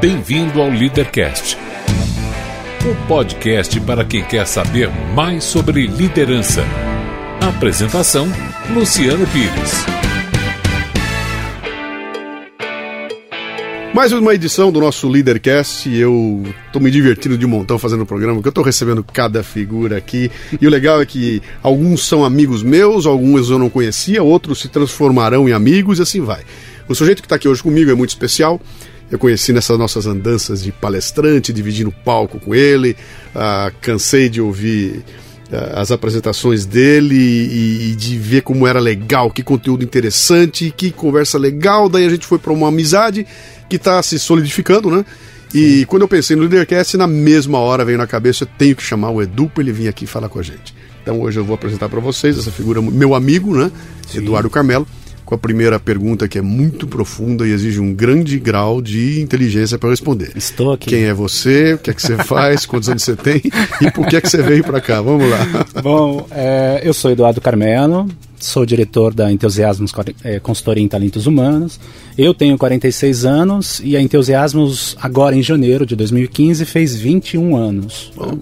Bem-vindo 0.00 0.62
ao 0.62 0.70
Leadercast, 0.70 1.58
o 2.90 3.06
podcast 3.06 3.78
para 3.80 4.02
quem 4.02 4.24
quer 4.24 4.46
saber 4.46 4.88
mais 5.14 5.44
sobre 5.44 5.86
liderança. 5.86 6.64
Apresentação: 7.38 8.26
Luciano 8.72 9.26
Pires. 9.26 9.84
Mais 13.92 14.10
uma 14.12 14.34
edição 14.34 14.72
do 14.72 14.80
nosso 14.80 15.06
Leadercast 15.06 15.94
eu 15.94 16.44
tô 16.72 16.80
me 16.80 16.90
divertindo 16.90 17.36
de 17.36 17.46
montão 17.46 17.78
fazendo 17.78 18.04
o 18.04 18.06
programa, 18.06 18.36
porque 18.36 18.48
eu 18.48 18.52
tô 18.52 18.62
recebendo 18.62 19.04
cada 19.04 19.42
figura 19.42 19.98
aqui. 19.98 20.30
E 20.58 20.66
o 20.66 20.70
legal 20.70 21.02
é 21.02 21.04
que 21.04 21.42
alguns 21.62 22.06
são 22.06 22.24
amigos 22.24 22.62
meus, 22.62 23.04
alguns 23.04 23.50
eu 23.50 23.58
não 23.58 23.68
conhecia, 23.68 24.22
outros 24.22 24.60
se 24.60 24.68
transformarão 24.68 25.46
em 25.46 25.52
amigos 25.52 25.98
e 25.98 26.02
assim 26.02 26.22
vai. 26.22 26.40
O 26.88 26.94
sujeito 26.94 27.20
que 27.20 27.26
está 27.26 27.36
aqui 27.36 27.46
hoje 27.46 27.62
comigo 27.62 27.90
é 27.90 27.94
muito 27.94 28.10
especial. 28.10 28.58
Eu 29.10 29.18
conheci 29.18 29.52
nessas 29.52 29.76
nossas 29.76 30.06
andanças 30.06 30.62
de 30.62 30.70
palestrante, 30.70 31.52
dividindo 31.52 31.90
palco 31.90 32.38
com 32.38 32.54
ele. 32.54 32.96
Uh, 33.34 33.74
cansei 33.80 34.28
de 34.28 34.40
ouvir 34.40 35.02
uh, 35.52 35.78
as 35.78 35.90
apresentações 35.90 36.64
dele 36.64 37.16
e, 37.16 37.90
e, 37.90 37.96
de 37.96 38.16
ver 38.16 38.42
como 38.42 38.66
era 38.66 38.78
legal, 38.78 39.30
que 39.30 39.42
conteúdo 39.42 39.82
interessante, 39.82 40.72
que 40.76 40.92
conversa 40.92 41.38
legal. 41.38 41.88
Daí 41.88 42.06
a 42.06 42.10
gente 42.10 42.24
foi 42.24 42.38
para 42.38 42.52
uma 42.52 42.68
amizade 42.68 43.26
que 43.68 43.76
está 43.76 44.00
se 44.02 44.18
solidificando, 44.18 44.90
né? 44.90 45.04
E 45.52 45.84
quando 45.86 46.02
eu 46.02 46.08
pensei 46.08 46.36
no 46.36 46.42
Leadercast, 46.42 46.96
na 46.96 47.08
mesma 47.08 47.58
hora 47.58 47.84
veio 47.84 47.98
na 47.98 48.06
cabeça, 48.06 48.44
eu 48.44 48.48
tenho 48.56 48.76
que 48.76 48.82
chamar 48.84 49.10
o 49.10 49.20
Edu 49.20 49.48
para 49.48 49.64
ele 49.64 49.72
vir 49.72 49.88
aqui 49.88 50.06
falar 50.06 50.28
com 50.28 50.38
a 50.38 50.42
gente. 50.42 50.72
Então 51.02 51.20
hoje 51.20 51.40
eu 51.40 51.44
vou 51.44 51.54
apresentar 51.54 51.88
para 51.88 51.98
vocês 51.98 52.38
essa 52.38 52.52
figura, 52.52 52.80
meu 52.80 53.16
amigo, 53.16 53.56
né? 53.56 53.72
Sim. 54.06 54.18
Eduardo 54.18 54.48
Carmelo 54.48 54.86
com 55.30 55.36
a 55.36 55.38
primeira 55.38 55.78
pergunta 55.78 56.26
que 56.26 56.38
é 56.38 56.42
muito 56.42 56.88
profunda 56.88 57.46
e 57.46 57.52
exige 57.52 57.78
um 57.78 57.94
grande 57.94 58.36
grau 58.36 58.82
de 58.82 59.20
inteligência 59.20 59.78
para 59.78 59.90
responder. 59.90 60.32
Estou 60.34 60.72
aqui. 60.72 60.90
Quem 60.90 61.04
é 61.04 61.14
você? 61.14 61.74
O 61.74 61.78
que 61.78 61.88
é 61.88 61.94
que 61.94 62.02
você 62.02 62.16
faz? 62.16 62.66
Quantos 62.66 62.88
anos 62.88 63.04
você 63.04 63.14
tem? 63.14 63.40
E 63.80 63.92
por 63.92 64.08
que 64.08 64.16
é 64.16 64.20
que 64.20 64.28
você 64.28 64.42
veio 64.42 64.64
para 64.64 64.80
cá? 64.80 65.00
Vamos 65.00 65.30
lá. 65.30 65.38
Bom, 65.84 66.26
é, 66.32 66.80
eu 66.82 66.92
sou 66.92 67.12
Eduardo 67.12 67.40
Carmelo, 67.40 68.08
sou 68.40 68.66
diretor 68.66 69.14
da 69.14 69.30
Entusiasmos 69.30 69.92
é, 70.24 70.40
Consultoria 70.40 70.82
em 70.82 70.88
Talentos 70.88 71.28
Humanos. 71.28 71.78
Eu 72.18 72.34
tenho 72.34 72.58
46 72.58 73.24
anos 73.24 73.80
e 73.84 73.96
a 73.96 74.02
Entusiasmos, 74.02 74.96
agora 75.00 75.36
em 75.36 75.42
janeiro 75.44 75.86
de 75.86 75.94
2015, 75.94 76.64
fez 76.64 76.96
21 76.96 77.54
anos. 77.54 78.10
Bom. 78.16 78.36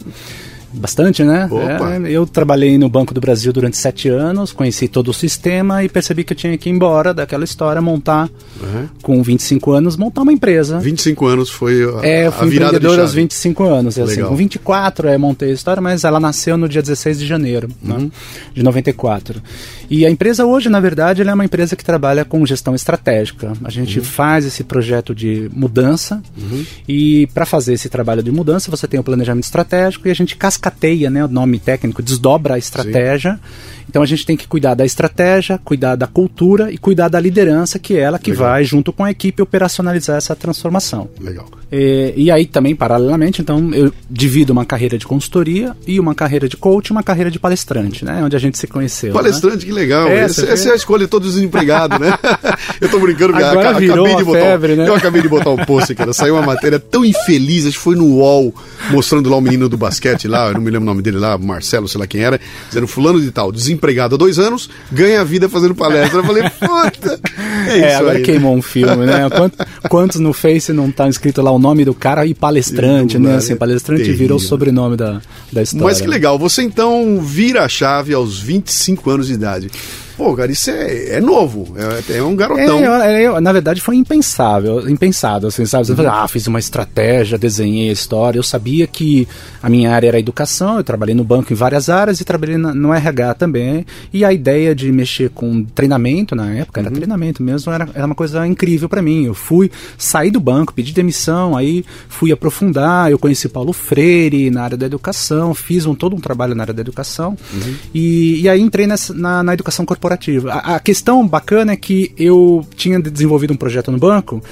Bastante, 0.72 1.24
né? 1.24 1.48
É, 1.50 2.11
eu 2.11 2.27
trabalhei 2.27 2.77
no 2.77 2.88
Banco 2.88 3.14
do 3.14 3.20
Brasil 3.20 3.52
durante 3.52 3.77
sete 3.77 4.08
anos, 4.08 4.52
conheci 4.52 4.86
todo 4.86 5.08
o 5.08 5.14
sistema 5.14 5.83
e 5.83 5.88
percebi 5.88 6.25
que 6.25 6.33
eu 6.33 6.36
tinha 6.36 6.56
que 6.58 6.69
ir 6.69 6.72
embora 6.72 7.14
daquela 7.14 7.44
história, 7.44 7.80
montar, 7.80 8.28
uhum. 8.60 8.88
com 9.02 9.22
25 9.22 9.72
anos, 9.72 9.97
montar 9.97 10.22
uma 10.22 10.33
empresa. 10.33 10.78
25 10.78 11.27
anos 11.27 11.50
foi 11.50 11.83
a, 11.83 12.06
é, 12.06 12.27
eu 12.27 12.33
fui 12.33 12.47
a 12.47 12.50
virada 12.50 12.77
empreendedor 12.77 13.00
aos 13.00 13.14
25 13.14 13.64
anos. 13.64 13.98
É 13.98 14.02
assim, 14.02 14.22
com 14.22 14.36
24 14.36 15.08
é, 15.08 15.16
montei 15.16 15.50
a 15.50 15.55
história, 15.55 15.80
mas 15.80 16.05
ela 16.05 16.20
nasceu 16.20 16.58
no 16.58 16.69
dia 16.69 16.82
16 16.82 17.19
de 17.19 17.27
janeiro 17.27 17.69
né, 17.82 17.94
uhum. 17.94 18.03
né, 18.05 18.10
de 18.55 18.62
94. 18.62 19.42
E 19.91 20.05
a 20.05 20.10
empresa 20.10 20.44
hoje, 20.44 20.69
na 20.69 20.80
verdade, 20.80 21.22
é 21.22 21.34
uma 21.34 21.44
empresa 21.44 21.75
que 21.75 21.84
trabalha 21.84 22.25
com 22.25 22.44
gestão 22.44 22.75
estratégica. 22.75 23.53
A 23.64 23.70
gente 23.70 23.98
uhum. 23.98 24.05
faz 24.05 24.44
esse 24.44 24.62
projeto 24.62 25.14
de 25.14 25.50
mudança 25.55 26.22
uhum. 26.36 26.64
e 26.86 27.27
para 27.28 27.47
fazer 27.47 27.72
esse 27.72 27.88
trabalho 27.88 28.22
de 28.22 28.30
mudança 28.30 28.70
você 28.70 28.86
tem 28.86 29.00
o 29.00 29.03
planejamento 29.03 29.44
estratégico 29.44 30.06
e 30.06 30.10
a 30.10 30.14
gente 30.14 30.36
cascateia, 30.58 31.08
né, 31.08 31.24
o 31.24 31.28
nome 31.28 31.58
técnico, 31.58 32.02
desdobra 32.02 32.54
a 32.54 32.58
estratégia. 32.58 33.34
Sim 33.34 33.78
então 33.88 34.02
a 34.02 34.06
gente 34.06 34.26
tem 34.26 34.36
que 34.36 34.46
cuidar 34.46 34.74
da 34.74 34.84
estratégia, 34.84 35.58
cuidar 35.64 35.96
da 35.96 36.06
cultura 36.06 36.70
e 36.70 36.76
cuidar 36.76 37.08
da 37.08 37.18
liderança, 37.18 37.78
que 37.78 37.96
é 37.96 38.00
ela 38.00 38.18
que 38.18 38.30
Legal. 38.30 38.50
vai, 38.50 38.64
junto 38.64 38.92
com 38.92 39.02
a 39.02 39.10
equipe, 39.10 39.40
operacionalizar 39.40 40.18
essa 40.18 40.36
transformação. 40.36 41.08
Legal. 41.18 41.46
E, 41.72 42.12
e, 42.16 42.30
aí 42.30 42.46
também, 42.46 42.74
paralelamente, 42.74 43.40
então 43.40 43.72
eu 43.74 43.92
divido 44.10 44.52
uma 44.52 44.64
carreira 44.64 44.97
de 44.98 45.06
consultoria 45.06 45.76
e 45.86 45.98
uma 45.98 46.14
carreira 46.14 46.48
de 46.48 46.56
coach 46.56 46.88
e 46.88 46.92
uma 46.92 47.02
carreira 47.02 47.30
de 47.30 47.38
palestrante, 47.38 48.04
né? 48.04 48.22
Onde 48.24 48.36
a 48.36 48.38
gente 48.38 48.58
se 48.58 48.66
conheceu. 48.66 49.10
Né? 49.10 49.14
Palestrante, 49.14 49.58
né? 49.58 49.64
que 49.64 49.72
legal. 49.72 50.08
É, 50.08 50.20
essa, 50.20 50.47
essa 50.47 50.68
é 50.70 50.72
a 50.72 50.76
escolha 50.76 51.04
de 51.04 51.10
todos 51.10 51.36
os 51.36 51.42
empregados, 51.42 51.98
né? 51.98 52.12
eu 52.80 52.91
tô 52.91 52.98
brincando, 52.98 53.36
Agora 53.36 53.70
acabei 53.70 53.88
virou 53.88 54.16
de 54.16 54.24
botar. 54.24 54.41
Febre, 54.41 54.76
né? 54.76 54.88
Eu 54.88 54.94
acabei 54.94 55.22
de 55.22 55.28
botar 55.28 55.50
um 55.50 55.64
post, 55.64 55.94
cara. 55.94 56.12
Saiu 56.12 56.34
uma 56.34 56.42
matéria 56.42 56.78
tão 56.78 57.04
infeliz, 57.04 57.66
acho 57.66 57.76
que 57.76 57.84
foi 57.84 57.97
no 57.97 58.04
UOL, 58.16 58.54
mostrando 58.91 59.28
lá 59.28 59.36
o 59.36 59.41
menino 59.41 59.68
do 59.68 59.76
basquete 59.76 60.26
lá, 60.26 60.47
eu 60.48 60.54
não 60.54 60.60
me 60.60 60.70
lembro 60.70 60.82
o 60.82 60.86
nome 60.86 61.03
dele 61.03 61.19
lá, 61.19 61.36
Marcelo, 61.38 61.88
sei 61.88 62.00
lá 62.00 62.06
quem 62.06 62.22
era, 62.22 62.41
dizendo 62.69 62.86
fulano 62.86 63.20
de 63.20 63.31
tal, 63.31 63.53
desempregado 63.53 64.14
há 64.14 64.19
dois 64.19 64.38
anos, 64.38 64.69
ganha 64.91 65.25
vida 65.25 65.48
fazendo 65.48 65.75
palestra. 65.75 66.20
Eu 66.20 66.25
falei, 66.25 66.42
puta. 66.44 67.20
É, 67.69 67.78
é 67.92 67.94
agora 67.97 68.19
aí, 68.19 68.25
queimou 68.25 68.53
né? 68.53 68.59
um 68.59 68.62
filme, 68.62 69.06
né? 69.06 69.28
Quantos, 69.31 69.66
quantos, 69.88 70.20
no 70.20 70.32
Face 70.32 70.72
não 70.72 70.91
tá 70.91 71.09
escrito 71.09 71.42
lá 71.42 71.50
o 71.50 71.59
nome 71.59 71.84
do 71.84 71.94
cara 71.94 72.26
e 72.26 72.34
palestrante, 72.34 73.19
né? 73.19 73.36
Assim, 73.36 73.56
palestrante 73.56 74.03
terrível. 74.03 74.19
virou 74.19 74.38
o 74.38 74.41
sobrenome 74.41 74.97
da, 74.97 75.20
da 75.53 75.62
história. 75.62 75.86
Mas 75.86 76.00
que 76.00 76.06
legal, 76.06 76.38
você 76.38 76.62
então 76.62 77.20
vira 77.20 77.65
a 77.65 77.69
chave 77.69 78.15
aos 78.15 78.38
25 78.38 79.10
anos 79.10 79.26
de 79.26 79.34
idade. 79.34 79.70
Pô, 80.18 80.34
cara, 80.34 80.50
isso 80.50 80.68
é, 80.68 81.10
é 81.10 81.20
novo, 81.20 81.76
é, 81.76 82.16
é 82.16 82.22
um 82.24 82.34
garotão. 82.34 82.80
É, 83.00 83.22
eu, 83.22 83.40
na 83.40 83.52
verdade 83.52 83.80
foi 83.80 83.94
impensável, 83.94 84.90
impensado, 84.90 85.46
assim, 85.46 85.64
sabe? 85.64 85.86
Você 85.86 85.92
uhum. 85.92 85.96
fala, 85.96 86.24
ah, 86.24 86.26
fiz 86.26 86.44
uma 86.48 86.58
estratégia, 86.58 87.38
desenhei 87.38 87.88
a 87.88 87.92
história. 87.92 88.36
Eu 88.36 88.42
sabia 88.42 88.88
que 88.88 89.28
a 89.62 89.70
minha 89.70 89.94
área 89.94 90.08
era 90.08 90.18
educação, 90.18 90.76
eu 90.76 90.82
trabalhei 90.82 91.14
no 91.14 91.22
banco 91.22 91.52
em 91.52 91.56
várias 91.56 91.88
áreas 91.88 92.20
e 92.20 92.24
trabalhei 92.24 92.56
na, 92.56 92.74
no 92.74 92.92
RH 92.92 93.34
também. 93.34 93.86
E 94.12 94.24
a 94.24 94.32
ideia 94.32 94.74
de 94.74 94.90
mexer 94.90 95.30
com 95.30 95.62
treinamento 95.62 96.34
na 96.34 96.52
época, 96.52 96.80
era 96.80 96.88
uhum. 96.88 96.96
treinamento 96.96 97.40
mesmo, 97.40 97.70
era, 97.70 97.88
era 97.94 98.04
uma 98.04 98.16
coisa 98.16 98.44
incrível 98.44 98.88
para 98.88 99.00
mim. 99.00 99.24
Eu 99.24 99.34
fui, 99.34 99.70
saí 99.96 100.32
do 100.32 100.40
banco, 100.40 100.74
pedi 100.74 100.92
demissão, 100.92 101.56
aí 101.56 101.84
fui 102.08 102.32
aprofundar, 102.32 103.08
eu 103.08 103.20
conheci 103.20 103.48
Paulo 103.48 103.72
Freire 103.72 104.50
na 104.50 104.64
área 104.64 104.76
da 104.76 104.86
educação, 104.86 105.54
fiz 105.54 105.86
um, 105.86 105.94
todo 105.94 106.16
um 106.16 106.20
trabalho 106.20 106.56
na 106.56 106.64
área 106.64 106.74
da 106.74 106.80
educação. 106.80 107.36
Uhum. 107.54 107.74
E, 107.94 108.40
e 108.40 108.48
aí 108.48 108.60
entrei 108.60 108.88
nessa, 108.88 109.14
na, 109.14 109.44
na 109.44 109.54
educação 109.54 109.86
corporativa 109.86 110.07
corporativa. 110.08 110.52
A, 110.52 110.76
a 110.76 110.80
questão 110.80 111.26
bacana 111.26 111.72
é 111.72 111.76
que 111.76 112.12
eu 112.16 112.66
tinha 112.74 112.98
desenvolvido 112.98 113.52
um 113.52 113.56
projeto 113.56 113.92
no 113.92 113.98
banco 113.98 114.42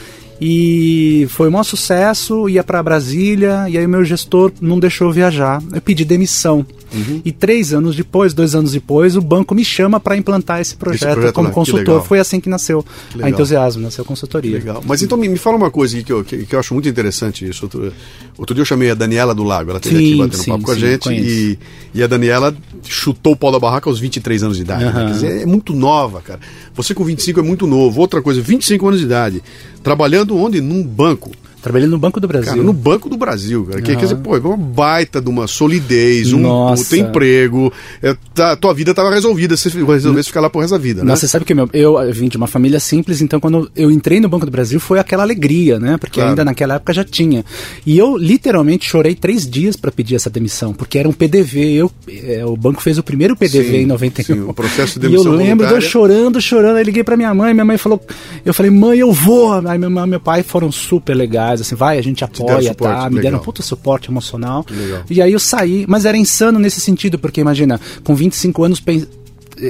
e 0.40 1.26
foi 1.30 1.48
um 1.48 1.52
maior 1.52 1.64
sucesso, 1.64 2.48
ia 2.48 2.62
para 2.62 2.82
Brasília, 2.82 3.66
e 3.68 3.78
aí 3.78 3.86
o 3.86 3.88
meu 3.88 4.04
gestor 4.04 4.52
não 4.60 4.78
deixou 4.78 5.10
viajar. 5.10 5.62
Eu 5.72 5.80
pedi 5.80 6.04
demissão. 6.04 6.66
Uhum. 6.94 7.20
E 7.24 7.32
três 7.32 7.74
anos 7.74 7.96
depois, 7.96 8.32
dois 8.32 8.54
anos 8.54 8.72
depois, 8.72 9.16
o 9.16 9.20
banco 9.20 9.54
me 9.54 9.64
chama 9.64 9.98
para 9.98 10.16
implantar 10.16 10.60
esse 10.60 10.76
projeto, 10.76 11.04
esse 11.04 11.14
projeto 11.14 11.34
como 11.34 11.48
lá. 11.48 11.54
consultor. 11.54 12.04
Foi 12.04 12.18
assim 12.18 12.40
que 12.40 12.48
nasceu 12.48 12.84
que 13.10 13.22
a 13.22 13.28
Entusiasmo, 13.28 13.82
nasceu 13.82 14.02
a 14.02 14.06
consultoria. 14.06 14.56
Legal. 14.56 14.82
Mas 14.86 15.02
então 15.02 15.18
me, 15.18 15.28
me 15.28 15.36
fala 15.36 15.56
uma 15.56 15.70
coisa 15.70 16.00
que 16.02 16.12
eu, 16.12 16.24
que, 16.24 16.44
que, 16.46 16.54
eu 16.54 16.60
acho 16.60 16.72
muito 16.74 16.88
interessante 16.88 17.46
isso. 17.46 17.64
Outro, 17.64 17.92
outro 18.38 18.54
dia 18.54 18.62
eu 18.62 18.66
chamei 18.66 18.90
a 18.90 18.94
Daniela 18.94 19.34
do 19.34 19.42
Lago, 19.42 19.70
ela 19.70 19.78
esteve 19.78 19.96
aqui 19.96 20.16
batendo 20.16 20.42
sim, 20.42 20.50
papo 20.50 20.64
com 20.64 20.70
a 20.70 20.78
gente. 20.78 21.10
E, 21.10 21.58
e, 21.94 22.02
a 22.02 22.06
Daniela 22.06 22.56
chutou 22.84 23.32
o 23.32 23.36
pau 23.36 23.50
da 23.50 23.58
barraca 23.58 23.90
aos 23.90 23.98
23 23.98 24.44
anos 24.44 24.56
de 24.56 24.62
idade. 24.62 24.84
Uhum. 24.84 24.92
Né? 24.92 25.12
Dizer, 25.12 25.42
é 25.42 25.46
muito 25.46 25.74
nova, 25.74 26.20
cara. 26.20 26.40
Você 26.74 26.94
com 26.94 27.04
25 27.04 27.40
é 27.40 27.42
muito 27.42 27.66
novo. 27.66 28.00
Outra 28.00 28.22
coisa, 28.22 28.40
25 28.40 28.86
anos 28.86 29.00
de 29.00 29.06
idade. 29.06 29.42
Trabalhando 29.86 30.36
onde? 30.36 30.60
Num 30.60 30.82
banco. 30.82 31.30
Trabalhei 31.66 31.88
no 31.88 31.98
Banco 31.98 32.20
do 32.20 32.28
Brasil. 32.28 32.52
Cara, 32.52 32.62
no 32.62 32.72
Banco 32.72 33.08
do 33.08 33.16
Brasil, 33.16 33.64
cara. 33.64 33.82
Que, 33.82 33.96
quer 33.96 34.02
dizer, 34.02 34.14
pô, 34.14 34.36
é 34.36 34.38
uma 34.38 34.56
baita 34.56 35.20
de 35.20 35.28
uma 35.28 35.48
solidez, 35.48 36.32
um 36.32 36.38
Nossa. 36.38 36.84
puta 36.84 36.96
emprego. 36.96 37.72
É, 38.00 38.16
tá, 38.32 38.54
tua 38.54 38.72
vida 38.72 38.92
estava 38.92 39.10
resolvida 39.10 39.56
se 39.56 39.68
resolvesse 39.68 40.28
ficar 40.28 40.42
lá 40.42 40.48
por 40.48 40.60
resto 40.60 40.74
da 40.74 40.78
vida, 40.78 41.02
né? 41.02 41.08
Nossa, 41.08 41.22
você 41.22 41.28
sabe 41.28 41.44
que 41.44 41.52
meu, 41.52 41.68
eu 41.72 41.98
vim 42.12 42.28
de 42.28 42.36
uma 42.36 42.46
família 42.46 42.78
simples, 42.78 43.20
então 43.20 43.40
quando 43.40 43.68
eu 43.74 43.90
entrei 43.90 44.20
no 44.20 44.28
Banco 44.28 44.46
do 44.46 44.52
Brasil 44.52 44.78
foi 44.78 45.00
aquela 45.00 45.24
alegria, 45.24 45.80
né? 45.80 45.96
Porque 45.96 46.20
claro. 46.20 46.30
ainda 46.30 46.44
naquela 46.44 46.76
época 46.76 46.92
já 46.92 47.02
tinha. 47.02 47.44
E 47.84 47.98
eu 47.98 48.16
literalmente 48.16 48.88
chorei 48.88 49.16
três 49.16 49.44
dias 49.44 49.74
para 49.74 49.90
pedir 49.90 50.14
essa 50.14 50.30
demissão, 50.30 50.72
porque 50.72 50.96
era 50.96 51.08
um 51.08 51.12
PDV. 51.12 51.72
Eu, 51.72 51.90
é, 52.08 52.46
o 52.46 52.56
banco 52.56 52.80
fez 52.80 52.96
o 52.96 53.02
primeiro 53.02 53.34
PDV 53.34 53.70
sim, 53.70 53.76
em 53.78 53.86
91. 53.86 54.24
Sim, 54.24 54.40
o 54.42 54.54
processo 54.54 55.00
de 55.00 55.08
demissão 55.08 55.32
E 55.32 55.34
eu 55.34 55.36
lembro 55.36 55.66
de 55.66 55.74
eu 55.74 55.80
chorando, 55.80 56.40
chorando. 56.40 56.76
Aí 56.76 56.84
liguei 56.84 57.02
para 57.02 57.16
minha 57.16 57.34
mãe, 57.34 57.52
minha 57.52 57.64
mãe 57.64 57.76
falou. 57.76 58.00
Eu 58.44 58.54
falei, 58.54 58.70
mãe, 58.70 59.00
eu 59.00 59.12
vou. 59.12 59.52
Aí 59.66 59.76
meu, 59.76 59.90
meu 59.90 60.20
pai 60.20 60.44
foram 60.44 60.70
super 60.70 61.16
legais, 61.16 61.55
assim, 61.60 61.74
vai, 61.74 61.98
a 61.98 62.02
gente 62.02 62.24
apoia 62.24 62.52
apoia, 62.52 62.68
suporte, 62.68 62.94
tá? 62.94 63.10
Me 63.10 63.20
deram 63.20 63.38
um 63.38 63.42
puta 63.42 63.62
suporte 63.62 64.10
emocional. 64.10 64.64
Legal. 64.70 65.02
E 65.08 65.22
aí 65.22 65.32
eu 65.32 65.40
saí, 65.40 65.84
mas 65.88 66.04
era 66.04 66.16
insano 66.16 66.58
nesse 66.58 66.80
sentido, 66.80 67.18
porque 67.18 67.40
imagina, 67.40 67.80
com 68.04 68.14
25 68.14 68.64
anos 68.64 68.80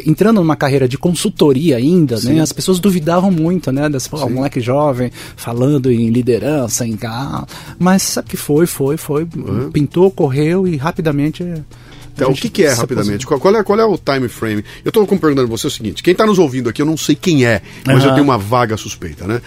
entrando 0.04 0.40
numa 0.40 0.56
carreira 0.56 0.88
de 0.88 0.98
consultoria 0.98 1.76
ainda, 1.76 2.16
né, 2.16 2.20
Sim. 2.20 2.34
né? 2.34 2.40
As 2.40 2.52
pessoas 2.52 2.80
duvidavam 2.80 3.30
muito, 3.30 3.70
né? 3.70 3.88
Das, 3.88 4.08
pô, 4.08 4.28
moleque 4.28 4.60
jovem 4.60 5.10
falando 5.36 5.90
em 5.90 6.10
liderança, 6.10 6.86
em 6.86 6.98
mas 7.78 8.02
sabe 8.02 8.28
que 8.28 8.36
foi, 8.36 8.66
foi, 8.66 8.96
foi, 8.96 9.26
uhum. 9.36 9.70
pintou, 9.70 10.10
correu 10.10 10.66
e 10.66 10.76
rapidamente 10.76 11.44
então, 12.16 12.30
o 12.30 12.34
que, 12.34 12.48
que 12.48 12.64
é, 12.64 12.72
rapidamente? 12.72 13.26
Qual, 13.26 13.38
qual, 13.38 13.54
é, 13.54 13.62
qual 13.62 13.78
é 13.78 13.84
o 13.84 13.98
time 13.98 14.26
frame? 14.26 14.64
Eu 14.82 14.88
estou 14.88 15.06
perguntando 15.06 15.46
você 15.46 15.66
o 15.66 15.70
seguinte: 15.70 16.02
quem 16.02 16.12
está 16.12 16.24
nos 16.24 16.38
ouvindo 16.38 16.70
aqui, 16.70 16.80
eu 16.80 16.86
não 16.86 16.96
sei 16.96 17.14
quem 17.14 17.44
é, 17.44 17.60
mas 17.86 18.02
uhum. 18.02 18.08
eu 18.08 18.14
tenho 18.14 18.24
uma 18.24 18.38
vaga 18.38 18.74
suspeita, 18.78 19.26
né? 19.26 19.42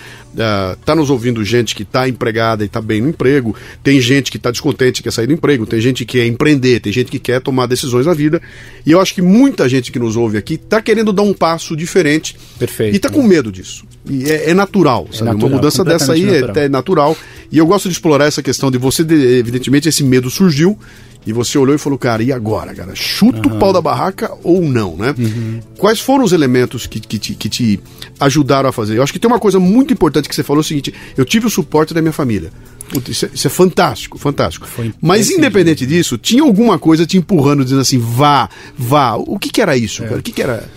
Está 0.79 0.93
uh, 0.93 0.95
nos 0.95 1.09
ouvindo 1.09 1.43
gente 1.43 1.73
que 1.73 1.81
está 1.81 2.07
empregada 2.07 2.63
e 2.63 2.67
está 2.67 2.79
bem 2.79 3.01
no 3.01 3.09
emprego, 3.09 3.55
tem 3.83 3.99
gente 3.99 4.29
que 4.29 4.37
está 4.37 4.51
descontente, 4.51 5.01
quer 5.01 5.11
sair 5.11 5.25
do 5.25 5.33
emprego, 5.33 5.65
tem 5.65 5.81
gente 5.81 6.05
que 6.05 6.19
quer 6.19 6.27
empreender, 6.27 6.79
tem 6.79 6.93
gente 6.93 7.09
que 7.09 7.17
quer 7.17 7.41
tomar 7.41 7.65
decisões 7.65 8.05
na 8.05 8.13
vida. 8.13 8.39
E 8.85 8.91
eu 8.91 9.01
acho 9.01 9.15
que 9.15 9.21
muita 9.21 9.67
gente 9.67 9.91
que 9.91 9.97
nos 9.97 10.15
ouve 10.15 10.37
aqui 10.37 10.53
está 10.53 10.79
querendo 10.79 11.11
dar 11.11 11.23
um 11.23 11.33
passo 11.33 11.75
diferente. 11.75 12.37
Perfeito. 12.59 12.93
E 12.93 12.97
está 12.97 13.09
com 13.09 13.23
medo 13.23 13.51
disso. 13.51 13.83
E 14.07 14.29
é, 14.29 14.51
é 14.51 14.53
natural, 14.53 15.07
é 15.11 15.15
sabe? 15.15 15.31
Natural, 15.31 15.47
uma 15.47 15.55
mudança 15.55 15.83
dessa 15.83 16.13
aí 16.13 16.23
é 16.23 16.41
natural. 16.41 16.55
É, 16.55 16.65
é 16.65 16.69
natural. 16.69 17.17
E 17.51 17.57
eu 17.57 17.65
gosto 17.65 17.89
de 17.89 17.93
explorar 17.93 18.25
essa 18.25 18.43
questão 18.43 18.69
de 18.69 18.77
você, 18.77 19.03
de, 19.03 19.15
evidentemente, 19.15 19.89
esse 19.89 20.03
medo 20.03 20.29
surgiu 20.29 20.77
e 21.25 21.33
você 21.33 21.57
olhou 21.57 21.75
e 21.75 21.77
falou, 21.77 21.99
cara, 21.99 22.23
e 22.23 22.31
agora, 22.31 22.73
cara? 22.73 22.95
Chuta 22.95 23.47
uhum. 23.49 23.55
o 23.55 23.59
pau 23.59 23.73
da 23.73 23.81
barraca 23.81 24.31
ou 24.43 24.61
não, 24.61 24.95
né? 24.95 25.13
Uhum. 25.17 25.59
Quais 25.77 25.99
foram 25.99 26.23
os 26.23 26.31
elementos 26.31 26.87
que, 26.87 26.99
que, 26.99 27.19
te, 27.19 27.35
que 27.35 27.49
te 27.49 27.79
ajudaram 28.19 28.69
a 28.69 28.71
fazer? 28.71 28.97
Eu 28.97 29.03
acho 29.03 29.13
que 29.13 29.19
tem 29.19 29.29
uma 29.29 29.39
coisa 29.39 29.59
muito 29.59 29.93
importante 29.93 30.29
que 30.29 30.35
você 30.35 30.43
falou, 30.43 30.61
é 30.61 30.63
o 30.63 30.67
seguinte, 30.67 30.93
eu 31.17 31.25
tive 31.25 31.45
o 31.45 31.49
suporte 31.49 31.93
da 31.93 32.01
minha 32.01 32.13
família. 32.13 32.51
Puta, 32.89 33.11
isso, 33.11 33.25
é, 33.25 33.29
isso, 33.33 33.45
é, 33.45 33.49
fantástico, 33.49 34.17
fantástico. 34.17 34.67
Mas 34.99 35.29
independente 35.29 35.85
disso, 35.85 36.17
tinha 36.17 36.41
alguma 36.41 36.79
coisa 36.79 37.05
te 37.05 37.17
empurrando, 37.17 37.63
dizendo 37.63 37.81
assim, 37.81 37.99
vá, 37.99 38.49
vá. 38.77 39.15
O 39.15 39.37
que, 39.37 39.49
que 39.49 39.61
era 39.61 39.77
isso, 39.77 40.03
é. 40.03 40.07
cara? 40.07 40.19
O 40.19 40.23
que, 40.23 40.31
que 40.31 40.41
era? 40.41 40.67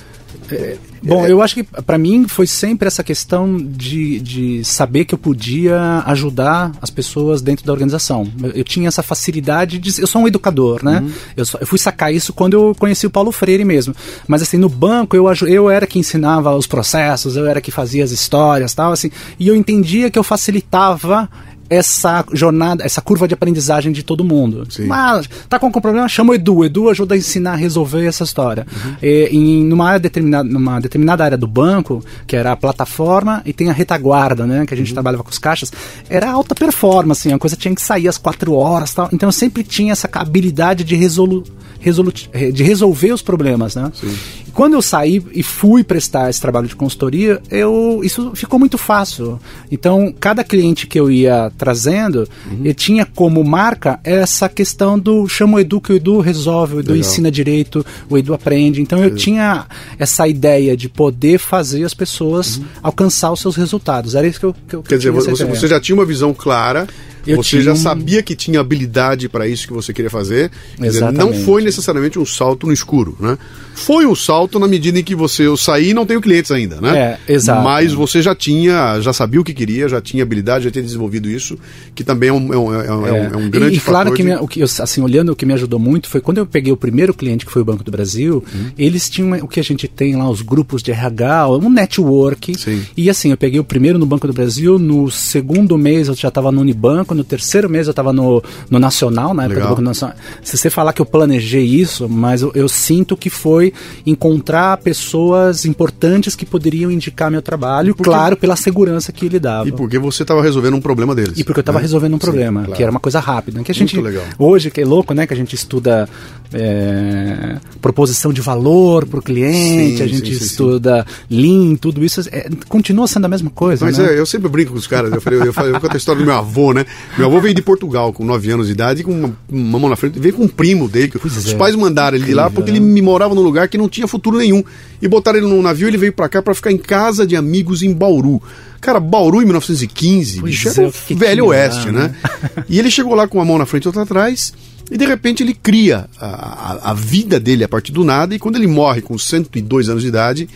É, 0.55 0.77
bom, 1.03 1.27
eu 1.27 1.43
acho 1.43 1.55
que 1.55 1.63
para 1.63 1.99
mim 1.99 2.27
foi 2.29 2.47
sempre 2.47 2.87
essa 2.87 3.03
questão 3.03 3.57
de, 3.57 4.21
de 4.21 4.65
saber 4.65 5.05
que 5.05 5.15
eu 5.15 5.19
podia 5.19 6.03
ajudar 6.07 6.73
as 6.81 6.91
pessoas 6.91 7.41
dentro 7.43 7.65
da 7.65 7.73
organização. 7.73 8.31
Eu, 8.43 8.51
eu 8.51 8.65
tinha 8.65 8.89
essa 8.89 9.03
facilidade 9.03 9.79
de. 9.79 10.01
Eu 10.01 10.07
sou 10.07 10.23
um 10.23 10.29
educador, 10.29 10.85
né? 10.85 11.01
Uhum. 11.01 11.13
Eu, 11.37 11.45
só, 11.45 11.59
eu, 11.59 11.67
fui 11.67 11.79
sacar 11.79 12.13
isso 12.13 12.33
quando 12.33 12.55
eu 12.55 12.75
conheci 12.79 13.07
o 13.07 13.11
Paulo 13.11 13.33
Freire 13.33 13.65
mesmo. 13.65 13.95
Mas 14.27 14.43
assim, 14.43 14.57
no 14.57 14.69
banco 14.69 15.17
eu, 15.17 15.27
eu 15.47 15.71
era 15.71 15.87
que 15.87 15.99
ensinava 15.99 16.55
os 16.55 16.67
processos, 16.67 17.37
eu 17.37 17.47
era 17.47 17.61
que 17.61 17.71
fazia 17.71 18.05
as 18.05 18.11
histórias 18.11 18.75
tal, 18.75 18.93
assim. 18.93 19.11
E 19.39 19.49
eu 19.49 19.57
entendia 19.57 20.11
que 20.11 20.19
eu 20.19 20.25
facilitava 20.25 21.29
essa 21.69 22.25
jornada, 22.33 22.85
essa 22.85 23.01
curva 23.01 23.27
de 23.27 23.35
aprendizagem 23.35 23.93
de 23.93 24.03
todo 24.03 24.25
mundo. 24.25 24.67
Sim. 24.71 24.87
Mas 24.87 25.29
tá 25.49 25.59
com 25.59 25.67
algum 25.67 25.81
problema, 25.81 26.09
chama 26.09 26.33
o 26.33 26.35
Edu. 26.35 26.65
Edu 26.65 26.89
ajuda 26.91 27.15
a 27.15 27.19
ensinar 27.19 27.53
a 27.53 27.57
resolver 27.57 28.07
essa 28.07 28.25
história. 28.25 28.67
Uhum. 28.71 28.97
E, 29.03 29.29
em 29.33 29.65
numa, 29.65 29.99
determinada, 29.99 30.49
numa 30.49 30.81
determinada 30.81 31.25
área 31.25 31.39
do 31.39 31.47
banco, 31.47 32.05
que 32.27 32.37
era 32.37 32.53
a 32.53 32.57
plataforma 32.57 33.43
e 33.45 33.53
tem 33.53 33.71
a 33.71 33.73
retaguarda, 33.73 34.47
né? 34.47 34.67
Que 34.67 34.75
a 34.75 34.77
gente 34.77 34.89
uhum. 34.89 34.95
trabalhava 34.95 35.25
com 35.25 35.31
os 35.31 35.39
caixas, 35.39 35.73
era 36.09 36.31
alta 36.31 36.55
performance, 36.55 37.27
assim, 37.27 37.35
a 37.35 37.39
coisa 37.39 37.57
tinha 37.57 37.75
que 37.75 37.83
sair 37.83 38.09
às 38.09 38.19
quatro 38.19 38.55
horas 38.55 38.93
tal. 38.93 39.09
Então 39.13 39.29
eu 39.29 39.33
sempre 39.33 39.63
tinha 39.63 39.93
essa 39.93 40.09
habilidade 40.13 40.85
de, 40.85 40.95
resolu, 40.95 41.45
resolu, 41.81 42.13
de 42.13 42.63
resolver 42.63 43.13
os 43.13 43.23
problemas, 43.23 43.75
né? 43.75 43.91
Sim 43.95 44.15
quando 44.53 44.75
eu 44.75 44.83
saí 44.83 45.23
e 45.33 45.43
fui 45.43 45.83
prestar 45.83 46.31
esse 46.31 46.41
trabalho 46.41 46.69
de 46.69 46.77
consultoria, 46.77 47.41
eu, 47.51 48.01
isso 48.03 48.33
ficou 48.35 48.59
muito 48.59 48.79
fácil. 48.79 49.41
Então, 49.71 50.15
cada 50.19 50.45
cliente 50.45 50.87
que 50.87 50.99
eu 50.99 51.11
ia 51.11 51.51
trazendo, 51.57 52.29
uhum. 52.51 52.61
eu 52.65 52.75
tinha 52.75 53.05
como 53.05 53.43
marca 53.43 53.99
essa 54.05 54.49
questão 54.49 54.99
do 54.99 55.27
chama 55.29 55.57
o 55.57 55.61
Edu 55.61 55.81
que 55.81 55.93
o 55.93 55.97
Edu 55.97 56.21
resolve, 56.21 56.77
o 56.77 56.81
Edu 56.81 56.93
Legal. 56.93 57.09
ensina 57.09 57.31
direito, 57.31 57.85
o 58.09 58.19
Edu 58.19 58.35
aprende. 58.35 58.81
Então, 58.81 59.03
eu 59.03 59.15
tinha 59.15 59.67
essa 59.99 60.29
ideia 60.29 60.77
de 60.77 60.89
poder 60.89 61.39
fazer 61.39 61.85
as 61.85 61.95
pessoas 61.95 62.57
uhum. 62.57 62.65
alcançar 62.83 63.33
os 63.33 63.41
seus 63.41 63.57
resultados. 63.57 64.15
Era 64.15 64.27
isso 64.27 64.39
que 64.39 64.47
eu, 64.47 64.55
que 64.69 64.77
eu 64.77 64.83
Quer 64.83 64.99
dizer, 64.99 65.11
você, 65.11 65.45
você 65.45 65.67
já 65.67 65.81
tinha 65.81 65.97
uma 65.97 66.05
visão 66.05 66.35
clara 66.35 66.87
eu 67.27 67.37
você 67.37 67.51
tinha... 67.51 67.63
já 67.63 67.77
sabia 67.77 68.23
que 68.23 68.35
tinha 68.35 68.61
habilidade 68.61 69.29
para 69.29 69.47
isso 69.47 69.67
que 69.67 69.73
você 69.73 69.93
queria 69.93 70.11
fazer. 70.11 70.51
Dizer, 70.79 71.13
não 71.13 71.33
foi 71.33 71.63
necessariamente 71.63 72.19
um 72.19 72.27
salto 72.27 72.67
no 72.67 72.73
escuro, 72.73 73.17
né? 73.21 73.39
Foi 73.75 74.07
um 74.07 74.15
salto 74.15 74.59
na 74.59 74.69
medida 74.69 74.99
em 74.99 75.03
que 75.03 75.15
você 75.15 75.47
eu 75.47 75.57
saí 75.57 75.91
e 75.91 75.95
não 75.95 76.05
tenho 76.05 76.21
clientes 76.21 76.51
ainda, 76.51 76.81
né? 76.81 77.19
É, 77.27 77.33
exato. 77.33 77.63
Mas 77.63 77.93
você 77.93 78.21
já 78.21 78.35
tinha, 78.35 79.01
já 79.01 79.13
sabia 79.13 79.41
o 79.41 79.45
que 79.45 79.55
queria, 79.55 79.89
já 79.89 80.01
tinha 80.01 80.23
habilidade, 80.23 80.65
já 80.65 80.71
tinha 80.71 80.83
desenvolvido 80.83 81.29
isso, 81.29 81.59
que 81.95 82.05
também 82.05 82.29
é 82.29 82.33
um, 82.33 82.53
é 82.53 82.59
um, 82.59 82.75
é 82.75 82.93
um, 82.93 83.07
é. 83.07 83.31
é 83.33 83.37
um 83.37 83.51
grande 83.51 83.75
e, 83.75 83.79
e 83.79 83.81
claro 83.81 84.13
que, 84.13 84.23
de... 84.23 84.35
o 84.35 84.47
que 84.47 84.63
assim 84.63 85.01
olhando 85.01 85.33
o 85.33 85.37
que 85.37 85.47
me 85.47 85.53
ajudou 85.55 85.79
muito 85.79 86.09
foi 86.09 86.21
quando 86.21 86.39
eu 86.39 86.47
peguei 86.47 86.73
o 86.73 86.77
primeiro 86.77 87.15
cliente 87.15 87.47
que 87.47 87.53
foi 87.53 87.63
o 87.63 87.65
Banco 87.65 87.83
do 87.83 87.91
Brasil, 87.91 88.45
hum. 88.55 88.71
eles 88.77 89.09
tinham 89.09 89.33
o 89.45 89.49
que 89.49 89.61
a 89.61 89.65
gente 89.65 89.89
tem 89.89 90.17
lá 90.17 90.29
os 90.29 90.43
grupos 90.43 90.83
de 90.83 90.91
RH, 90.91 91.49
um 91.49 91.71
network. 91.71 92.59
Sim. 92.59 92.83
E 92.97 93.09
assim 93.09 93.31
eu 93.31 93.37
peguei 93.37 93.59
o 93.59 93.65
primeiro 93.65 93.99
no 93.99 94.07
Banco 94.07 94.27
do 94.27 94.33
Brasil, 94.33 94.79
no 94.79 95.11
segundo 95.11 95.77
mês 95.79 96.09
eu 96.09 96.15
já 96.15 96.29
estava 96.29 96.53
no 96.53 96.61
Unibanco 96.61 97.12
no 97.15 97.25
terceiro 97.25 97.69
mês 97.69 97.87
eu 97.87 97.93
estava 97.93 98.13
no, 98.13 98.43
no 98.71 98.79
Nacional, 98.79 99.35
na 99.35 99.45
época 99.45 99.61
Legal. 99.61 99.69
do 99.69 99.77
Banco 99.77 99.83
Nacional. 99.83 100.17
Se 100.43 100.57
você 100.57 100.71
falar 100.71 100.93
que 100.93 101.01
eu 101.01 101.07
planejei 101.07 101.65
isso, 101.65 102.09
mas 102.09 102.43
eu, 102.43 102.53
eu, 102.55 102.69
sinto 102.69 103.17
que 103.17 103.31
foi 103.31 103.73
encontrar 104.07 104.77
pessoas 104.79 105.65
importantes 105.65 106.35
que 106.35 106.45
poderiam 106.45 106.91
indicar 106.91 107.31
meu 107.31 107.43
trabalho, 107.43 107.95
porque... 107.95 108.11
claro, 108.11 108.37
pela 108.37 108.57
segurança 108.57 109.13
que 109.13 109.27
ele 109.27 109.39
dava. 109.39 109.69
E 109.69 109.73
porque 109.73 109.99
você 109.99 110.23
estava 110.23 110.43
resolvendo 110.43 110.75
um 110.75 110.81
problema 110.81 111.15
deles. 111.15 111.39
E 111.39 111.45
porque 111.45 111.61
eu 111.61 111.63
estava 111.63 111.79
né? 111.79 111.83
resolvendo 111.83 112.15
um 112.15 112.19
problema, 112.19 112.61
Sim, 112.61 112.67
claro. 112.67 112.77
que 112.77 112.83
era 112.83 112.91
uma 112.91 113.01
coisa 113.01 113.21
rápida. 113.21 113.63
Que 113.63 113.71
a 113.71 113.75
gente. 113.75 113.97
Hoje, 114.39 114.71
que 114.71 114.81
é 114.81 114.85
louco, 114.85 115.15
né? 115.15 115.27
Que 115.27 115.35
a 115.35 115.37
gente 115.37 115.55
estuda 115.55 116.09
é, 116.53 117.57
proposição 117.81 118.33
de 118.33 118.41
valor 118.41 119.07
para 119.07 119.19
o 119.19 119.23
cliente, 119.23 119.99
sim, 119.99 120.03
a 120.03 120.07
gente 120.07 120.35
sim, 120.35 120.45
estuda 120.45 121.07
sim. 121.29 121.37
Lean, 121.37 121.77
tudo 121.77 122.05
isso. 122.05 122.21
É, 122.31 122.49
continua 122.69 123.07
sendo 123.07 123.25
a 123.25 123.29
mesma 123.29 123.51
coisa. 123.51 123.85
Mas 123.85 123.99
né? 123.99 124.15
é, 124.15 124.19
eu 124.19 124.27
sempre 124.27 124.49
brinco 124.49 124.73
com 124.73 124.79
os 124.79 124.87
caras. 124.87 125.13
Eu, 125.13 125.21
falei, 125.21 125.41
eu, 125.41 125.53
falei, 125.53 125.73
eu 125.73 125.81
conto 125.81 125.95
a 125.95 125.97
história 125.97 126.21
do 126.21 126.27
meu 126.27 126.35
avô, 126.35 126.73
né? 126.73 126.85
Meu 127.17 127.27
avô 127.27 127.41
veio 127.41 127.55
de 127.55 127.63
Portugal 127.63 128.13
com 128.13 128.25
9 128.25 128.51
anos 128.51 128.67
de 128.67 128.73
idade, 128.73 129.05
com 129.05 129.13
uma, 129.13 129.37
uma 129.51 129.79
mão 129.79 129.91
na 129.91 129.97
frente, 129.97 130.19
veio 130.19 130.35
com 130.35 130.45
um 130.45 130.49
primo 130.49 130.89
dele. 130.89 131.09
Que 131.09 131.27
os 131.27 131.53
é. 131.53 131.57
pais 131.57 131.75
mandaram 131.77 132.17
ele 132.17 132.27
de 132.27 132.35
lá 132.35 132.51
porque 132.51 132.71
ele 132.71 132.81
me 132.81 133.03
morava 133.03 133.35
num 133.35 133.43
lugar 133.43 133.69
que 133.69 133.77
não 133.77 133.89
tinha 133.89 134.07
futuro 134.09 134.39
nenhum. 134.39 134.65
E 135.01 135.09
botaram 135.09 135.39
ele 135.39 135.47
num 135.47 135.63
navio 135.63 135.89
ele 135.89 135.99
veio 135.99 136.13
para 136.13 136.29
cá 136.29 136.43
para 136.43 136.55
ficar 136.55 136.73
em 136.73 136.79
casa 136.79 137.27
de 137.27 137.37
amigos 137.37 137.83
em 137.83 137.93
Bauru. 137.93 138.43
Cara, 138.81 138.99
Bauru 138.99 139.41
em 139.41 139.45
1915, 139.45 140.41
pois 140.41 140.51
bicho, 140.51 140.69
era 140.69 140.89
é, 140.89 141.15
velho 141.15 141.47
oeste, 141.47 141.87
lá, 141.87 141.93
né? 141.93 142.17
né? 142.33 142.65
e 142.69 142.79
ele 142.79 142.91
chegou 142.91 143.15
lá 143.15 143.29
com 143.29 143.39
uma 143.39 143.45
mão 143.45 143.59
na 143.59 143.67
frente 143.67 143.85
e 143.85 143.89
outra 143.89 144.03
atrás. 144.03 144.53
E 144.91 144.97
de 144.97 145.07
repente 145.07 145.43
ele 145.43 145.55
cria 145.55 146.07
a, 146.19 146.27
a, 146.27 146.91
a, 146.91 146.95
vida 146.95 147.39
dele 147.39 147.65
a 147.65 147.69
partir 147.69 147.93
do 147.93 148.05
nada. 148.05 148.35
E 148.35 148.39
quando 148.39 148.57
ele 148.57 148.67
morre 148.67 149.01
com 149.01 149.17
102 149.17 149.89
anos 149.89 150.03
de 150.03 150.09
idade, 150.09 150.49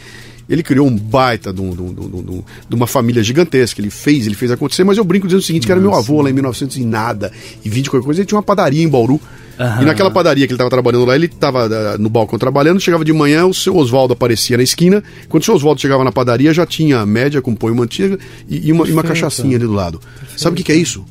ele 0.48 0.62
criou 0.62 0.86
um 0.86 0.96
baita 0.96 1.52
de, 1.52 1.60
um, 1.60 1.74
de, 1.74 1.82
um, 1.82 2.44
de, 2.68 2.74
uma 2.74 2.86
família 2.86 3.22
gigantesca. 3.22 3.80
Ele 3.80 3.90
fez, 3.90 4.26
ele 4.26 4.34
fez 4.34 4.50
acontecer. 4.50 4.84
Mas 4.84 4.98
eu 4.98 5.04
brinco 5.04 5.26
dizendo 5.26 5.40
o 5.40 5.44
seguinte: 5.44 5.66
que 5.66 5.72
era 5.72 5.80
meu 5.80 5.94
avô 5.94 6.22
lá 6.22 6.30
em 6.30 6.32
1900 6.32 6.76
e 6.76 6.84
nada, 6.84 7.32
e 7.64 7.68
20 7.68 7.90
qualquer 7.90 8.04
coisa, 8.04 8.20
ele 8.20 8.26
tinha 8.26 8.36
uma 8.36 8.42
padaria 8.42 8.82
em 8.82 8.88
Bauru. 8.88 9.20
Uhum. 9.58 9.82
E 9.82 9.84
naquela 9.86 10.10
padaria 10.10 10.46
que 10.46 10.52
ele 10.52 10.56
estava 10.56 10.68
trabalhando 10.68 11.06
lá, 11.06 11.14
ele 11.14 11.26
estava 11.26 11.66
uh, 11.66 11.98
no 11.98 12.10
balcão 12.10 12.38
trabalhando, 12.38 12.78
chegava 12.78 13.02
de 13.04 13.12
manhã, 13.12 13.46
o 13.46 13.54
seu 13.54 13.74
Oswaldo 13.74 14.12
aparecia 14.12 14.56
na 14.56 14.62
esquina. 14.62 15.02
Quando 15.28 15.42
o 15.42 15.46
seu 15.46 15.54
Oswaldo 15.54 15.80
chegava 15.80 16.04
na 16.04 16.12
padaria, 16.12 16.52
já 16.52 16.66
tinha 16.66 17.04
média 17.06 17.40
com 17.40 17.54
pão 17.54 17.70
e 17.70 17.74
manteiga 17.74 18.18
e, 18.48 18.68
e, 18.68 18.72
uma, 18.72 18.86
e 18.86 18.92
uma 18.92 19.02
cachaçinha 19.02 19.56
ali 19.56 19.66
do 19.66 19.72
lado. 19.72 19.98
Perfeito. 19.98 20.42
Sabe 20.42 20.54
o 20.54 20.56
que, 20.58 20.62
que 20.62 20.72
é 20.72 20.76
isso? 20.76 21.04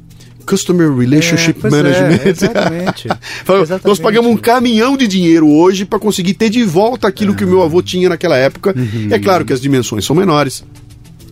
Customer 0.46 0.94
Relationship 0.94 1.58
é, 1.64 1.70
Management. 1.70 2.22
É, 2.24 2.30
exatamente. 2.30 3.08
exatamente. 3.08 3.88
Nós 3.88 4.00
pagamos 4.00 4.32
um 4.32 4.38
caminhão 4.38 4.96
de 4.96 5.08
dinheiro 5.08 5.50
hoje 5.50 5.86
para 5.86 6.00
conseguir 6.00 6.34
ter 6.34 6.50
de 6.50 6.64
volta 6.64 7.08
aquilo 7.08 7.36
que 7.36 7.44
o 7.44 7.48
meu 7.48 7.64
avô 7.64 7.82
tinha 7.82 8.10
naquela 8.10 8.38
época. 8.38 8.74
Uhum. 8.78 9.10
É 9.12 9.20
claro 9.20 9.44
que 9.44 9.54
as 9.54 9.62
dimensões 9.62 10.06
são 10.06 10.16
menores 10.16 10.64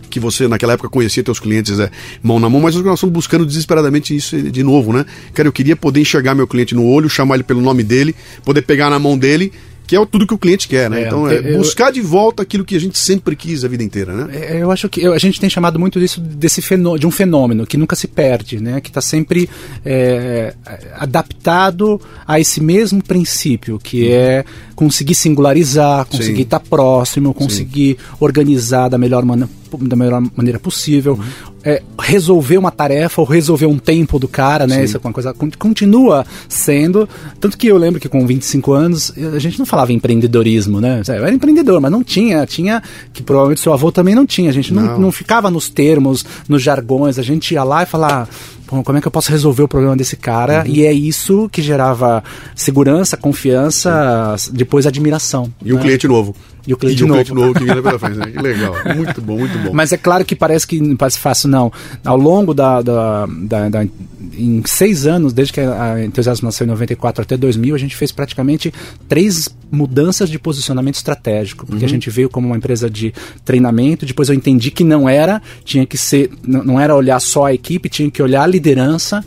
que 0.10 0.20
você 0.20 0.48
naquela 0.48 0.74
época 0.74 0.90
conhecia 0.90 1.24
teus 1.24 1.40
clientes 1.40 1.80
é, 1.80 1.90
mão 2.22 2.40
na 2.40 2.48
mão, 2.48 2.62
mas 2.62 2.76
nós 2.76 2.94
estamos 2.94 3.12
buscando 3.12 3.48
desesperadamente 3.48 4.16
isso 4.16 4.40
de 4.40 4.62
novo, 4.62 4.94
né? 4.94 5.08
Cara, 5.34 5.48
eu 5.48 5.52
queria 5.52 5.76
poder 5.76 6.02
enxergar 6.02 6.36
meu 6.36 6.46
cliente 6.46 6.76
no 6.76 6.86
olho, 6.86 7.10
chamar 7.10 7.34
ele 7.34 7.44
pelo 7.44 7.62
nome 7.62 7.82
dele, 7.82 8.16
poder 8.46 8.62
pegar 8.62 8.92
na 8.92 9.00
mão 9.00 9.18
dele 9.18 9.52
que 9.86 9.96
é 9.96 10.06
tudo 10.06 10.26
que 10.26 10.34
o 10.34 10.38
cliente 10.38 10.68
quer, 10.68 10.90
né? 10.90 11.04
É, 11.04 11.08
então 11.08 11.28
é 11.28 11.40
eu, 11.40 11.58
buscar 11.58 11.92
de 11.92 12.02
volta 12.02 12.44
aquilo 12.44 12.64
que 12.64 12.76
a 12.76 12.80
gente 12.80 12.98
sempre 12.98 13.36
quis 13.36 13.64
a 13.64 13.68
vida 13.68 13.84
inteira, 13.84 14.14
né? 14.14 14.36
É, 14.36 14.62
eu 14.62 14.72
acho 14.72 14.88
que 14.90 15.02
eu, 15.02 15.14
a 15.14 15.18
gente 15.18 15.40
tem 15.40 15.50
chamado 15.50 15.80
muito 15.80 16.00
disso 16.00 16.22
desse 16.22 16.62
fenô, 16.62 16.98
de 16.98 17.06
um 17.06 17.12
fenômeno 17.12 17.66
que 17.66 17.78
nunca 17.78 17.96
se 17.96 18.08
perde, 18.08 18.62
né? 18.62 18.80
Que 18.80 18.90
está 18.90 19.02
sempre 19.02 19.50
é, 19.86 20.54
adaptado 20.96 22.00
a 22.26 22.40
esse 22.40 22.62
mesmo 22.62 23.04
princípio, 23.04 23.80
que 23.80 24.04
uhum. 24.04 24.14
é 24.14 24.46
conseguir 24.76 25.16
singularizar, 25.16 26.06
conseguir 26.06 26.44
estar 26.44 26.60
tá 26.60 26.66
próximo, 26.68 27.34
conseguir 27.34 27.98
Sim. 28.00 28.16
organizar 28.20 28.90
da 28.90 28.98
melhor 28.98 29.24
maneira 29.24 29.50
da 29.82 29.96
melhor 29.96 30.22
maneira 30.36 30.60
possível, 30.60 31.14
uhum. 31.14 31.53
É, 31.64 31.82
resolver 32.00 32.58
uma 32.58 32.72
tarefa 32.72 33.22
ou 33.22 33.28
resolver 33.28 33.66
um 33.66 33.78
tempo 33.78 34.20
do 34.20 34.28
cara, 34.28 34.68
né? 34.68 34.80
Sim. 34.80 34.84
Isso 34.84 34.98
é 34.98 35.00
uma 35.00 35.14
coisa 35.14 35.34
continua 35.58 36.26
sendo. 36.50 37.08
Tanto 37.40 37.58
que 37.58 37.68
eu 37.68 37.78
lembro 37.78 38.00
que 38.00 38.10
com 38.10 38.26
25 38.26 38.74
anos 38.74 39.14
a 39.34 39.40
gente 39.40 39.58
não 39.58 39.66
falava 39.66 39.92
em 39.92 39.96
empreendedorismo, 39.96 40.82
né? 40.82 41.02
Eu 41.08 41.26
era 41.26 41.34
empreendedor, 41.34 41.80
mas 41.80 41.92
não 41.92 42.04
tinha. 42.04 42.46
Tinha, 42.46 42.84
que 43.14 43.24
provavelmente 43.24 43.62
seu 43.62 43.74
avô 43.74 43.92
também 43.92 44.14
não 44.14 44.26
tinha. 44.26 44.50
A 44.50 44.54
gente 44.54 44.74
não, 44.74 44.84
não, 44.84 45.00
não 45.00 45.12
ficava 45.12 45.50
nos 45.50 45.70
termos, 45.70 46.26
nos 46.48 46.62
jargões, 46.62 47.18
a 47.18 47.24
gente 47.24 47.54
ia 47.54 47.64
lá 47.64 47.84
e 47.84 47.86
falava 47.86 48.28
como 48.82 48.98
é 48.98 49.02
que 49.02 49.08
eu 49.08 49.12
posso 49.12 49.30
resolver 49.30 49.64
o 49.64 49.68
problema 49.68 49.96
desse 49.96 50.16
cara? 50.16 50.64
Uhum. 50.66 50.74
E 50.74 50.86
é 50.86 50.94
isso 50.94 51.50
que 51.50 51.62
gerava 51.62 52.24
segurança, 52.56 53.18
confiança, 53.18 54.36
depois 54.52 54.88
admiração. 54.88 55.52
E 55.64 55.74
né? 55.74 55.76
um 55.76 55.80
cliente 55.80 56.08
novo. 56.08 56.34
E 56.66 56.74
o 56.74 56.78
cliente 56.78 57.04
e 57.04 57.06
novo. 57.06 57.14
cliente 57.14 57.34
novo 57.34 57.54
que 57.54 57.64
vinha 57.66 57.82
pela 57.82 58.00
frente. 58.00 58.18
Né? 58.18 58.32
Que 58.34 58.42
legal. 58.42 58.74
Muito 58.96 59.22
bom, 59.22 59.38
muito 59.38 59.58
bom. 59.60 59.72
Mas 59.74 59.92
é 59.92 59.98
claro 59.98 60.24
que 60.24 60.36
parece 60.36 60.66
que 60.66 60.80
não 60.80 60.96
parece 60.96 61.20
fácil, 61.20 61.50
não. 61.50 61.72
Ao 62.04 62.18
longo 62.18 62.54
da, 62.54 62.82
da, 62.82 63.26
da, 63.26 63.70
da 63.70 63.86
em 64.36 64.64
seis 64.66 65.06
anos, 65.06 65.34
desde 65.34 65.54
que 65.54 65.60
a 65.60 66.04
Entusiasmo 66.04 66.48
nasceu 66.48 66.66
em 66.66 66.70
94 66.70 67.22
até 67.22 67.38
2000, 67.38 67.76
a 67.76 67.78
gente 67.78 67.96
fez 67.96 68.12
praticamente 68.12 68.74
três 69.08 69.50
mudanças 69.72 70.30
de 70.30 70.40
posicionamento 70.40 70.96
estratégico. 70.96 71.66
Porque 71.66 71.84
uhum. 71.84 71.88
a 71.88 71.90
gente 71.90 72.10
veio 72.10 72.30
como 72.30 72.48
uma 72.48 72.58
empresa 72.58 72.90
de 72.90 73.14
treinamento, 73.44 74.06
depois 74.06 74.30
eu 74.30 74.36
entendi 74.36 74.72
que 74.72 74.84
não 74.84 75.08
era, 75.08 75.42
tinha 75.64 75.86
que 75.86 75.98
ser, 75.98 76.32
não 76.46 76.80
era 76.80 76.96
olhar 76.96 77.20
só 77.20 77.46
a 77.46 77.54
equipe, 77.54 77.90
tinha 77.90 78.10
que 78.10 78.22
olhar 78.22 78.44
a 78.44 78.48
liderança. 78.48 78.63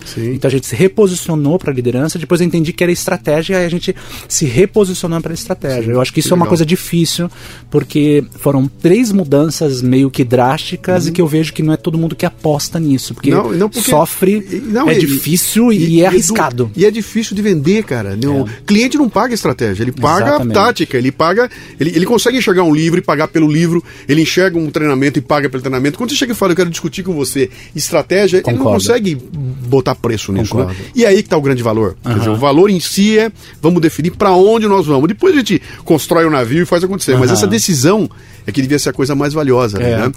Sim. 0.05 0.35
Então 0.35 0.49
a 0.49 0.53
gente 0.53 0.67
se 0.67 0.75
reposicionou 0.75 1.59
para 1.59 1.71
a 1.71 1.75
liderança. 1.75 2.19
Depois 2.19 2.41
eu 2.41 2.47
entendi 2.47 2.73
que 2.73 2.83
era 2.83 2.93
estratégia 2.93 3.61
e 3.61 3.65
a 3.65 3.69
gente 3.69 3.95
se 4.29 4.45
reposicionou 4.47 5.21
para 5.21 5.33
a 5.33 5.35
estratégia. 5.35 5.93
eu 5.93 6.01
acho 6.01 6.13
que 6.13 6.21
isso 6.21 6.29
que 6.29 6.35
é 6.35 6.37
uma 6.37 6.47
coisa 6.47 6.65
difícil, 6.67 7.31
porque 7.71 8.25
foram 8.39 8.67
três 8.69 9.13
mudanças 9.13 9.83
meio 9.83 10.11
que 10.11 10.25
drásticas 10.25 11.07
e 11.07 11.13
que 11.13 11.21
eu 11.21 11.27
vejo 11.27 11.53
que 11.53 11.63
não 11.63 11.73
é 11.73 11.77
todo 11.77 11.99
mundo 11.99 12.15
que 12.17 12.25
aposta 12.27 12.79
nisso, 12.81 13.15
porque, 13.15 13.33
Uhum. 13.35 13.51
Não, 13.51 13.53
não, 13.53 13.69
porque- 13.71 13.91
sofre, 13.91 14.47
e- 14.51 14.57
não, 14.67 14.89
é 14.89 14.97
e- 14.97 14.99
difícil 15.01 15.73
e, 15.73 16.01
é 16.01 16.07
arriscado. 16.07 16.71
E 16.77 16.85
é 16.85 16.91
difícil 16.91 17.35
de 17.37 17.43
vender, 17.43 17.85
cara. 17.85 18.17
Não- 18.17 18.43
O 18.43 18.47
cliente 18.67 18.97
não 18.97 19.09
paga 19.09 19.35
estratégia, 19.35 19.83
ele 19.83 19.93
paga 19.93 20.27
Exatamente. 20.29 20.57
a 20.59 20.63
tática, 20.65 20.97
ele 20.99 21.13
paga. 21.13 21.51
Ele, 21.79 21.91
ele 21.91 22.07
consegue 22.07 22.39
enxergar 22.39 22.63
um 22.65 22.75
livro 22.75 22.99
e 22.99 23.03
pagar 23.03 23.29
pelo 23.29 23.51
livro, 23.51 23.83
ele 24.09 24.23
enxerga 24.23 24.59
um 24.59 24.71
treinamento 24.71 25.19
e 25.19 25.23
paga 25.23 25.49
pelo 25.49 25.63
treinamento. 25.63 25.99
Quando 25.99 26.11
você 26.11 26.17
chega 26.17 26.33
e 26.33 26.35
fala, 26.35 26.53
eu 26.53 26.57
quero 26.57 26.71
discutir 26.71 27.03
com 27.03 27.13
você 27.15 27.51
estratégia, 27.75 28.39
ele 28.39 28.47
não 28.47 28.59
Concordo. 28.59 28.79
consegue 28.85 29.19
botar 29.33 29.95
preço 29.95 30.33
nisso. 30.33 30.57
Né? 30.57 30.75
E 30.95 31.05
aí 31.05 31.23
que 31.23 31.29
tá 31.29 31.37
o 31.37 31.41
grande 31.41 31.63
valor. 31.63 31.97
Quer 32.03 32.19
dizer, 32.19 32.31
o 32.31 32.37
valor 32.37 32.71
em 32.71 32.81
si 32.81 33.19
é 33.19 33.31
vamos 33.61 33.81
definir 33.81 34.13
para 34.13 34.33
onde 34.33 34.67
nós 34.67 34.87
vamos. 34.87 35.09
Depois 35.09 35.35
a 35.35 35.39
gente 35.39 35.61
constrói 35.85 36.25
o 36.25 36.31
navio 36.31 36.63
e 36.63 36.67
faz 36.67 36.83
acontecer. 36.85 37.17
Mas 37.17 37.31
Aham. 37.31 37.39
essa 37.39 37.47
decisão 37.47 38.09
é 38.47 38.53
que 38.53 38.63
devia 38.63 38.79
ser 38.79 38.91
a 38.91 38.93
coisa 38.93 39.15
mais 39.15 39.33
valiosa. 39.35 39.79
É. 39.79 39.97
Né? 39.99 40.13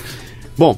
Bom, 0.58 0.78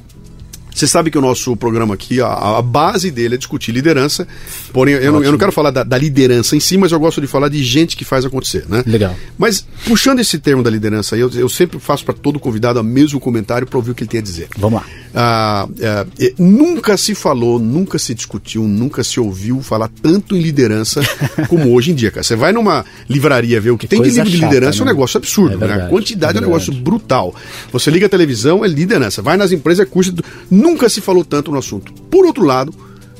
você 0.74 0.86
sabe 0.86 1.10
que 1.10 1.18
o 1.18 1.20
nosso 1.20 1.54
programa 1.56 1.94
aqui, 1.94 2.20
a, 2.20 2.58
a 2.58 2.62
base 2.62 3.10
dele 3.10 3.34
é 3.34 3.38
discutir 3.38 3.72
liderança. 3.72 4.26
Porém, 4.72 4.94
eu 4.94 5.12
não, 5.12 5.22
eu 5.22 5.30
não 5.32 5.38
quero 5.38 5.52
falar 5.52 5.70
da, 5.70 5.82
da 5.82 5.98
liderança 5.98 6.56
em 6.56 6.60
si, 6.60 6.76
mas 6.78 6.92
eu 6.92 6.98
gosto 7.00 7.20
de 7.20 7.26
falar 7.26 7.48
de 7.48 7.62
gente 7.62 7.96
que 7.96 8.04
faz 8.04 8.24
acontecer, 8.24 8.64
né? 8.68 8.82
Legal. 8.86 9.14
Mas, 9.38 9.66
puxando 9.86 10.20
esse 10.20 10.38
termo 10.38 10.62
da 10.62 10.70
liderança 10.70 11.14
aí, 11.14 11.20
eu, 11.20 11.30
eu 11.34 11.48
sempre 11.48 11.78
faço 11.78 12.04
para 12.04 12.14
todo 12.14 12.38
convidado 12.40 12.80
o 12.80 12.84
mesmo 12.84 13.20
comentário 13.20 13.66
para 13.66 13.76
ouvir 13.76 13.90
o 13.90 13.94
que 13.94 14.02
ele 14.02 14.10
tem 14.10 14.20
a 14.20 14.22
dizer. 14.22 14.48
Vamos 14.56 14.80
lá. 14.80 14.86
Ah, 15.14 15.68
é, 15.78 16.06
é, 16.26 16.34
nunca 16.38 16.96
se 16.96 17.14
falou, 17.14 17.58
nunca 17.58 17.98
se 17.98 18.14
discutiu, 18.14 18.62
nunca 18.64 19.04
se 19.04 19.20
ouviu 19.20 19.60
falar 19.62 19.90
tanto 20.02 20.34
em 20.34 20.40
liderança 20.40 21.00
como 21.48 21.74
hoje 21.74 21.90
em 21.90 21.94
dia, 21.94 22.10
cara. 22.10 22.22
Você 22.22 22.34
vai 22.34 22.52
numa 22.52 22.84
livraria 23.08 23.60
ver 23.60 23.70
o 23.72 23.78
que, 23.78 23.86
tem 23.86 24.00
de 24.00 24.08
livro 24.08 24.30
de 24.30 24.36
liderança, 24.38 24.78
é 24.78 24.82
um 24.82 24.86
né? 24.86 24.92
negócio 24.92 25.18
absurdo, 25.18 25.54
É 25.54 25.58
né? 25.58 25.64
A 25.64 25.68
verdade, 25.68 25.90
quantidade 25.90 26.38
é, 26.38 26.40
é 26.40 26.40
um 26.42 26.46
negócio 26.46 26.72
verdade. 26.72 26.84
brutal. 26.84 27.34
Você 27.72 27.90
liga 27.90 28.06
a 28.06 28.08
televisão, 28.08 28.64
é 28.64 28.68
liderança. 28.68 29.20
Vai 29.20 29.36
nas 29.36 29.52
empresas, 29.52 29.86
é 29.86 29.88
curso. 29.88 30.12
do- 30.12 30.24
Nunca 30.62 30.88
se 30.88 31.00
falou 31.00 31.24
tanto 31.24 31.50
no 31.50 31.58
assunto. 31.58 31.92
Por 31.92 32.24
outro 32.24 32.44
lado, 32.44 32.72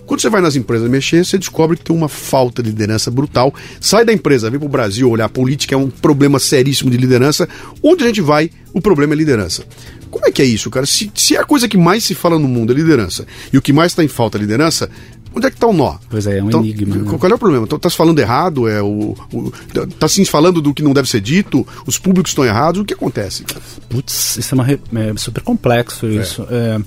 quando 0.07 0.21
você 0.21 0.31
vai 0.31 0.41
nas 0.41 0.55
empresas 0.55 0.89
mexer, 0.89 1.25
você 1.25 1.37
descobre 1.37 1.77
que 1.77 1.83
tem 1.83 1.97
uma 1.97 2.09
falta 2.09 2.63
de 2.63 2.71
liderança 2.71 3.11
brutal. 3.11 3.53
Sai 3.81 4.05
da 4.05 4.13
empresa, 4.13 4.49
vem 4.49 4.61
para 4.61 4.67
o 4.67 4.69
Brasil 4.69 5.11
olhar 5.11 5.25
a 5.25 5.29
política, 5.29 5.75
é 5.75 5.79
um 5.79 5.91
problema 5.91 6.39
seríssimo 6.39 6.89
de 6.89 6.97
liderança. 6.97 7.49
Onde 7.83 8.05
a 8.05 8.07
gente 8.07 8.21
vai, 8.21 8.49
o 8.73 8.81
problema 8.81 9.15
é 9.15 9.17
liderança. 9.17 9.65
Como 10.09 10.25
é 10.25 10.31
que 10.31 10.41
é 10.41 10.45
isso, 10.45 10.71
cara? 10.71 10.87
Se, 10.87 11.11
se 11.17 11.37
a 11.37 11.45
coisa 11.45 11.67
que 11.67 11.77
mais 11.77 12.05
se 12.05 12.15
fala 12.15 12.39
no 12.39 12.47
mundo 12.47 12.73
é 12.73 12.77
liderança 12.77 13.27
e 13.53 13.59
o 13.59 13.63
que 13.63 13.73
mais 13.73 13.91
está 13.91 14.05
em 14.05 14.09
falta 14.09 14.39
é 14.39 14.41
liderança, 14.41 14.89
onde 15.35 15.47
é 15.47 15.51
que 15.51 15.57
está 15.57 15.67
o 15.67 15.73
nó? 15.73 15.97
Pois 16.09 16.27
é, 16.29 16.39
é 16.39 16.43
um 16.45 16.49
Então, 16.49 16.61
enigma, 16.61 16.95
né? 16.95 17.19
Qual 17.19 17.33
é 17.33 17.35
o 17.35 17.39
problema? 17.39 17.65
Então, 17.65 17.79
tá 17.79 17.89
se 17.89 17.97
falando 17.97 18.19
errado? 18.19 18.69
É 18.69 18.81
o, 18.83 19.17
o, 19.33 19.53
tá 19.99 20.07
se 20.07 20.25
falando 20.27 20.61
do 20.61 20.73
que 20.73 20.83
não 20.83 20.93
deve 20.93 21.09
ser 21.09 21.21
dito? 21.21 21.67
Os 21.87 21.99
públicos 21.99 22.31
estão 22.31 22.45
errados? 22.45 22.81
O 22.81 22.85
que 22.85 22.95
acontece? 22.95 23.45
Putz, 23.89 24.37
isso 24.37 24.55
é, 24.55 24.55
uma 24.55 24.67
é 24.71 25.17
super 25.17 25.43
complexo 25.43 26.07
isso. 26.07 26.47
É, 26.51 26.79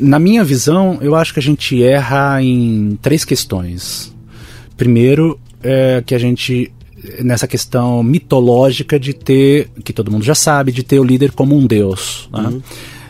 na 0.00 0.18
minha 0.18 0.44
visão, 0.44 0.98
eu 1.00 1.14
acho 1.14 1.32
que 1.34 1.40
a 1.40 1.42
gente 1.42 1.82
erra 1.82 2.42
em 2.42 2.98
três 3.02 3.24
questões. 3.24 4.14
Primeiro, 4.76 5.38
é 5.62 6.02
que 6.04 6.14
a 6.14 6.18
gente 6.18 6.72
nessa 7.22 7.48
questão 7.48 8.02
mitológica 8.02 8.98
de 8.98 9.14
ter, 9.14 9.70
que 9.82 9.92
todo 9.92 10.10
mundo 10.10 10.24
já 10.24 10.34
sabe, 10.34 10.70
de 10.70 10.82
ter 10.82 10.98
o 10.98 11.04
líder 11.04 11.32
como 11.32 11.56
um 11.56 11.66
deus. 11.66 12.28
né? 12.32 12.60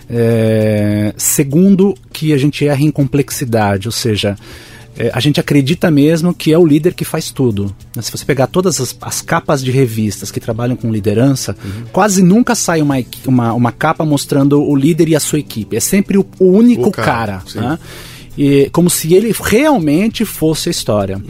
É, 0.08 1.14
segundo, 1.16 1.94
que 2.12 2.32
a 2.32 2.37
gente 2.37 2.66
erra 2.66 2.82
em 2.82 2.90
complexidade, 2.90 3.87
ou 3.88 3.92
seja, 3.92 4.37
é, 5.00 5.11
a 5.14 5.21
gente 5.21 5.40
acredita 5.40 5.90
mesmo 5.90 6.35
que 6.35 6.52
é 6.52 6.59
o 6.59 6.66
líder 6.66 6.92
que 6.95 7.04
faz 7.04 7.30
tudo. 7.30 7.75
né? 7.97 8.02
Se 8.02 8.12
você 8.12 8.25
pegar 8.25 8.47
todas 8.47 8.80
as, 8.80 8.97
as 9.00 9.23
capas 9.23 9.62
de 9.64 9.71
revistas 9.71 10.30
que 10.30 10.38
trabalham 10.38 10.76
com 10.76 10.92
liderança, 10.92 11.57
quase 11.92 12.23
nunca 12.23 12.54
sai 12.54 12.83
uma, 12.83 12.97
uma, 13.26 13.52
uma 13.54 13.73
capa 13.73 14.04
mostrando 14.04 14.62
o 14.62 14.76
líder 14.76 15.09
e 15.09 15.16
a 15.16 15.21
sua 15.21 15.38
equipe. 15.38 15.76
É 15.76 15.80
sempre 15.80 16.19
o, 16.19 16.26
o 16.38 16.50
único 16.50 16.88
O 16.88 16.92
cara, 16.92 17.42
cara. 17.52 17.71
né? 17.71 17.78
E, 18.38 18.71
como 18.71 18.88
se 18.88 19.12
ele 19.12 19.35
realmente 19.38 20.25
fosse 20.25 20.69
a 20.69 20.73
história. 20.73 21.21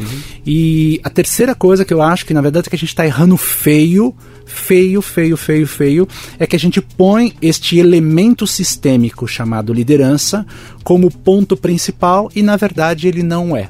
E 0.46 1.00
a 1.02 1.10
terceira 1.10 1.54
coisa 1.54 1.84
que 1.84 1.92
eu 1.94 2.02
acho 2.02 2.26
que, 2.26 2.34
na 2.34 2.40
verdade, 2.40 2.68
é 2.68 2.70
que 2.70 2.76
a 2.76 2.78
gente 2.78 2.90
está 2.90 3.04
errando 3.06 3.36
feio, 3.36 4.14
feio, 4.44 5.00
feio, 5.00 5.36
feio, 5.36 5.66
feio, 5.66 6.08
é 6.38 6.46
que 6.46 6.54
a 6.54 6.58
gente 6.58 6.80
põe 6.80 7.32
este 7.40 7.78
elemento 7.78 8.46
sistêmico 8.46 9.26
chamado 9.26 9.72
liderança 9.72 10.46
como 10.82 11.10
ponto 11.10 11.56
principal 11.56 12.30
e, 12.34 12.42
na 12.42 12.56
verdade, 12.56 13.06
ele 13.08 13.22
não 13.22 13.56
é. 13.56 13.68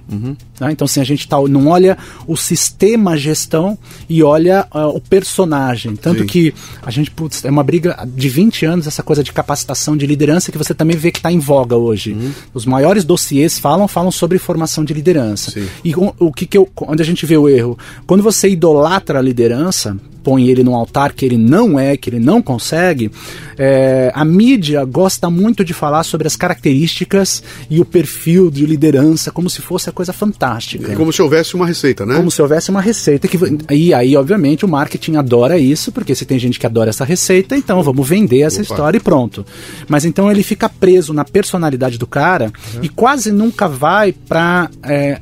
Né? 0.61 0.73
Então, 0.73 0.85
assim, 0.85 1.01
a 1.01 1.05
gente 1.05 1.27
tá, 1.27 1.41
não 1.49 1.69
olha 1.69 1.97
o 2.27 2.37
sistema 2.37 3.17
gestão 3.17 3.79
e 4.09 4.23
olha 4.23 4.67
ah, 4.71 4.89
o 4.89 5.01
personagem. 5.01 5.97
Tanto 5.97 6.21
Sim. 6.21 6.27
que 6.27 6.55
a 6.83 6.91
gente, 6.91 7.11
putz, 7.11 7.45
é 7.45 7.51
uma 7.51 7.65
briga 7.65 7.97
de 8.07 8.29
20 8.29 8.67
anos, 8.67 8.87
essa 8.87 9.03
coisa 9.03 9.25
de 9.25 9.33
capacitação 9.33 9.97
de 9.97 10.07
liderança 10.07 10.53
que 10.53 10.59
você 10.59 10.75
também 10.75 10.97
vê 10.97 11.11
que 11.11 11.19
está 11.19 11.33
em 11.33 11.39
voga 11.39 11.77
hoje. 11.77 12.17
Os 12.53 12.67
maiores 12.67 13.05
dossiês 13.05 13.59
falam, 13.59 13.89
falam 13.89 14.11
sobre 14.11 14.39
formação 14.39 14.85
de 14.85 14.93
liderança. 14.93 15.51
Sim. 15.51 15.67
E 15.85 15.95
o, 15.95 16.15
o 16.19 16.33
que, 16.33 16.47
que 16.47 16.59
eu, 16.59 16.69
onde 16.83 17.03
a 17.03 17.07
gente 17.07 17.25
vê 17.25 17.37
o 17.37 17.49
erro? 17.49 17.79
Quando 18.07 18.23
você 18.23 18.49
idolatra 18.49 19.19
a 19.19 19.23
liderança, 19.23 19.97
põe 20.23 20.49
ele 20.49 20.63
num 20.63 20.75
altar 20.75 21.13
que 21.13 21.25
ele 21.25 21.39
não 21.39 21.79
é, 21.79 21.97
que 21.97 22.11
ele 22.11 22.19
não 22.19 22.43
consegue, 22.43 23.11
é, 23.59 24.13
a 24.15 24.25
mídia 24.25 24.85
gosta 24.85 25.31
muito 25.31 25.65
de 25.65 25.73
falar 25.73 26.03
sobre 26.03 26.27
as 26.27 26.37
características 26.37 27.00
e 27.69 27.81
o 27.81 27.85
perfil 27.85 28.51
de 28.51 28.65
liderança 28.67 29.31
como 29.31 29.49
se 29.49 29.61
fosse 29.61 29.89
a 29.89 29.93
coisa 29.93 30.13
fantástica. 30.13 30.93
É 30.93 30.97
como 30.97 31.13
se 31.13 31.23
houvesse 31.23 31.55
uma 31.55 31.67
receita, 31.67 32.05
né? 32.07 32.17
Como 32.17 32.31
se 32.31 32.41
houvesse 32.41 32.71
uma 32.71 32.81
receita 32.81 33.29
que. 33.29 33.39
E 33.71 33.93
aí, 33.95 34.17
obviamente, 34.17 34.65
o 34.65 34.69
marketing 34.69 35.17
adora 35.17 35.59
isso, 35.59 35.93
porque 35.93 36.15
se 36.15 36.25
tem 36.25 36.39
gente 36.39 36.59
que 36.59 36.67
adora 36.67 36.91
essa 36.91 37.05
receita, 37.05 37.57
então 37.57 37.83
vamos 37.83 38.09
vender 38.09 38.41
essa 38.41 38.63
Opa. 38.63 38.73
história 38.73 38.99
e 38.99 39.01
pronto. 39.01 39.45
Mas 39.89 40.05
então 40.05 40.31
ele 40.31 40.43
fica 40.43 40.69
preso 40.69 41.13
na 41.13 41.25
personalidade 41.25 41.99
do 41.99 42.07
cara 42.07 42.53
e 42.83 42.89
quase 42.89 43.33
nunca 43.33 43.69
vai 43.69 44.13
pra. 44.13 44.71
é, 44.83 45.21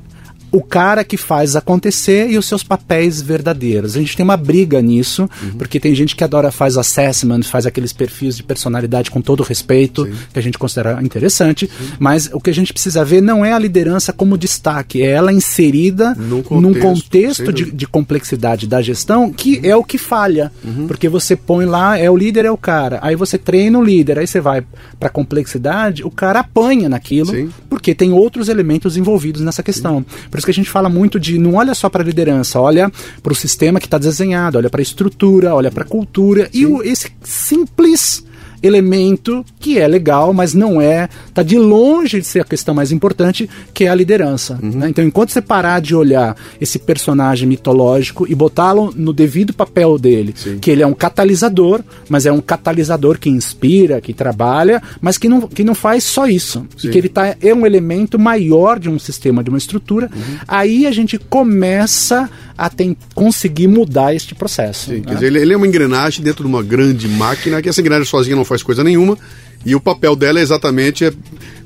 o 0.51 0.63
cara 0.63 1.05
que 1.05 1.17
faz 1.17 1.57
acontecer 1.57 2.31
e 2.31 2.39
os 2.39 2.47
seus 2.47 2.63
papéis 2.63 3.21
verdadeiros. 3.21 3.97
A 3.97 4.01
gente 4.01 4.17
tem 4.17 4.25
uma 4.25 4.37
briga 4.37 4.81
nisso, 4.81 5.29
porque 5.57 5.79
tem 5.81 5.95
gente 5.95 6.17
que 6.17 6.25
adora 6.25 6.51
faz 6.51 6.77
assessment, 6.77 7.43
faz 7.43 7.67
aqueles 7.67 7.93
perfis 7.93 8.37
de 8.37 8.43
personalidade 8.43 9.11
com 9.11 9.21
todo 9.21 9.43
respeito, 9.43 10.09
que 10.33 10.39
a 10.39 10.43
gente 10.43 10.59
considera 10.59 11.01
interessante, 11.03 11.71
mas 11.99 12.31
o 12.33 12.41
que 12.41 12.51
a 12.51 12.55
gente 12.55 12.73
precisa 12.73 13.05
ver 13.05 13.21
não 13.21 13.45
é 13.45 13.53
a 13.53 13.59
liderança 13.59 14.13
como 14.13 14.39
destaque, 14.39 15.03
é 15.03 15.11
ela 15.11 15.33
inserida 15.33 16.15
Num 16.15 16.43
num 16.61 16.75
contexto, 16.75 16.83
contexto 16.83 17.47
sem 17.47 17.55
de, 17.55 17.71
de 17.73 17.87
complexidade 17.87 18.67
da 18.67 18.81
gestão 18.81 19.33
que 19.33 19.61
é 19.63 19.75
o 19.77 19.85
que 19.85 19.99
falha. 19.99 20.53
Porque 20.87 21.09
você 21.09 21.37
põe 21.37 21.65
lá, 21.65 21.99
é 21.99 22.11
o 22.11 22.17
líder, 22.17 22.45
é 22.45 22.51
o 22.51 22.57
cara. 22.57 22.99
Aí 23.03 23.17
você 23.17 23.39
treina 23.39 23.79
o 23.79 23.85
líder, 23.85 24.19
aí 24.19 24.27
você 24.27 24.41
vai 24.41 24.65
para 24.99 25.09
complexidade, 25.09 26.05
o 26.05 26.11
cara 26.11 26.41
apanha 26.41 26.89
naquilo, 26.89 27.31
Sim. 27.31 27.51
porque 27.69 27.95
tem 27.95 28.13
outros 28.13 28.49
elementos 28.49 28.97
envolvidos 28.97 29.43
nessa 29.43 29.63
questão. 29.63 30.05
Por 30.39 30.41
isso 30.41 30.47
que 30.47 30.53
a 30.53 30.55
gente 30.55 30.71
fala 30.71 30.89
muito 30.89 31.19
de 31.19 31.37
não 31.37 31.55
olha 31.55 31.75
só 31.75 31.89
para 31.89 32.01
a 32.01 32.07
liderança, 32.07 32.61
olha 32.61 32.93
para 33.23 33.33
o 33.33 33.37
sistema 33.37 33.81
que 33.81 33.87
está 33.87 33.99
desenhado, 33.99 34.57
olha 34.57 34.71
para 34.71 34.81
a 34.81 34.83
estrutura, 34.83 35.53
olha 35.53 35.69
para 35.69 35.83
a 35.83 35.87
cultura. 35.87 36.49
E 36.53 36.65
o, 36.65 36.81
esse 36.81 37.13
simples 37.25 38.25
elemento 38.63 39.45
que 39.59 39.79
é 39.79 39.87
legal, 39.87 40.33
mas 40.33 40.55
não 40.55 40.81
é, 40.81 41.09
tá 41.33 41.43
de 41.43 41.59
longe 41.59 42.21
de 42.21 42.27
ser 42.27 42.41
a 42.41 42.45
questão 42.45 42.75
mais 42.75 42.93
importante, 42.93 43.49
que 43.73 43.85
é 43.85 43.89
a 43.89 43.95
liderança. 43.95 44.59
né? 44.63 44.89
Então, 44.89 45.05
enquanto 45.05 45.31
você 45.31 45.41
parar 45.41 45.81
de 45.81 45.95
olhar 45.95 46.37
esse 46.61 46.79
personagem 46.79 47.49
mitológico 47.49 48.27
e 48.29 48.35
botá-lo 48.35 48.93
no 48.97 49.13
devido 49.13 49.53
papel 49.53 49.99
dele, 49.99 50.35
que 50.61 50.71
ele 50.71 50.83
é 50.83 50.87
um 50.87 50.95
catalisador, 50.95 51.81
mas 52.09 52.27
é 52.27 52.33
um 52.33 52.41
catalisador 52.41 53.19
que 53.19 53.29
inspira, 53.29 54.01
que 54.01 54.13
trabalha, 54.13 54.83
mas 55.01 55.19
que 55.19 55.29
não, 55.29 55.43
que 55.43 55.65
não 55.65 55.75
faz 55.75 56.05
só 56.05 56.27
isso. 56.27 56.67
E 56.83 56.89
que 56.89 56.99
ele 56.99 57.09
tá, 57.09 57.37
é 57.41 57.55
um 57.55 57.67
elemento 57.67 58.19
maior 58.19 58.79
de 58.79 58.89
um 58.89 58.99
sistema, 58.99 59.43
de 59.43 59.51
uma 59.51 59.59
estrutura. 59.59 60.11
Aí 60.47 60.87
a 60.87 60.91
gente 60.91 61.19
começa 61.19 62.29
a 62.59 62.69
tem, 62.69 62.97
conseguir 63.15 63.69
mudar 63.69 64.13
este 64.15 64.35
processo. 64.35 64.91
Sim, 64.91 64.97
né? 64.97 65.03
quer 65.07 65.15
dizer, 65.15 65.27
ele, 65.27 65.39
ele 65.39 65.55
é 65.55 65.57
uma 65.57 65.67
engrenagem 65.67 66.25
dentro 66.25 66.43
de 66.43 66.49
uma 66.49 66.63
grande 66.63 67.07
máquina, 67.07 67.63
que 67.63 67.69
essa 67.69 67.81
engrenagem 67.81 68.09
sozinha 68.09 68.35
não 68.35 68.45
faz 68.49 68.63
coisa 68.63 68.83
nenhuma, 68.83 69.17
e 69.65 69.75
o 69.75 69.81
papel 69.81 70.17
dela 70.17 70.39
é 70.39 70.43
exatamente 70.43 71.05
é 71.05 71.13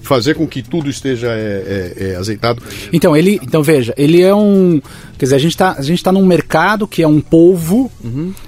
fazer 0.03 0.35
com 0.35 0.47
que 0.47 0.63
tudo 0.63 0.91
esteja 0.91 1.29
é, 1.29 1.95
é, 1.97 2.05
é, 2.13 2.17
azeitado. 2.17 2.63
Então, 2.93 3.17
ele, 3.17 3.39
então 3.43 3.63
veja, 3.63 3.95
ele 3.97 4.21
é 4.21 4.35
um. 4.35 4.81
Quer 5.19 5.27
dizer, 5.27 5.37
a 5.37 5.39
gente 5.39 5.53
está 5.53 6.11
tá 6.11 6.13
num 6.13 6.27
mercado 6.27 6.87
que 6.87 7.01
é 7.01 7.07
um 7.07 7.21
polvo 7.21 7.93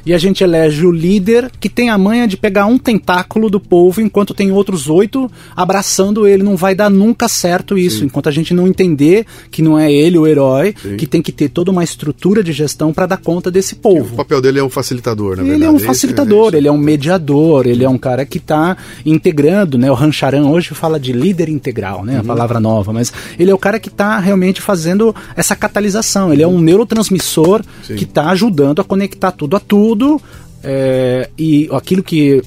e 0.04 0.12
a 0.12 0.18
gente 0.18 0.42
elege 0.42 0.84
o 0.84 0.90
líder 0.90 1.48
que 1.60 1.68
tem 1.68 1.88
a 1.88 1.96
manha 1.96 2.26
de 2.26 2.36
pegar 2.36 2.66
um 2.66 2.76
tentáculo 2.76 3.48
do 3.48 3.60
polvo 3.60 4.00
enquanto 4.00 4.34
tem 4.34 4.50
outros 4.50 4.88
oito 4.90 5.30
abraçando 5.54 6.26
ele. 6.26 6.42
Não 6.42 6.56
vai 6.56 6.74
dar 6.74 6.90
nunca 6.90 7.28
certo 7.28 7.78
isso, 7.78 8.04
enquanto 8.04 8.28
a 8.28 8.32
gente 8.32 8.52
não 8.52 8.66
entender 8.66 9.24
que 9.52 9.62
não 9.62 9.78
é 9.78 9.92
ele 9.92 10.18
o 10.18 10.26
herói, 10.26 10.72
que 10.98 11.06
tem 11.06 11.22
que 11.22 11.30
ter 11.30 11.48
toda 11.48 11.70
uma 11.70 11.84
estrutura 11.84 12.42
de 12.42 12.52
gestão 12.52 12.92
para 12.92 13.06
dar 13.06 13.18
conta 13.18 13.52
desse 13.52 13.74
O 13.74 13.78
polvo. 13.78 14.16
papel 14.16 14.40
dele 14.40 14.58
é 14.58 14.64
um 14.64 14.70
facilitador, 14.70 15.36
na 15.36 15.42
verdade. 15.44 15.54
Ele 15.54 15.64
é 15.64 15.70
um 15.70 15.76
Esse 15.76 15.86
facilitador, 15.86 16.54
ele 16.56 16.66
é 16.66 16.72
um 16.72 16.78
mediador, 16.78 17.68
ele 17.68 17.84
é 17.84 17.88
um 17.88 17.98
cara 17.98 18.26
que 18.26 18.38
está 18.38 18.76
integrando 19.06 19.44
integrando, 19.44 19.78
né? 19.78 19.90
O 19.90 19.94
Rancharan 19.94 20.46
hoje 20.46 20.74
fala 20.74 20.98
de 20.98 21.12
líder 21.12 21.43
integral, 21.48 22.04
né? 22.04 22.18
A 22.18 22.24
palavra 22.24 22.60
nova, 22.60 22.92
mas 22.92 23.12
ele 23.38 23.50
é 23.50 23.54
o 23.54 23.58
cara 23.58 23.78
que 23.78 23.88
está 23.88 24.18
realmente 24.18 24.60
fazendo 24.60 25.14
essa 25.36 25.54
catalisação. 25.54 26.32
Ele 26.32 26.42
é 26.42 26.46
um 26.46 26.60
neurotransmissor 26.60 27.62
Sim. 27.82 27.96
que 27.96 28.04
está 28.04 28.30
ajudando 28.30 28.80
a 28.80 28.84
conectar 28.84 29.30
tudo 29.30 29.56
a 29.56 29.60
tudo. 29.60 30.20
é, 30.62 31.28
e 31.38 31.68
aquilo 31.72 32.02
que 32.02 32.42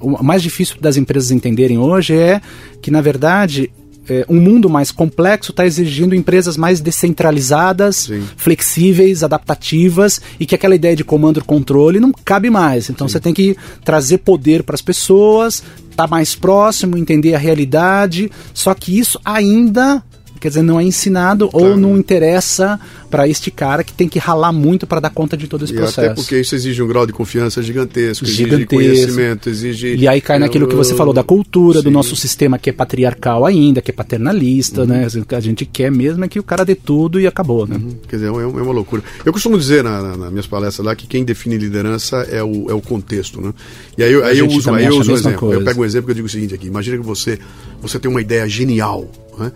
o 0.00 0.22
mais 0.22 0.42
difícil 0.42 0.76
das 0.80 0.96
empresas 0.96 1.30
entenderem 1.30 1.78
hoje 1.78 2.14
é 2.14 2.42
que, 2.82 2.90
na 2.90 3.00
verdade, 3.00 3.70
é, 4.08 4.24
um 4.28 4.40
mundo 4.40 4.68
mais 4.68 4.90
complexo 4.90 5.50
está 5.50 5.66
exigindo 5.66 6.14
empresas 6.14 6.56
mais 6.56 6.80
descentralizadas, 6.80 7.96
Sim. 7.96 8.22
flexíveis, 8.36 9.22
adaptativas 9.22 10.20
e 10.40 10.46
que 10.46 10.54
aquela 10.54 10.74
ideia 10.74 10.96
de 10.96 11.04
comando 11.04 11.40
e 11.40 11.42
controle 11.42 12.00
não 12.00 12.12
cabe 12.12 12.50
mais. 12.50 12.88
Então 12.90 13.08
você 13.08 13.20
tem 13.20 13.34
que 13.34 13.56
trazer 13.84 14.18
poder 14.18 14.62
para 14.62 14.74
as 14.74 14.82
pessoas, 14.82 15.62
estar 15.90 16.06
mais 16.06 16.34
próximo, 16.34 16.96
entender 16.96 17.34
a 17.34 17.38
realidade. 17.38 18.30
Só 18.54 18.72
que 18.72 18.98
isso 18.98 19.20
ainda, 19.24 20.02
quer 20.38 20.48
dizer, 20.48 20.62
não 20.62 20.78
é 20.78 20.84
ensinado 20.84 21.48
ou 21.52 21.76
não 21.76 21.96
interessa 21.98 22.78
para 23.10 23.26
este 23.28 23.50
cara 23.50 23.82
que 23.82 23.92
tem 23.92 24.08
que 24.08 24.18
ralar 24.18 24.52
muito 24.52 24.86
para 24.86 25.00
dar 25.00 25.10
conta 25.10 25.36
de 25.36 25.46
todo 25.48 25.64
esse 25.64 25.72
E 25.72 25.76
processo. 25.76 26.00
até 26.00 26.14
porque 26.14 26.38
isso 26.40 26.54
exige 26.54 26.82
um 26.82 26.86
grau 26.86 27.06
de 27.06 27.12
confiança 27.12 27.62
gigantesco, 27.62 28.24
exige 28.24 28.44
Gigantesco. 28.44 28.74
conhecimento, 28.74 29.48
exige... 29.48 29.96
E 29.96 30.06
aí 30.06 30.20
cai 30.20 30.38
naquilo 30.38 30.66
que 30.68 30.74
você 30.74 30.94
falou 30.94 31.12
da 31.14 31.22
cultura, 31.22 31.80
do 31.82 31.88
Sim. 31.88 31.94
nosso 31.94 32.14
sistema 32.16 32.58
que 32.58 32.70
é 32.70 32.72
patriarcal 32.72 33.44
ainda, 33.46 33.80
que 33.80 33.90
é 33.90 33.94
paternalista, 33.94 34.84
né? 34.84 35.06
O 35.16 35.24
que 35.24 35.34
a 35.34 35.40
gente 35.40 35.64
quer 35.64 35.90
mesmo 35.90 36.24
é 36.24 36.28
que 36.28 36.38
o 36.38 36.42
cara 36.42 36.64
dê 36.64 36.74
tudo 36.74 37.20
e 37.20 37.26
acabou, 37.26 37.66
né? 37.66 37.80
Quer 38.08 38.16
dizer, 38.16 38.28
é 38.28 38.30
uma, 38.30 38.42
é 38.42 38.46
uma 38.46 38.72
loucura. 38.72 39.02
Eu 39.24 39.32
costumo 39.32 39.58
dizer 39.58 39.82
na, 39.82 40.02
na- 40.02 40.16
nas 40.16 40.30
minhas 40.30 40.46
palestras 40.46 40.84
lá 40.86 40.94
que 40.94 41.06
quem 41.06 41.24
define 41.24 41.56
liderança 41.56 42.16
é 42.30 42.42
o, 42.42 42.70
é 42.70 42.74
o 42.74 42.80
contexto, 42.80 43.40
né? 43.40 43.52
E 43.96 44.02
aí, 44.02 44.12
eu- 44.12 44.24
aí 44.24 44.38
eu 44.38 44.46
uso, 44.46 44.70
aí 44.72 44.84
eu 44.84 44.96
uso 44.98 45.12
um 45.12 45.14
exemplo. 45.14 45.48
Eu 45.48 45.54
coisa. 45.58 45.64
pego 45.64 45.80
um 45.80 45.84
exemplo 45.84 46.06
que 46.06 46.10
eu 46.12 46.14
digo 46.16 46.26
o 46.26 46.30
seguinte 46.30 46.54
aqui. 46.54 46.66
Imagina 46.66 46.96
que 46.98 47.04
você, 47.04 47.38
você 47.80 47.98
tem 47.98 48.10
uma 48.10 48.20
ideia 48.20 48.48
genial, 48.48 49.10
né? 49.38 49.50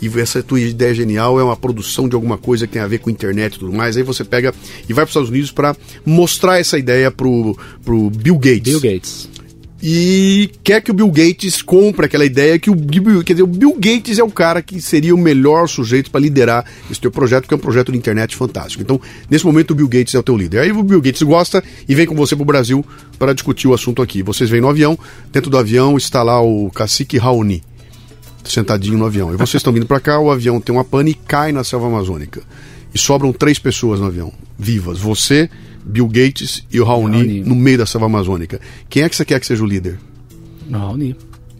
E 0.00 0.20
essa 0.20 0.42
tua 0.42 0.60
ideia 0.60 0.94
genial 0.94 1.40
é 1.40 1.42
uma 1.42 1.56
produção 1.56 2.08
de 2.08 2.14
alguma 2.14 2.38
coisa 2.38 2.66
que 2.66 2.74
tem 2.74 2.82
a 2.82 2.86
ver 2.86 2.98
com 2.98 3.10
internet 3.10 3.54
e 3.54 3.58
tudo 3.58 3.72
mais. 3.72 3.96
Aí 3.96 4.02
você 4.02 4.24
pega 4.24 4.54
e 4.88 4.92
vai 4.92 5.04
para 5.04 5.08
os 5.08 5.10
Estados 5.10 5.30
Unidos 5.30 5.50
para 5.50 5.76
mostrar 6.06 6.58
essa 6.58 6.78
ideia 6.78 7.10
pro, 7.10 7.58
pro 7.84 8.10
Bill 8.10 8.36
Gates 8.36 8.62
Bill 8.62 8.80
Gates. 8.80 9.28
e 9.82 10.50
quer 10.62 10.80
que 10.80 10.90
o 10.90 10.94
Bill 10.94 11.10
Gates 11.10 11.62
compre 11.62 12.06
aquela 12.06 12.24
ideia 12.24 12.58
que 12.58 12.70
o 12.70 12.74
Bill, 12.74 13.24
quer 13.24 13.32
dizer, 13.32 13.42
o 13.42 13.46
Bill 13.46 13.74
Gates 13.74 14.18
é 14.18 14.22
o 14.22 14.30
cara 14.30 14.62
que 14.62 14.80
seria 14.80 15.14
o 15.14 15.18
melhor 15.18 15.68
sujeito 15.68 16.10
para 16.10 16.20
liderar 16.20 16.64
esse 16.90 17.00
teu 17.00 17.10
projeto, 17.10 17.48
que 17.48 17.54
é 17.54 17.56
um 17.56 17.60
projeto 17.60 17.90
de 17.90 17.98
internet 17.98 18.36
fantástico. 18.36 18.82
Então, 18.82 19.00
nesse 19.28 19.44
momento 19.44 19.72
o 19.72 19.74
Bill 19.74 19.88
Gates 19.88 20.14
é 20.14 20.18
o 20.18 20.22
teu 20.22 20.36
líder. 20.36 20.60
Aí 20.60 20.70
o 20.70 20.82
Bill 20.82 21.00
Gates 21.00 21.22
gosta 21.22 21.62
e 21.88 21.94
vem 21.94 22.06
com 22.06 22.14
você 22.14 22.36
pro 22.36 22.44
Brasil 22.44 22.84
para 23.18 23.32
discutir 23.32 23.66
o 23.66 23.74
assunto 23.74 24.00
aqui. 24.00 24.22
Vocês 24.22 24.48
vêm 24.48 24.60
no 24.60 24.68
avião, 24.68 24.96
dentro 25.32 25.50
do 25.50 25.58
avião 25.58 25.96
está 25.96 26.22
lá 26.22 26.40
o 26.40 26.70
cacique 26.70 27.18
Raoni, 27.18 27.62
sentadinho 28.52 28.98
no 28.98 29.06
avião. 29.06 29.32
E 29.32 29.36
vocês 29.36 29.56
estão 29.56 29.72
vindo 29.72 29.86
para 29.86 30.00
cá, 30.00 30.18
o 30.18 30.30
avião 30.30 30.60
tem 30.60 30.74
uma 30.74 30.84
pane 30.84 31.12
e 31.12 31.14
cai 31.14 31.52
na 31.52 31.64
selva 31.64 31.86
amazônica. 31.86 32.42
E 32.94 32.98
sobram 32.98 33.32
três 33.32 33.58
pessoas 33.58 34.00
no 34.00 34.06
avião, 34.06 34.32
vivas. 34.58 34.98
Você, 34.98 35.50
Bill 35.84 36.08
Gates 36.08 36.64
e 36.70 36.80
o 36.80 36.84
Raoni, 36.84 37.16
Raoni. 37.16 37.40
no 37.42 37.54
meio 37.54 37.78
da 37.78 37.86
selva 37.86 38.06
amazônica. 38.06 38.60
Quem 38.88 39.02
é 39.02 39.08
que 39.08 39.16
você 39.16 39.24
quer 39.24 39.40
que 39.40 39.46
seja 39.46 39.62
o 39.62 39.66
líder? 39.66 39.98
Raoni, 40.70 41.16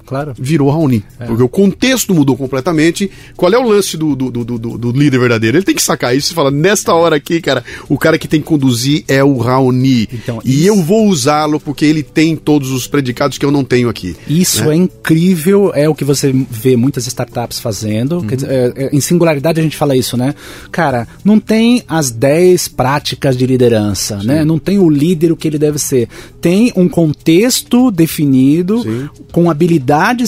claro. 0.08 0.32
virou 0.38 0.70
Raoni. 0.70 1.04
Porque 1.26 1.42
o 1.42 1.48
contexto 1.48 2.14
mudou 2.14 2.36
completamente. 2.36 3.10
Qual 3.36 3.52
é 3.52 3.58
o 3.58 3.62
lance 3.68 3.96
do, 3.96 4.16
do, 4.16 4.30
do, 4.30 4.58
do- 4.78 4.92
líder 4.92 5.18
verdadeiro? 5.20 5.58
Ele 5.58 5.64
tem 5.64 5.74
que 5.74 5.82
sacar 5.82 6.16
isso 6.16 6.32
e 6.32 6.34
falar, 6.34 6.50
nesta 6.50 6.94
hora 6.94 7.16
aqui, 7.16 7.40
cara, 7.40 7.62
o 7.88 7.98
cara 7.98 8.18
que 8.18 8.26
tem 8.26 8.40
que 8.40 8.46
conduzir 8.46 9.04
é 9.06 9.22
o 9.22 9.36
Raoni. 9.38 10.08
Então, 10.12 10.40
e 10.44 10.60
isso- 10.60 10.68
eu 10.68 10.82
vou 10.82 11.06
usá-lo 11.08 11.60
porque 11.60 11.84
ele 11.84 12.02
tem 12.02 12.34
todos 12.34 12.70
os 12.70 12.86
predicados 12.86 13.38
que 13.38 13.44
eu 13.44 13.50
não 13.50 13.62
tenho 13.62 13.88
aqui. 13.88 14.16
Isso 14.28 14.64
né? 14.64 14.72
é 14.72 14.76
incrível, 14.76 15.72
é 15.74 15.88
o 15.88 15.94
que 15.94 16.04
você 16.04 16.32
vê 16.50 16.76
muitas 16.76 17.06
startups 17.06 17.60
fazendo. 17.60 18.22
Quer 18.22 18.36
dizer, 18.36 18.50
é, 18.50 18.72
é, 18.76 18.90
em 18.96 19.00
singularidade 19.00 19.60
a 19.60 19.62
gente 19.62 19.76
fala 19.76 19.94
isso, 19.96 20.16
né? 20.16 20.34
Cara, 20.72 21.06
não 21.24 21.38
tem 21.38 21.82
as 21.86 22.10
10 22.10 22.68
práticas 22.68 23.36
de 23.36 23.46
liderança, 23.46 24.16
né? 24.22 24.44
Não 24.44 24.58
tem 24.58 24.78
o 24.78 24.88
líder 24.88 25.32
o 25.32 25.36
que 25.36 25.46
ele 25.48 25.58
deve 25.58 25.78
ser. 25.78 26.08
Tem 26.40 26.72
um 26.76 26.88
contexto 26.88 27.90
definido, 27.90 28.82
Sim. 28.82 29.08
com 29.32 29.50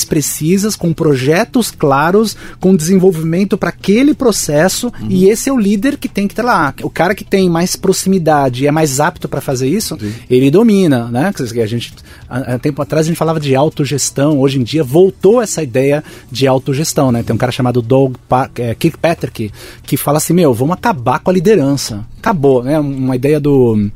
precisas, 0.04 0.76
com 0.76 0.92
projetos 0.92 1.70
claros, 1.70 2.36
com 2.58 2.74
desenvolvimento 2.74 3.56
para 3.56 3.70
aquele 3.70 4.14
processo, 4.14 4.92
e 5.09 5.28
esse 5.28 5.48
é 5.48 5.52
o 5.52 5.59
líder 5.59 5.96
que 5.96 6.09
tem 6.09 6.26
que 6.26 6.33
estar 6.33 6.42
lá. 6.42 6.74
O 6.83 6.90
cara 6.90 7.14
que 7.14 7.24
tem 7.24 7.48
mais 7.48 7.76
proximidade 7.76 8.64
e 8.64 8.66
é 8.66 8.70
mais 8.70 9.00
apto 9.00 9.28
para 9.28 9.40
fazer 9.40 9.68
isso, 9.68 9.96
ele 10.28 10.50
domina, 10.50 11.09
né? 11.09 11.33
A 11.40 11.66
gente, 11.66 11.94
há 12.28 12.54
há 12.54 12.59
tempo 12.59 12.83
atrás 12.83 13.06
a 13.06 13.09
gente 13.09 13.16
falava 13.16 13.40
de 13.40 13.54
autogestão, 13.54 14.38
hoje 14.38 14.59
em 14.59 14.62
dia 14.62 14.83
voltou 14.83 15.40
essa 15.40 15.62
ideia 15.62 16.02
de 16.30 16.46
autogestão, 16.46 17.12
né? 17.12 17.22
Tem 17.22 17.35
um 17.35 17.38
cara 17.38 17.52
chamado 17.52 17.83
Doug 17.83 18.16
pa 18.28 18.50
é, 18.56 18.74
Kirkpatrick 18.74 19.52
que 19.83 19.96
fala 19.96 20.18
assim, 20.18 20.33
meu, 20.33 20.52
vamos 20.52 20.74
acabar 20.74 21.18
com 21.20 21.30
a 21.30 21.35
liderança. 21.35 22.04
Acabou, 22.18 22.62
né? 22.62 22.78
Uma 22.78 23.16
ideia 23.16 23.40
do 23.40 23.90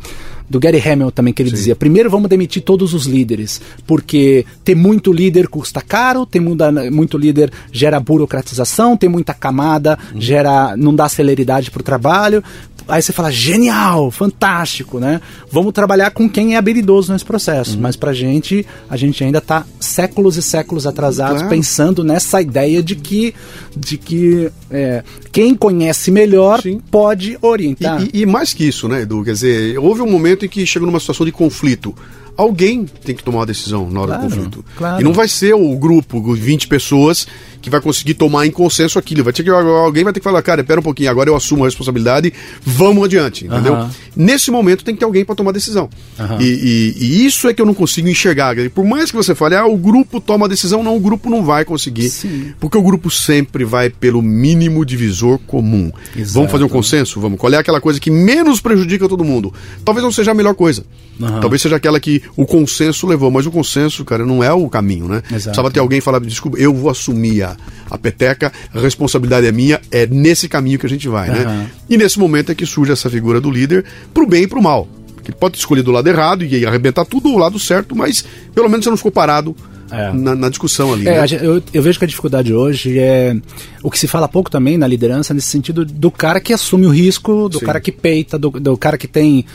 do 0.49 0.61
Gary 0.61 0.79
Hamel 0.87 1.11
também, 1.11 1.33
que 1.33 1.43
ele 1.43 1.51
dizia: 1.51 1.75
primeiro 1.75 2.11
vamos 2.11 2.29
demitir 2.29 2.63
todos 2.63 2.93
os 2.95 3.07
líderes, 3.07 3.61
porque 3.87 4.45
ter 4.65 4.75
muito 4.75 5.13
líder 5.13 5.49
custa 5.49 5.81
caro, 5.81 6.27
ter 6.27 6.41
muita, 6.41 6.71
muito 6.91 7.17
líder 7.19 7.51
gera 7.73 7.99
burocratização, 8.01 8.97
ter 8.97 9.09
muita 9.09 9.33
camada 9.35 9.99
gera 10.17 10.77
não 10.77 10.95
dá 10.95 11.09
celeridade 11.09 11.71
para 11.71 11.81
o 11.81 11.85
trabalho. 11.85 12.43
Aí 12.87 13.01
você 13.01 13.15
fala, 13.15 13.33
genial, 13.33 14.11
fantástico, 14.11 15.01
né? 15.01 15.19
Vamos 15.51 15.73
trabalhar 15.73 16.11
com 16.11 16.29
quem 16.29 16.55
é 16.55 16.59
habilidoso 16.59 17.11
nesse 17.15 17.25
processo. 17.25 17.79
Mas 17.81 17.97
pra 17.97 18.13
gente, 18.13 18.67
a 18.91 18.97
gente 18.99 19.25
ainda 19.25 19.41
tá 19.41 19.65
séculos 19.81 20.37
e 20.37 20.43
séculos 20.43 20.87
atrasados 20.87 21.39
Claro. 21.39 21.49
pensando 21.49 22.05
nessa 22.05 22.43
ideia 22.43 22.83
de 22.83 22.95
que, 22.95 23.35
de 23.75 23.97
que 23.97 24.51
é, 24.71 25.03
quem 25.33 25.55
conhece 25.55 26.11
melhor 26.11 26.61
Sim. 26.61 26.79
pode 26.91 27.39
orientar. 27.41 28.03
E, 28.03 28.11
e- 28.13 28.21
e 28.23 28.27
mais 28.27 28.53
que 28.53 28.65
isso, 28.69 28.87
né, 28.87 29.01
Edu? 29.01 29.25
Quer 29.25 29.33
dizer, 29.33 29.79
houve 29.79 30.03
um 30.03 30.11
momento 30.11 30.34
em 30.43 30.49
que 30.49 30.65
chegou 30.67 30.87
numa 30.87 30.99
situação 31.01 31.25
de 31.27 31.33
conflito. 31.33 31.95
Alguém 32.37 32.85
tem 32.85 33.15
que 33.15 33.23
tomar 33.23 33.39
uma 33.41 33.47
decisão 33.47 33.89
na 33.91 34.01
hora 34.01 34.15
Claro, 34.15 34.29
do 34.29 34.35
conflito. 34.35 34.65
claro. 34.77 35.01
E 35.01 35.05
não 35.05 35.13
vai 35.13 35.29
ser 35.29 35.55
o 35.55 35.77
grupo, 35.77 36.21
os 36.31 36.39
20 36.39 36.67
pessoas, 36.67 37.29
que 37.65 37.71
vai 37.71 37.81
conseguir 37.81 38.13
tomar 38.15 38.47
em 38.47 38.51
consenso 38.51 38.99
aquilo. 38.99 39.25
Vai 39.25 39.33
ter 39.33 39.43
que, 39.43 39.49
alguém 39.49 40.05
vai 40.05 40.13
ter 40.13 40.21
que 40.21 40.25
falar, 40.25 40.43
cara, 40.43 40.61
espera 40.61 40.79
um 40.79 40.83
pouquinho, 40.83 41.11
agora 41.11 41.31
eu 41.31 41.35
assumo 41.35 41.65
a 41.65 41.67
responsabilidade, 41.67 42.31
vamos 42.63 43.03
adiante, 43.05 43.47
entendeu? 43.47 43.75
Aham. 43.75 43.91
Nesse 44.15 44.51
momento 44.51 44.85
tem 44.85 44.95
que 44.95 44.99
ter 44.99 45.05
alguém 45.07 45.25
para 45.25 45.35
tomar 45.35 45.51
decisão. 45.53 45.89
Aham. 46.21 46.39
E, 46.41 46.45
e- 46.45 46.95
e 47.05 47.27
isso 47.27 47.49
é 47.49 47.55
que 47.55 47.63
eu 47.63 47.67
não 47.67 47.73
consigo 47.75 48.07
enxergar. 48.09 48.55
Por 48.75 48.85
mais 48.85 49.11
que 49.11 49.17
você 49.17 49.35
fale, 49.35 49.57
ah, 49.57 49.67
o 49.67 49.77
grupo 49.79 50.21
toma 50.21 50.45
a 50.45 50.49
decisão, 50.49 50.83
não, 50.83 50.95
o 50.95 51.01
grupo 51.01 51.31
não 51.31 51.43
vai 51.43 51.65
conseguir. 51.65 52.11
Sim. 52.11 52.53
Porque 52.61 52.77
o 52.77 52.83
grupo 52.83 53.11
sempre 53.11 53.65
vai 53.65 53.89
pelo 53.89 54.21
mínimo 54.21 54.85
divisor 54.85 55.39
comum. 55.47 55.91
Exato. 56.15 56.35
Vamos 56.35 56.51
fazer 56.53 56.65
um 56.65 56.69
consenso? 56.69 57.19
Vamos. 57.19 57.39
Qual 57.39 57.53
é 57.53 57.57
aquela 57.57 57.81
coisa 57.81 57.99
que 57.99 58.11
menos 58.11 58.61
prejudica 58.61 59.09
todo 59.09 59.25
mundo? 59.25 59.53
Talvez 59.85 60.05
não 60.05 60.13
seja 60.13 60.33
a 60.33 60.35
melhor 60.35 60.55
coisa. 60.55 60.85
Aham. 61.21 61.41
Talvez 61.41 61.63
seja 61.63 61.77
aquela 61.77 61.99
que 61.99 62.23
o 62.37 62.45
consenso 62.45 63.07
levou, 63.07 63.31
mas 63.31 63.47
o 63.47 63.51
consenso, 63.51 64.05
cara, 64.05 64.27
não 64.27 64.43
é 64.45 64.53
o 64.53 64.69
caminho, 64.69 65.07
né? 65.09 65.23
Exato. 65.27 65.45
Precisava 65.45 65.71
ter 65.71 65.81
alguém 65.81 66.01
falar, 66.01 66.19
desculpa, 66.21 66.59
eu 66.59 66.75
vou 66.75 66.91
assumir 66.91 67.43
a, 67.43 67.54
a 67.91 67.99
peteca, 67.99 68.53
a 68.75 68.81
responsabilidade 68.81 69.47
é 69.47 69.53
minha, 69.53 69.81
é 69.91 70.07
nesse 70.07 70.49
caminho 70.49 70.79
que 70.79 70.87
a 70.87 70.89
gente 70.89 71.09
vai, 71.09 71.29
né? 71.31 71.43
Aham. 71.45 71.67
E 71.89 71.97
nesse 71.97 72.19
momento 72.19 72.51
é 72.53 72.55
que 72.55 72.67
surge 72.67 72.93
essa 72.93 73.09
figura 73.11 73.41
do 73.41 73.51
líder 73.51 73.85
pro 74.13 74.27
bem 74.27 74.45
e 74.45 74.47
pro 74.47 74.63
mal. 74.63 74.89
Que 75.23 75.31
ele 75.31 75.39
pode 75.39 75.57
escolher 75.57 75.83
do 75.83 75.91
lado 75.91 76.07
errado 76.07 76.45
e 76.45 76.67
arrebentar 76.67 77.05
tudo 77.05 77.31
do 77.31 77.39
lado 77.39 77.59
certo, 77.59 77.97
mas 77.97 78.25
pelo 78.55 78.69
menos 78.69 78.85
você 78.85 78.91
não 78.91 78.97
ficou 78.97 79.11
parado 79.13 79.57
É. 79.91 80.13
na, 80.13 80.35
na 80.35 80.49
discussão 80.51 80.93
ali. 80.93 81.09
É, 81.09 81.21
né? 81.21 81.27
eu, 81.41 81.63
eu 81.73 81.83
vejo 81.83 81.99
que 81.99 82.05
a 82.05 82.09
dificuldade 82.09 82.53
hoje 82.53 82.99
é 82.99 83.35
o 83.83 83.91
que 83.91 83.99
se 83.99 84.07
fala 84.07 84.29
pouco 84.29 84.51
também 84.51 84.77
na 84.77 84.87
liderança, 84.87 85.33
nesse 85.33 85.49
sentido 85.49 85.85
do 85.85 86.11
cara 86.11 86.41
que 86.41 86.53
assume 86.53 86.87
o 86.87 86.91
risco, 86.91 87.49
do 87.49 87.59
Sim. 87.59 87.65
cara 87.65 87.81
que 87.81 87.91
peita, 87.91 88.39
do, 88.39 88.51
do 88.51 88.77
cara 88.77 88.99
que 88.99 89.09
tem. 89.09 89.47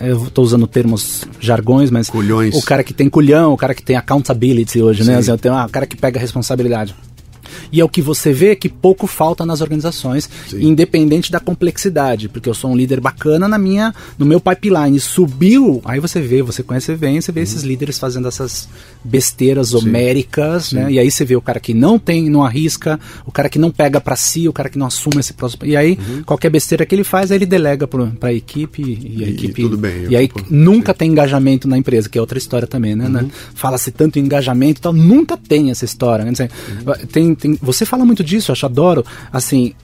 Eu 0.00 0.24
estou 0.24 0.42
usando 0.42 0.66
termos 0.66 1.24
jargões, 1.38 1.90
mas. 1.90 2.08
Culhões. 2.08 2.54
O 2.54 2.62
cara 2.62 2.82
que 2.82 2.94
tem 2.94 3.08
culhão, 3.08 3.52
o 3.52 3.56
cara 3.56 3.74
que 3.74 3.82
tem 3.82 3.96
accountability 3.96 4.80
hoje, 4.80 5.04
né? 5.04 5.20
Sim. 5.22 5.30
Assim, 5.32 5.38
tem, 5.38 5.52
ah, 5.52 5.66
o 5.66 5.70
cara 5.70 5.86
que 5.86 5.96
pega 5.96 6.18
responsabilidade. 6.18 6.94
E 7.72 7.80
é 7.80 7.84
o 7.84 7.88
que 7.88 8.02
você 8.02 8.32
vê 8.32 8.54
que 8.56 8.68
pouco 8.68 9.06
falta 9.06 9.44
nas 9.46 9.60
organizações, 9.60 10.28
Sim. 10.48 10.62
independente 10.62 11.30
da 11.30 11.40
complexidade, 11.40 12.28
porque 12.28 12.48
eu 12.48 12.54
sou 12.54 12.70
um 12.70 12.76
líder 12.76 13.00
bacana 13.00 13.48
na 13.48 13.58
minha, 13.58 13.94
no 14.18 14.26
meu 14.26 14.40
pipeline. 14.40 14.98
Subiu, 15.00 15.80
aí 15.84 16.00
você 16.00 16.20
vê, 16.20 16.42
você 16.42 16.62
conhece, 16.62 16.86
você 16.86 16.94
vem, 16.94 17.20
você 17.20 17.32
vê 17.32 17.40
esses 17.40 17.62
líderes 17.62 17.98
fazendo 17.98 18.28
essas 18.28 18.68
besteiras 19.02 19.74
homéricas, 19.74 20.72
né? 20.72 20.90
E 20.92 20.98
aí 20.98 21.10
você 21.10 21.24
vê 21.24 21.36
o 21.36 21.40
cara 21.40 21.60
que 21.60 21.74
não 21.74 21.98
tem, 21.98 22.28
não 22.30 22.42
arrisca, 22.44 22.98
o 23.26 23.32
cara 23.32 23.48
que 23.48 23.58
não 23.58 23.70
pega 23.70 24.00
pra 24.00 24.16
si, 24.16 24.48
o 24.48 24.52
cara 24.52 24.68
que 24.68 24.78
não 24.78 24.86
assume 24.86 25.20
esse 25.20 25.32
próximo. 25.32 25.64
E 25.66 25.76
aí, 25.76 25.98
qualquer 26.24 26.50
besteira 26.50 26.84
que 26.86 26.94
ele 26.94 27.04
faz, 27.04 27.30
aí 27.30 27.38
ele 27.38 27.46
delega 27.46 27.86
pro, 27.86 28.06
pra 28.12 28.32
equipe 28.32 28.82
e 28.82 29.24
a 29.24 29.28
E 29.28 29.30
equipe. 29.34 29.62
tudo 29.62 29.76
bem, 29.76 30.06
E 30.08 30.16
aí 30.16 30.30
nunca 30.50 30.94
tem 30.94 31.10
engajamento 31.10 31.68
na 31.68 31.76
empresa, 31.78 32.08
que 32.08 32.18
é 32.18 32.20
outra 32.20 32.38
história 32.38 32.66
também, 32.66 32.94
né? 32.94 33.08
né? 33.08 33.26
Fala-se 33.54 33.90
tanto 33.90 34.18
em 34.18 34.22
engajamento 34.22 34.78
e 34.80 34.82
tal, 34.82 34.92
nunca 34.92 35.36
tem 35.36 35.70
essa 35.70 35.84
história. 35.84 36.24
Né? 36.24 36.32
Assim, 36.32 36.48
tem, 37.12 37.34
tem, 37.34 37.58
você 37.64 37.84
fala 37.84 38.04
muito 38.04 38.22
disso, 38.22 38.50
eu 38.50 38.52
acho, 38.52 38.66
adoro. 38.66 39.04
Assim, 39.32 39.74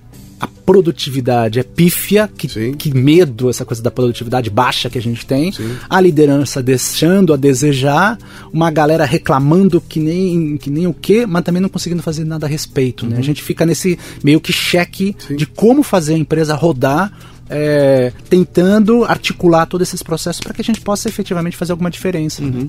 a 0.41 0.47
produtividade 0.47 1.59
é 1.59 1.63
pífia, 1.63 2.27
que, 2.35 2.49
Sim. 2.49 2.73
que 2.73 2.95
medo 2.95 3.51
essa 3.51 3.65
coisa 3.65 3.83
da 3.83 3.91
produtividade 3.91 4.49
baixa 4.49 4.89
que 4.89 4.97
a 4.97 5.03
gente 5.03 5.27
tem, 5.27 5.53
Sim. 5.53 5.77
a 5.89 6.01
liderança 6.01 6.63
deixando 6.63 7.35
a 7.35 7.37
desejar, 7.37 8.17
uma 8.51 8.71
galera 8.71 9.05
reclamando 9.05 9.81
que 9.81 10.01
nem, 10.01 10.57
que 10.57 10.71
nem 10.71 10.87
o 10.87 10.95
quê, 10.95 11.27
mas 11.27 11.45
também 11.45 11.61
não 11.61 11.69
conseguindo 11.69 12.03
fazer 12.03 12.25
nada 12.25 12.47
a 12.47 12.49
respeito. 12.49 13.07
Né? 13.07 13.19
A 13.19 13.23
gente 13.23 13.43
fica 13.43 13.67
nesse 13.67 13.99
meio 14.25 14.41
que 14.41 14.53
cheque 14.53 15.15
Sim. 15.29 15.37
de 15.37 15.45
como 15.45 15.83
fazer 15.83 16.15
a 16.15 16.19
empresa 16.19 16.55
rodar. 16.55 17.13
é, 17.53 18.13
tentando 18.29 19.05
articular 19.05 19.67
todos 19.67 19.89
esses 19.89 20.05
processos 20.05 20.41
para 20.41 20.55
que 20.55 20.61
a 20.61 20.65
gente 20.65 20.81
possa 20.81 21.09
efetivamente 21.09 21.57
fazer 21.57 21.73
alguma 21.73 21.91
diferença. 21.91 22.41
né? 22.43 22.69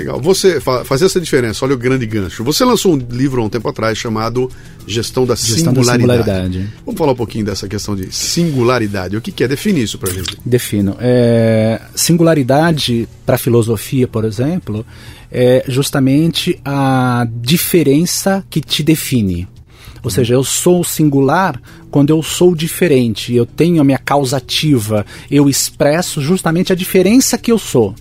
Legal. 0.00 0.20
Você 0.20 0.60
fa 0.60 0.84
fazer 0.84 1.06
essa 1.06 1.20
diferença, 1.20 1.64
olha 1.64 1.74
o 1.74 1.78
grande 1.78 2.06
gancho. 2.06 2.42
Você 2.42 2.64
lançou 2.64 2.94
um 2.94 2.96
livro 2.96 3.42
há 3.42 3.44
um 3.44 3.48
tempo 3.48 3.68
atrás 3.68 3.98
chamado 3.98 4.50
Gestão 4.86 5.26
da, 5.26 5.34
Gestão 5.34 5.72
da 5.72 5.82
singularidade. 5.82 6.24
Singularidade. 6.24 6.72
Vamos 6.84 6.98
falar 6.98 7.12
um 7.12 7.16
pouquinho 7.16 7.44
dessa 7.44 7.68
questão 7.68 7.94
de 7.94 8.14
singularidade. 8.14 9.16
O 9.16 9.20
que, 9.20 9.30
que 9.30 9.44
é? 9.44 9.48
Define 9.48 9.82
isso 9.82 9.98
pra 9.98 10.10
gente. 10.10 10.38
Defino. 10.44 10.96
É, 10.98 11.80
singularidade 11.94 13.08
para 13.26 13.34
a 13.34 13.38
filosofia, 13.38 14.08
por 14.08 14.24
exemplo, 14.24 14.84
é 15.30 15.64
justamente 15.68 16.58
a 16.64 17.26
diferença 17.30 18.44
que 18.48 18.60
te 18.60 18.82
define. 18.82 19.46
Ou 20.02 20.10
seja, 20.10 20.34
eu 20.34 20.42
sou 20.42 20.82
singular 20.82 21.60
quando 21.90 22.10
eu 22.10 22.22
sou 22.22 22.54
diferente, 22.54 23.34
eu 23.34 23.44
tenho 23.44 23.80
a 23.80 23.84
minha 23.84 23.98
causativa, 23.98 25.04
eu 25.30 25.48
expresso 25.48 26.20
justamente 26.20 26.72
a 26.72 26.76
diferença 26.76 27.36
que 27.36 27.50
eu 27.50 27.58
sou. 27.58 27.94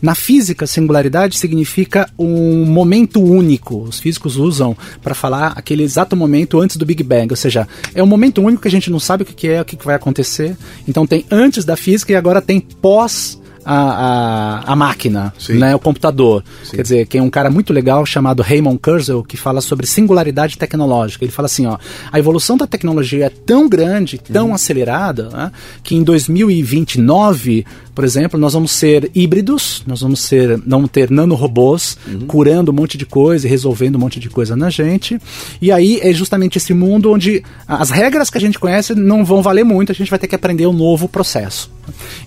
Na 0.00 0.14
física, 0.14 0.66
singularidade 0.66 1.38
significa 1.38 2.08
um 2.18 2.64
momento 2.64 3.22
único. 3.22 3.82
Os 3.82 3.98
físicos 3.98 4.36
usam 4.36 4.76
para 5.02 5.14
falar 5.14 5.52
aquele 5.56 5.82
exato 5.82 6.16
momento 6.16 6.60
antes 6.60 6.76
do 6.76 6.86
Big 6.86 7.02
Bang, 7.02 7.30
ou 7.30 7.36
seja, 7.36 7.68
é 7.94 8.02
um 8.02 8.06
momento 8.06 8.42
único 8.42 8.62
que 8.62 8.68
a 8.68 8.70
gente 8.70 8.90
não 8.90 9.00
sabe 9.00 9.22
o 9.22 9.26
que 9.26 9.48
é, 9.48 9.60
o 9.60 9.64
que 9.64 9.76
que 9.76 9.86
vai 9.86 9.94
acontecer. 9.94 10.56
Então 10.88 11.06
tem 11.06 11.24
antes 11.30 11.64
da 11.64 11.76
física 11.76 12.12
e 12.12 12.16
agora 12.16 12.40
tem 12.40 12.60
pós 12.60 13.38
a, 13.64 14.62
a, 14.66 14.72
a 14.72 14.76
máquina, 14.76 15.32
Sim. 15.38 15.54
né, 15.54 15.74
o 15.74 15.78
computador. 15.78 16.44
Sim. 16.62 16.76
Quer 16.76 16.82
dizer, 16.82 17.06
tem 17.06 17.20
um 17.20 17.30
cara 17.30 17.50
muito 17.50 17.72
legal 17.72 18.04
chamado 18.04 18.42
Raymond 18.42 18.78
Kurzweil 18.78 19.22
que 19.22 19.36
fala 19.36 19.60
sobre 19.60 19.86
singularidade 19.86 20.58
tecnológica. 20.58 21.24
Ele 21.24 21.32
fala 21.32 21.46
assim, 21.46 21.66
ó, 21.66 21.78
a 22.10 22.18
evolução 22.18 22.56
da 22.56 22.66
tecnologia 22.66 23.26
é 23.26 23.28
tão 23.30 23.68
grande, 23.68 24.18
tão 24.18 24.54
acelerada, 24.54 25.28
né, 25.30 25.52
que 25.82 25.94
em 25.94 26.02
2029, 26.02 27.64
por 27.94 28.04
exemplo, 28.04 28.38
nós 28.38 28.52
vamos 28.52 28.72
ser 28.72 29.10
híbridos, 29.14 29.82
nós 29.86 30.00
vamos 30.00 30.20
ser, 30.20 30.60
vamos 30.66 30.90
ter 30.90 31.10
nanorobôs 31.10 31.96
curando 32.26 32.72
um 32.72 32.74
monte 32.74 32.98
de 32.98 33.06
coisa 33.06 33.46
e 33.46 33.50
resolvendo 33.50 33.96
um 33.96 33.98
monte 33.98 34.18
de 34.18 34.28
coisa 34.28 34.56
na 34.56 34.70
gente. 34.70 35.18
E 35.60 35.70
aí 35.70 36.00
é 36.02 36.12
justamente 36.12 36.58
esse 36.58 36.74
mundo 36.74 37.12
onde 37.12 37.42
as 37.66 37.90
regras 37.90 38.30
que 38.30 38.38
a 38.38 38.40
gente 38.40 38.58
conhece 38.58 38.94
não 38.94 39.24
vão 39.24 39.42
valer 39.42 39.64
muito, 39.64 39.92
a 39.92 39.94
gente 39.94 40.10
vai 40.10 40.18
ter 40.18 40.26
que 40.26 40.34
aprender 40.34 40.66
um 40.66 40.72
novo 40.72 41.08
processo. 41.08 41.73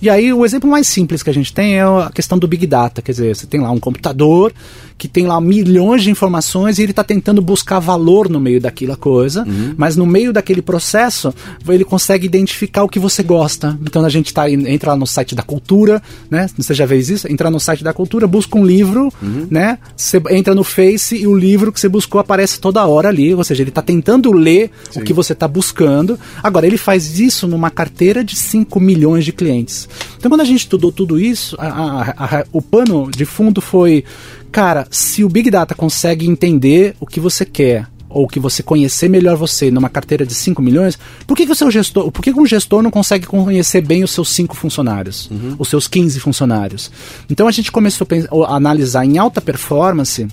E 0.02 0.10
aí 0.10 0.32
o 0.34 0.46
exemplo 0.46 0.70
mais 0.70 0.88
simples 0.88 1.24
que 1.24 1.30
a 1.30 1.34
gente 1.34 1.54
tem 1.54 1.78
é 1.78 1.84
a 1.84 2.12
questão 2.14 2.38
do 2.38 2.48
Big 2.48 2.66
Data, 2.68 3.02
quer 3.02 3.12
dizer, 3.12 3.36
você 3.36 3.48
tem 3.48 3.60
lá 3.60 3.72
um 3.72 3.80
computador 3.80 4.54
que 4.98 5.08
tem 5.08 5.28
lá 5.28 5.40
milhões 5.40 6.02
de 6.04 6.10
informações 6.10 6.80
e 6.80 6.82
ele 6.84 6.92
está 6.92 7.04
tentando 7.04 7.42
buscar 7.42 7.80
valor 7.80 8.28
no 8.30 8.40
meio 8.40 8.60
daquela 8.60 8.96
coisa, 8.96 9.46
mas 9.78 9.96
no 9.96 10.06
meio 10.06 10.34
daquele 10.34 10.62
processo 10.62 11.34
ele 11.68 11.84
consegue 11.84 12.26
identificar 12.26 12.84
o 12.84 12.90
que 12.90 12.98
você 13.00 13.22
gosta. 13.22 13.78
Então 13.84 14.04
a 14.04 14.10
gente 14.10 14.34
tá, 14.34 14.50
entra 14.50 14.92
lá 14.92 14.98
no 14.98 15.06
site 15.06 15.36
da 15.36 15.44
cultura, 15.44 16.02
né? 16.32 16.48
Você 16.58 16.74
já 16.74 16.88
fez 16.88 17.10
isso? 17.10 17.32
Entra 17.32 17.50
no 17.52 17.60
site 17.60 17.84
da 17.84 17.94
cultura, 17.94 18.26
busca 18.28 18.58
um 18.58 18.66
livro, 18.66 19.12
né? 19.52 19.78
Você 19.96 20.22
entra 20.32 20.56
no 20.56 20.64
Face 20.64 21.16
e 21.16 21.28
o 21.28 21.38
livro 21.38 21.72
que 21.72 21.80
você 21.80 21.88
buscou 21.90 22.20
aparece 22.20 22.60
toda 22.60 22.86
hora 22.86 23.10
ali, 23.10 23.34
ou 23.36 23.44
seja, 23.44 23.62
ele 23.64 23.70
está 23.70 23.82
tentando 23.82 24.32
ler 24.32 24.72
Sim. 24.90 25.02
o 25.02 25.04
que 25.04 25.14
você 25.14 25.34
está 25.34 25.48
buscando. 25.48 26.18
Agora, 26.42 26.66
ele 26.66 26.78
faz 26.78 27.20
isso 27.20 27.48
numa 27.48 27.70
carteira 27.70 28.24
de 28.24 28.36
5 28.36 28.80
milhões 28.80 29.24
de 29.26 29.32
clientes. 29.32 29.88
Então, 30.18 30.30
quando 30.32 30.42
a 30.42 30.46
gente 30.46 30.62
estudou 30.62 30.92
tudo 30.92 31.20
isso, 31.20 31.56
a- 31.60 31.68
a- 32.18 32.40
a- 32.40 32.46
o 32.52 32.62
pano 32.62 33.10
de 33.12 33.26
fundo 33.26 33.62
foi: 33.62 34.04
cara, 34.52 34.88
se 34.90 35.24
o 35.24 35.30
Big 35.30 35.50
Data 35.50 35.76
consegue 35.76 36.28
entender 36.28 36.96
o 37.00 37.06
que 37.06 37.20
você 37.20 37.46
quer. 37.46 37.88
Ou 38.10 38.26
que 38.26 38.40
você 38.40 38.64
conhecer 38.64 39.10
melhor 39.10 39.36
você 39.36 39.70
numa 39.70 39.90
carteira 39.90 40.26
de 40.26 40.34
5 40.34 40.62
milhões, 40.62 40.98
por 41.28 41.36
que, 41.36 41.46
que 41.46 41.52
o 41.52 41.56
seu 41.56 41.70
gestor, 41.70 42.10
por 42.10 42.24
que, 42.24 42.32
que 42.32 42.40
um 42.40 42.46
gestor 42.46 42.82
não 42.82 42.90
consegue 42.90 43.28
conhecer 43.28 43.82
bem 43.82 44.02
os 44.02 44.12
seus 44.12 44.30
5 44.30 44.56
funcionários, 44.56 45.30
os 45.60 45.68
seus 45.68 45.90
15 45.90 46.18
funcionários? 46.22 46.90
Então 47.30 47.50
a 47.50 47.52
gente 47.52 47.70
começou 47.70 48.08
a 48.48 48.56
analisar 48.56 49.04
em 49.06 49.18
alta 49.18 49.42
performance 49.42 50.26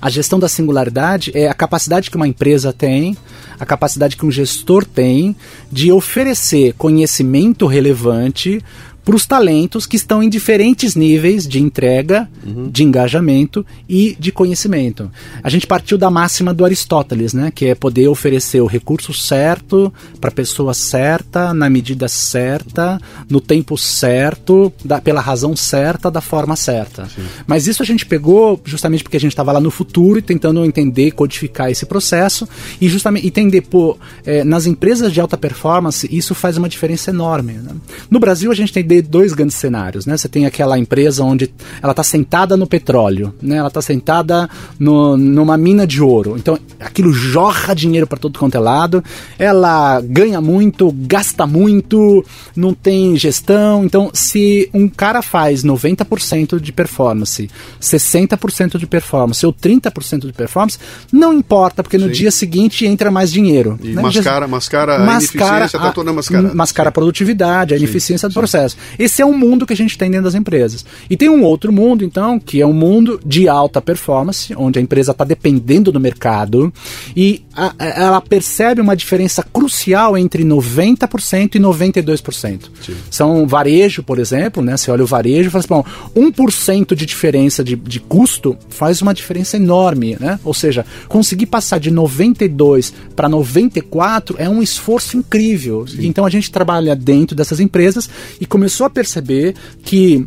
a 0.00 0.08
gestão 0.08 0.38
da 0.38 0.48
singularidade 0.48 1.30
é 1.34 1.48
a 1.48 1.54
capacidade 1.54 2.10
que 2.10 2.16
uma 2.16 2.26
empresa 2.26 2.72
tem, 2.72 3.16
a 3.58 3.66
capacidade 3.66 4.16
que 4.16 4.24
um 4.24 4.30
gestor 4.30 4.84
tem 4.84 5.36
de 5.70 5.92
oferecer 5.92 6.72
conhecimento 6.74 7.66
relevante 7.66 8.62
para 9.04 9.16
os 9.16 9.26
talentos 9.26 9.86
que 9.86 9.96
estão 9.96 10.22
em 10.22 10.28
diferentes 10.28 10.94
níveis 10.94 11.46
de 11.46 11.60
entrega, 11.60 12.28
de 12.70 12.84
engajamento 12.84 13.64
e 13.88 14.16
de 14.18 14.30
conhecimento. 14.30 15.10
A 15.42 15.48
gente 15.48 15.66
partiu 15.66 15.96
da 15.96 16.10
máxima 16.10 16.52
do 16.52 16.64
Aristóteles, 16.64 17.32
né, 17.32 17.50
que 17.50 17.66
é 17.66 17.74
poder 17.74 18.08
oferecer 18.08 18.60
o 18.60 18.66
recurso 18.66 19.12
certo 19.12 19.92
para 20.20 20.28
a 20.28 20.32
pessoa 20.32 20.74
certa, 20.74 21.52
na 21.54 21.70
medida 21.70 22.08
certa, 22.08 23.00
no 23.28 23.40
tempo 23.40 23.76
certo, 23.76 24.72
da, 24.84 25.00
pela 25.00 25.20
razão 25.20 25.56
certa, 25.56 26.10
da 26.10 26.20
forma 26.20 26.56
certa. 26.56 27.08
Mas 27.46 27.66
isso 27.66 27.82
a 27.82 27.86
gente 27.86 28.04
pegou 28.06 28.60
justamente 28.64 29.02
porque 29.02 29.16
a 29.16 29.20
gente 29.20 29.32
estava 29.32 29.52
lá 29.52 29.60
no 29.60 29.70
futuro 29.70 30.18
e 30.18 30.22
tentando 30.22 30.64
entender, 30.64 31.12
codificar 31.12 31.70
esse 31.70 31.86
processo 31.86 32.48
e 32.80 32.88
justamente 32.88 33.26
entender, 33.26 33.62
pô, 33.62 33.98
eh, 34.24 34.44
nas 34.44 34.66
empresas 34.66 35.12
de 35.12 35.20
alta 35.20 35.36
performance 35.36 36.08
isso 36.10 36.34
faz 36.34 36.56
uma 36.56 36.68
diferença 36.68 37.10
enorme. 37.10 37.54
né? 37.54 37.72
No 38.10 38.18
Brasil 38.18 38.50
a 38.50 38.54
gente 38.54 38.72
tem 38.72 38.84
de- 38.90 39.02
dois 39.02 39.32
grandes 39.32 39.56
cenários, 39.56 40.04
né? 40.06 40.16
Você 40.16 40.28
tem 40.28 40.44
aquela 40.46 40.76
empresa 40.78 41.22
onde 41.22 41.52
ela 41.82 41.92
está 41.92 42.02
sentada 42.02 42.56
no 42.56 42.66
petróleo, 42.66 43.32
né? 43.40 43.56
Ela 43.56 43.68
está 43.68 43.80
sentada 43.80 44.48
no- 44.78 45.16
numa 45.16 45.56
mina 45.56 45.86
de 45.86 46.02
ouro. 46.02 46.36
Então 46.36 46.58
aquilo 46.80 47.12
jorra 47.12 47.74
dinheiro 47.74 48.06
para 48.06 48.18
todo 48.18 48.38
quanto 48.38 48.56
é 48.56 48.58
lado. 48.60 49.02
Ela 49.38 50.00
ganha 50.02 50.40
muito, 50.40 50.90
gasta 50.92 51.46
muito, 51.46 52.24
não 52.56 52.74
tem 52.74 53.16
gestão. 53.16 53.84
Então 53.84 54.10
se 54.12 54.68
um 54.74 54.88
cara 54.88 55.22
faz 55.22 55.62
90% 55.62 56.58
de 56.60 56.72
performance, 56.72 57.48
60% 57.80 58.78
de 58.78 58.86
performance 58.86 59.44
ou 59.46 59.52
30% 59.52 60.26
de 60.26 60.32
performance, 60.32 60.78
não 61.12 61.32
importa, 61.32 61.82
porque 61.82 61.98
no 61.98 62.06
Sim. 62.06 62.12
dia 62.12 62.30
seguinte 62.30 62.86
entra 62.86 63.10
mais 63.10 63.30
dinheiro. 63.30 63.78
E 63.82 63.88
né? 63.90 64.02
mascara, 64.02 64.48
mascara, 64.48 64.96
a 65.02 65.04
ineficiência 65.16 65.76
está 65.76 65.88
a- 65.88 65.92
toda 65.92 66.12
mascarada. 66.12 66.54
mascara 66.54 66.88
a 66.88 66.92
produtividade, 66.92 67.74
a 67.74 67.76
ineficiência 67.76 68.28
do 68.28 68.34
processo. 68.34 68.76
Esse 68.98 69.22
é 69.22 69.26
um 69.26 69.36
mundo 69.36 69.66
que 69.66 69.72
a 69.72 69.76
gente 69.76 69.96
tem 69.96 70.10
dentro 70.10 70.24
das 70.24 70.34
empresas. 70.34 70.84
E 71.08 71.16
tem 71.16 71.28
um 71.28 71.42
outro 71.42 71.72
mundo, 71.72 72.04
então, 72.04 72.38
que 72.38 72.60
é 72.60 72.66
um 72.66 72.72
mundo 72.72 73.20
de 73.24 73.48
alta 73.48 73.80
performance, 73.80 74.54
onde 74.56 74.78
a 74.78 74.82
empresa 74.82 75.12
está 75.12 75.24
dependendo 75.24 75.90
do 75.92 76.00
mercado 76.00 76.72
e 77.16 77.42
a- 77.54 77.74
ela 77.78 78.20
percebe 78.20 78.80
uma 78.80 78.96
diferença 78.96 79.42
crucial 79.42 80.16
entre 80.16 80.44
90% 80.44 81.54
e 81.56 81.58
92%. 81.58 82.70
São 83.10 83.46
varejo, 83.46 84.02
por 84.02 84.18
exemplo, 84.18 84.62
né? 84.62 84.76
Você 84.76 84.90
olha 84.90 85.02
o 85.04 85.06
varejo 85.06 85.48
e 85.48 85.50
fala 85.50 85.60
assim, 85.64 85.68
bom, 85.68 85.84
1% 86.30 86.94
de 86.94 87.04
diferença 87.06 87.62
de, 87.64 87.76
de 87.76 88.00
custo 88.00 88.56
faz 88.68 89.00
uma 89.02 89.12
diferença 89.14 89.56
enorme, 89.56 90.16
né? 90.20 90.38
Ou 90.44 90.54
seja, 90.54 90.84
conseguir 91.08 91.46
passar 91.46 91.78
de 91.78 91.90
92 91.90 92.92
para 93.16 93.28
94 93.28 94.36
é 94.38 94.48
um 94.48 94.62
esforço 94.62 95.16
incrível. 95.16 95.84
Então 95.98 96.24
a 96.24 96.30
gente 96.30 96.50
trabalha 96.50 96.94
dentro 96.96 97.36
dessas 97.36 97.60
empresas 97.60 98.08
e 98.40 98.46
começou 98.46 98.69
a 98.86 98.90
perceber 98.90 99.54
que 99.82 100.26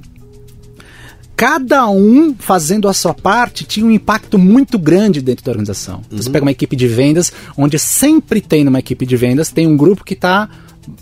cada 1.36 1.90
um 1.90 2.36
fazendo 2.38 2.88
a 2.88 2.94
sua 2.94 3.14
parte 3.14 3.66
tinha 3.66 3.86
um 3.86 3.92
impacto 3.92 4.38
muito 4.38 4.78
grande 4.78 5.22
dentro 5.22 5.44
da 5.44 5.52
organização. 5.52 6.02
Você 6.12 6.30
pega 6.30 6.46
uma 6.46 6.52
equipe 6.52 6.76
de 6.76 6.88
vendas, 6.88 7.34
onde 7.58 7.80
sempre 7.80 8.40
tem 8.40 8.64
numa 8.64 8.80
equipe 8.80 9.06
de 9.06 9.18
vendas, 9.18 9.50
tem 9.50 9.68
um 9.68 9.76
grupo 9.76 10.04
que 10.04 10.14
está 10.14 10.50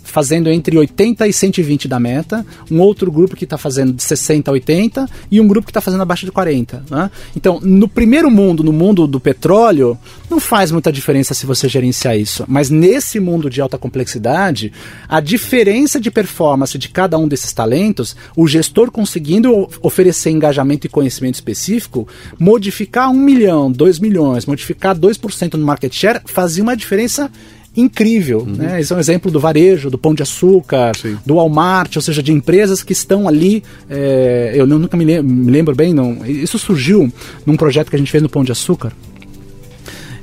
fazendo 0.02 0.50
entre 0.50 0.76
80 0.76 1.26
e 1.26 1.32
120 1.32 1.88
da 1.88 1.98
meta, 1.98 2.44
um 2.70 2.80
outro 2.80 3.10
grupo 3.10 3.36
que 3.36 3.44
está 3.44 3.58
fazendo 3.58 3.92
de 3.92 4.02
60 4.02 4.50
a 4.50 4.52
80 4.52 5.08
e 5.30 5.40
um 5.40 5.46
grupo 5.46 5.66
que 5.66 5.70
está 5.70 5.80
fazendo 5.80 6.02
abaixo 6.02 6.24
de 6.24 6.32
40. 6.32 6.84
né? 6.90 7.10
Então, 7.36 7.60
no 7.60 7.88
primeiro 7.88 8.30
mundo, 8.30 8.62
no 8.62 8.72
mundo 8.72 9.06
do 9.06 9.20
petróleo, 9.20 9.98
não 10.30 10.40
faz 10.40 10.70
muita 10.70 10.92
diferença 10.92 11.34
se 11.34 11.46
você 11.46 11.68
gerenciar 11.68 12.16
isso. 12.16 12.44
Mas 12.48 12.70
nesse 12.70 13.20
mundo 13.20 13.50
de 13.50 13.60
alta 13.60 13.78
complexidade, 13.78 14.72
a 15.08 15.20
diferença 15.20 16.00
de 16.00 16.10
performance 16.10 16.78
de 16.78 16.88
cada 16.88 17.18
um 17.18 17.28
desses 17.28 17.52
talentos, 17.52 18.16
o 18.36 18.46
gestor 18.46 18.90
conseguindo 18.90 19.68
oferecer 19.82 20.30
engajamento 20.30 20.86
e 20.86 20.90
conhecimento 20.90 21.34
específico, 21.34 22.08
modificar 22.38 23.10
1 23.10 23.14
milhão, 23.14 23.70
2 23.70 23.98
milhões, 23.98 24.46
modificar 24.46 24.96
2% 24.96 25.54
no 25.54 25.66
market 25.66 25.92
share, 25.92 26.20
fazia 26.24 26.62
uma 26.62 26.76
diferença 26.76 27.30
incrível. 27.76 28.44
Né? 28.46 28.80
Esse 28.80 28.92
é 28.92 28.96
um 28.96 28.98
exemplo 29.00 29.30
do 29.30 29.40
varejo, 29.40 29.88
do 29.90 29.96
Pão 29.98 30.14
de 30.14 30.22
Açúcar, 30.22 30.92
Sim. 30.96 31.16
do 31.24 31.34
Walmart, 31.36 31.96
ou 31.96 32.02
seja, 32.02 32.22
de 32.22 32.32
empresas 32.32 32.82
que 32.82 32.92
estão 32.92 33.26
ali. 33.26 33.62
é, 33.88 34.52
eu 34.54 34.66
nu- 34.66 34.78
nunca 34.78 34.96
me 34.96 35.04
lem- 35.04 35.22
me 35.22 35.50
lembro 35.50 35.74
bem, 35.74 35.94
não. 35.94 36.24
Isso 36.26 36.58
surgiu 36.58 37.10
num 37.46 37.56
projeto 37.56 37.88
que 37.90 37.96
a 37.96 37.98
gente 37.98 38.10
fez 38.10 38.22
no 38.22 38.28
Pão 38.28 38.44
de 38.44 38.52
Açúcar. 38.52 38.92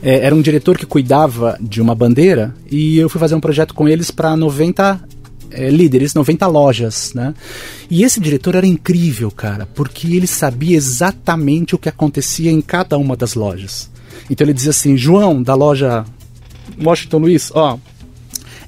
é, 0.01 0.19
era 0.25 0.33
um 0.33 0.41
diretor 0.41 0.77
que 0.77 0.85
cuidava 0.85 1.57
de 1.59 1.81
uma 1.81 1.93
bandeira 1.93 2.55
e 2.71 2.97
eu 2.97 3.09
fui 3.09 3.19
fazer 3.19 3.35
um 3.35 3.41
projeto 3.41 3.73
com 3.73 3.85
eles 3.87 4.09
para 4.11 4.33
90 4.37 4.97
é, 5.51 5.69
líderes, 5.69 6.13
90 6.13 6.47
lojas, 6.47 7.11
né? 7.13 7.33
E 7.89 8.03
esse 8.03 8.19
diretor 8.19 8.55
era 8.55 8.65
incrível, 8.67 9.29
cara, 9.31 9.67
porque 9.75 10.07
ele 10.15 10.27
sabia 10.27 10.77
exatamente 10.77 11.75
o 11.75 11.77
que 11.77 11.89
acontecia 11.89 12.49
em 12.51 12.61
cada 12.61 12.97
uma 12.97 13.15
das 13.17 13.33
lojas. 13.33 13.89
Então 14.29 14.45
ele 14.45 14.53
dizia 14.53 14.69
assim, 14.69 14.95
João, 14.95 15.41
da 15.43 15.55
loja 15.55 16.05
Washington 16.77 17.17
Luiz, 17.17 17.51
ó, 17.53 17.77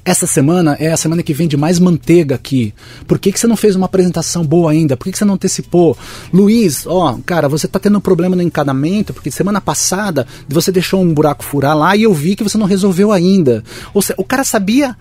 essa 0.04 0.26
semana 0.26 0.76
é 0.80 0.90
a 0.90 0.96
semana 0.96 1.22
que 1.22 1.32
vende 1.32 1.56
mais 1.56 1.78
manteiga 1.78 2.34
aqui. 2.34 2.74
Por 3.06 3.20
que, 3.20 3.30
que 3.30 3.38
você 3.38 3.46
não 3.46 3.56
fez 3.56 3.76
uma 3.76 3.86
apresentação 3.86 4.44
boa 4.44 4.72
ainda? 4.72 4.96
Por 4.96 5.04
que, 5.04 5.12
que 5.12 5.18
você 5.18 5.24
não 5.24 5.34
antecipou? 5.34 5.96
Luiz, 6.32 6.84
ó, 6.88 7.18
cara, 7.24 7.48
você 7.48 7.68
tá 7.68 7.78
tendo 7.78 7.98
um 7.98 8.00
problema 8.00 8.34
no 8.34 8.42
encanamento, 8.42 9.14
porque 9.14 9.30
semana 9.30 9.60
passada 9.60 10.26
você 10.48 10.72
deixou 10.72 11.00
um 11.00 11.14
buraco 11.14 11.44
furar 11.44 11.76
lá 11.76 11.94
e 11.94 12.02
eu 12.02 12.12
vi 12.12 12.34
que 12.34 12.42
você 12.42 12.58
não 12.58 12.66
resolveu 12.66 13.12
ainda. 13.12 13.62
Ou 13.94 14.02
seja, 14.02 14.16
o 14.18 14.24
cara 14.24 14.42
sabia 14.42 14.96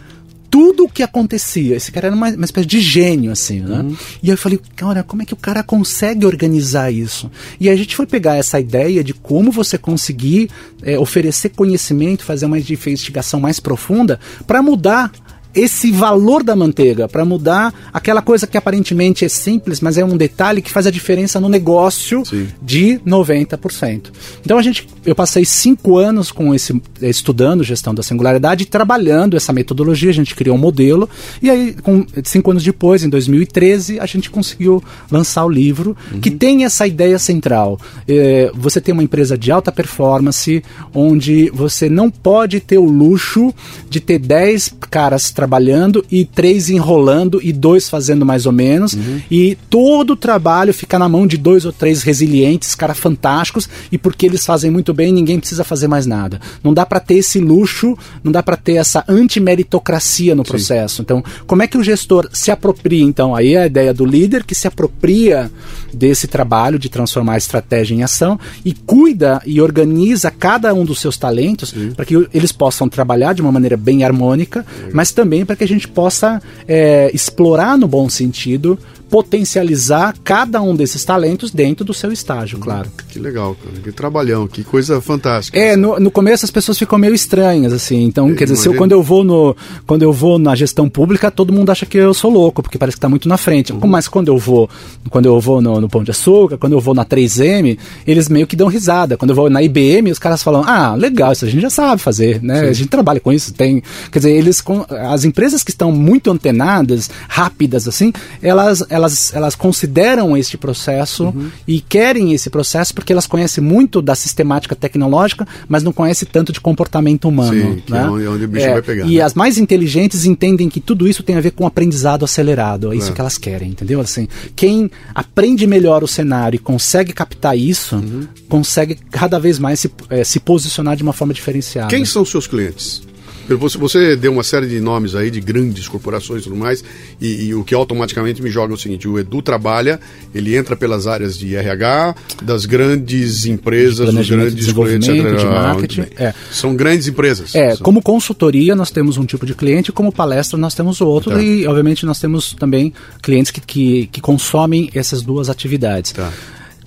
tudo 0.52 0.84
o 0.84 0.90
que 0.90 1.02
acontecia. 1.02 1.78
Esse 1.78 1.94
cara 1.94 2.08
era 2.08 2.16
uma, 2.16 2.30
uma 2.30 2.46
espécie 2.46 2.68
de 2.68 2.82
gênio, 2.82 3.32
assim, 3.32 3.62
né? 3.62 3.80
Uhum. 3.80 3.96
E 4.22 4.30
aí 4.30 4.34
eu 4.34 4.38
falei, 4.38 4.60
cara, 4.76 5.02
como 5.02 5.22
é 5.22 5.26
que 5.26 5.34
o 5.34 5.38
cara 5.38 5.64
consegue 5.64 6.26
organizar 6.26 6.92
isso? 6.92 7.32
E 7.58 7.70
a 7.70 7.76
gente 7.76 7.96
foi 7.96 8.06
pegar 8.06 8.36
essa 8.36 8.60
ideia 8.60 9.02
de 9.02 9.14
como 9.14 9.50
você 9.50 9.78
conseguir 9.78 10.50
é, 10.84 11.00
oferecer 11.00 11.50
conhecimento, 11.50 12.26
fazer 12.26 12.46
uma 12.46 12.60
investigação 12.60 13.40
mais 13.40 13.62
profunda 13.62 14.20
para 14.46 14.62
mudar 14.62 15.12
esse 15.54 15.92
valor 15.92 16.44
da 16.44 16.56
manteiga, 16.56 17.08
para 17.08 17.26
mudar 17.26 17.74
aquela 17.94 18.22
coisa 18.22 18.48
que 18.48 18.58
aparentemente 18.58 19.26
é 19.26 19.30
simples, 19.30 19.82
mas 19.82 19.98
é 19.98 20.06
um 20.06 20.16
detalhe 20.16 20.62
que 20.62 20.72
faz 20.72 20.88
a 20.88 20.92
diferença 20.92 21.40
no 21.40 21.50
negócio 21.50 22.26
Sim. 22.26 22.48
de 22.62 23.00
90%. 23.06 24.12
Então 24.44 24.58
a 24.58 24.62
gente, 24.62 24.88
eu 25.06 25.16
passei 25.16 25.46
cinco 25.46 25.98
anos 25.98 26.32
com 26.32 26.54
esse 26.56 26.82
estudando 27.02 27.64
gestão 27.64 27.94
da 27.94 28.04
singularidade, 28.04 28.66
trabalhando 28.66 29.36
essa 29.36 29.52
metodologia, 29.52 30.10
a 30.10 30.14
gente 30.14 30.36
criou 30.36 30.56
um 30.56 30.60
modelo 30.60 31.10
e 31.42 31.50
aí 31.50 31.74
com, 31.82 32.06
cinco 32.24 32.52
anos 32.52 32.64
depois, 32.64 33.04
em 33.04 33.10
2013, 33.10 34.00
a 34.00 34.06
gente 34.06 34.30
conseguiu 34.30 34.84
lançar 35.12 35.46
o 35.46 35.50
livro 35.50 35.96
uhum. 36.12 36.20
que 36.20 36.32
tem 36.32 36.64
essa 36.64 36.88
ideia 36.88 37.20
central. 37.20 37.80
É, 38.08 38.52
você 38.54 38.80
tem 38.80 38.94
uma 38.94 39.04
empresa 39.04 39.38
de 39.38 39.52
alta 39.52 39.72
performance 39.72 40.64
onde 40.94 41.50
você 41.52 41.90
não 41.90 42.10
pode 42.10 42.60
ter 42.60 42.78
o 42.78 42.86
luxo 42.86 43.54
de 43.90 44.00
ter 44.00 44.20
10 44.20 44.76
caras 44.90 45.32
trabalhando 45.42 46.06
e 46.12 46.24
três 46.24 46.70
enrolando 46.70 47.40
e 47.42 47.52
dois 47.52 47.90
fazendo 47.90 48.24
mais 48.24 48.46
ou 48.46 48.52
menos. 48.52 48.94
Uhum. 48.94 49.20
E 49.32 49.58
todo 49.72 50.12
o 50.12 50.16
trabalho 50.16 50.72
fica 50.72 51.00
na 51.00 51.10
mão 51.10 51.26
de 51.26 51.36
dois 51.36 51.66
ou 51.66 51.74
três 51.74 52.04
resilientes, 52.04 52.76
caras 52.76 53.00
fantásticos, 53.00 53.68
e 53.92 53.98
porque 53.98 54.28
eles 54.28 54.46
fazem 54.46 54.70
muito 54.70 54.94
bem, 54.94 55.12
ninguém 55.12 55.40
precisa 55.40 55.64
fazer 55.64 55.88
mais 55.88 56.06
nada. 56.06 56.40
Não 56.64 56.72
dá 56.72 56.86
para 56.86 57.00
ter 57.00 57.16
esse 57.16 57.40
luxo, 57.40 57.98
não 58.24 58.32
dá 58.32 58.44
para 58.44 58.56
ter 58.56 58.74
essa 58.74 59.04
antimeritocracia 59.08 60.36
no 60.36 60.44
processo. 60.44 60.98
Sim. 60.98 61.02
Então, 61.02 61.24
como 61.48 61.64
é 61.64 61.68
que 61.68 61.78
o 61.78 61.84
gestor 61.84 62.30
se 62.32 62.52
apropria? 62.52 63.04
Então, 63.04 63.36
aí 63.36 63.56
é 63.56 63.64
a 63.64 63.66
ideia 63.66 63.96
do 63.96 64.06
líder 64.06 64.44
que 64.44 64.54
se 64.54 64.68
apropria 64.68 65.50
desse 65.94 66.28
trabalho 66.28 66.78
de 66.78 66.90
transformar 66.90 67.34
a 67.34 67.38
estratégia 67.38 67.96
em 67.96 68.04
ação 68.04 68.40
e 68.64 68.74
cuida 68.74 69.42
e 69.46 69.60
organiza 69.60 70.30
cada 70.30 70.74
um 70.74 70.86
dos 70.86 71.00
seus 71.00 71.18
talentos 71.18 71.74
para 71.96 72.06
que 72.06 72.28
eles 72.34 72.52
possam 72.52 72.88
trabalhar 72.88 73.34
de 73.34 73.42
uma 73.42 73.52
maneira 73.52 73.76
bem 73.76 74.04
harmônica, 74.04 74.66
mas 74.94 75.12
também 75.12 75.32
também 75.32 75.46
para 75.46 75.56
que 75.56 75.64
a 75.64 75.68
gente 75.68 75.88
possa 75.88 76.42
é, 76.68 77.10
explorar 77.14 77.78
no 77.78 77.88
bom 77.88 78.10
sentido 78.10 78.78
potencializar 79.12 80.16
cada 80.24 80.62
um 80.62 80.74
desses 80.74 81.04
talentos 81.04 81.52
dentro 81.52 81.84
do 81.84 81.94
seu 81.94 82.14
estágio, 82.14 82.58
hum, 82.58 82.62
claro. 82.62 82.90
Que 83.10 83.20
legal, 83.20 83.58
cara. 83.62 83.76
que 83.84 83.92
trabalhão, 83.92 84.48
que 84.48 84.64
coisa 84.64 85.02
fantástica. 85.02 85.60
É, 85.60 85.76
no, 85.76 86.00
no 86.00 86.10
começo 86.10 86.46
as 86.46 86.52
pessoas 86.52 86.80
ficam 86.80 86.98
meio 86.98 87.14
estranhas, 87.14 87.74
assim. 87.74 88.04
Então, 88.04 88.30
eu 88.30 88.36
quer 88.38 88.46
dizer, 88.46 88.56
se 88.56 88.70
eu, 88.70 88.76
quando 88.76 88.94
eu 88.94 89.04
vou 89.04 89.24
no 89.24 89.56
quando 89.86 90.04
eu 90.04 90.14
vou 90.14 90.40
na 90.40 90.56
gestão 90.56 90.90
pública, 90.90 91.30
todo 91.30 91.52
mundo 91.52 91.70
acha 91.70 91.86
que 91.86 91.98
eu 91.98 92.14
sou 92.14 92.32
louco, 92.32 92.64
porque 92.64 92.78
parece 92.78 92.96
que 92.96 93.00
está 93.00 93.10
muito 93.10 93.28
na 93.28 93.36
frente. 93.36 93.74
Uhum. 93.74 93.86
Mas 93.86 94.08
quando 94.08 94.30
eu 94.30 94.38
vou 94.38 94.70
quando 95.10 95.26
eu 95.26 95.40
vou 95.42 95.62
no, 95.62 95.82
no 95.82 95.90
Pão 95.90 96.06
de 96.06 96.12
Açúcar, 96.12 96.58
quando 96.58 96.74
eu 96.74 96.80
vou 96.80 96.94
na 96.94 97.04
3M, 97.04 97.78
eles 98.08 98.30
meio 98.30 98.48
que 98.48 98.56
dão 98.56 98.70
risada. 98.70 99.18
Quando 99.18 99.32
eu 99.32 99.36
vou 99.36 99.50
na 99.50 99.62
IBM, 99.62 100.10
os 100.10 100.20
caras 100.20 100.42
falam: 100.42 100.64
"Ah, 100.66 100.96
legal, 100.96 101.34
isso 101.34 101.44
a 101.44 101.50
gente 101.50 101.62
já 101.62 101.70
sabe 101.70 102.02
fazer, 102.02 102.42
né? 102.42 102.62
Sim. 102.62 102.68
A 102.68 102.74
gente 102.74 102.88
trabalha 102.88 103.20
com 103.20 103.34
isso, 103.34 103.54
tem". 103.54 103.84
Quer 104.10 104.20
dizer, 104.20 104.32
eles 104.32 104.64
as 105.10 105.26
empresas 105.26 105.64
que 105.64 105.72
estão 105.72 105.92
muito 105.92 106.32
antenadas, 106.32 107.10
rápidas 107.28 107.90
assim, 107.90 108.14
elas 108.42 108.86
elas 108.90 109.01
elas 109.34 109.56
consideram 109.56 110.36
este 110.36 110.58
processo 110.58 111.26
uhum. 111.26 111.50
e 111.68 111.82
querem 111.82 112.34
esse 112.34 112.50
processo 112.50 112.94
porque 112.94 113.12
elas 113.12 113.28
conhecem 113.28 113.64
muito 113.64 114.02
da 114.02 114.16
sistemática 114.16 114.76
tecnológica, 114.76 115.48
mas 115.68 115.84
não 115.84 115.92
conhecem 115.92 116.28
tanto 116.32 116.52
de 116.52 116.60
comportamento 116.60 117.28
humano. 117.28 117.54
Sim, 117.54 117.84
né? 117.90 118.04
é 118.04 118.30
onde 118.30 118.46
o 118.46 118.48
bicho 118.48 118.66
é, 118.66 118.74
vai 118.74 118.82
pegar. 118.82 119.06
E 119.06 119.18
né? 119.18 119.22
as 119.22 119.34
mais 119.34 119.58
inteligentes 119.58 120.26
entendem 120.26 120.70
que 120.70 120.80
tudo 120.80 121.08
isso 121.08 121.24
tem 121.24 121.36
a 121.36 121.42
ver 121.42 121.52
com 121.52 121.66
aprendizado 121.66 122.24
acelerado. 122.24 122.94
É 122.94 122.96
isso 122.96 123.12
é. 123.12 123.14
que 123.14 123.22
elas 123.22 123.38
querem, 123.38 123.70
entendeu? 123.70 124.00
Assim, 124.02 124.28
quem 124.56 124.90
aprende 125.14 125.66
melhor 125.68 126.04
o 126.04 126.08
cenário 126.08 126.56
e 126.56 126.60
consegue 126.60 127.14
captar 127.14 127.58
isso, 127.58 127.96
uhum. 127.96 128.28
consegue 128.50 128.96
cada 129.10 129.40
vez 129.40 129.60
mais 129.60 129.80
se, 129.80 129.92
é, 130.10 130.24
se 130.24 130.40
posicionar 130.40 130.96
de 130.96 131.04
uma 131.04 131.14
forma 131.14 131.34
diferenciada. 131.34 131.90
Quem 131.90 132.06
são 132.06 132.22
os 132.22 132.30
seus 132.30 132.48
clientes? 132.48 133.02
Você, 133.48 133.78
você 133.78 134.16
deu 134.16 134.32
uma 134.32 134.44
série 134.44 134.68
de 134.68 134.80
nomes 134.80 135.16
aí 135.16 135.30
de 135.30 135.42
grandes 135.42 135.88
corporações 135.88 136.42
e 136.42 136.44
tudo 136.46 136.56
mais, 136.56 136.84
e, 137.20 137.46
e, 137.46 137.56
o 137.56 137.64
que 137.64 137.74
automaticamente 137.74 138.42
me 138.42 138.50
joga 138.50 138.74
é 138.74 138.76
o 138.76 138.78
seguinte: 138.78 139.08
o 139.08 139.20
Edu 139.20 139.42
trabalha, 139.42 140.00
ele 140.34 140.56
entra 140.56 140.76
pelas 140.76 141.08
áreas 141.08 141.38
de 141.38 141.56
RH, 141.56 142.16
das 142.42 142.66
grandes 142.66 143.46
empresas, 143.46 144.14
dos 144.14 144.30
grandes 144.30 144.56
desenvolvimento, 144.56 145.38
de 145.38 145.46
marketing. 145.46 146.06
É. 146.18 146.34
São 146.52 146.76
grandes 146.76 147.08
empresas. 147.08 147.56
É, 147.56 147.76
são... 147.76 147.84
como 147.84 148.02
consultoria 148.02 148.76
nós 148.76 148.92
temos 148.92 149.18
um 149.18 149.26
tipo 149.26 149.46
de 149.46 149.54
cliente, 149.54 149.92
como 149.92 150.12
palestra 150.12 150.58
nós 150.58 150.74
temos 150.74 151.02
outro, 151.02 151.32
tá. 151.32 151.42
e 151.42 151.66
obviamente 151.68 152.06
nós 152.06 152.20
temos 152.20 152.54
também 152.54 152.94
clientes 153.22 153.52
que, 153.52 153.62
que, 153.62 154.08
que 154.08 154.22
consomem 154.22 154.90
essas 154.94 155.22
duas 155.22 155.50
atividades. 155.50 156.12
Tá. 156.12 156.32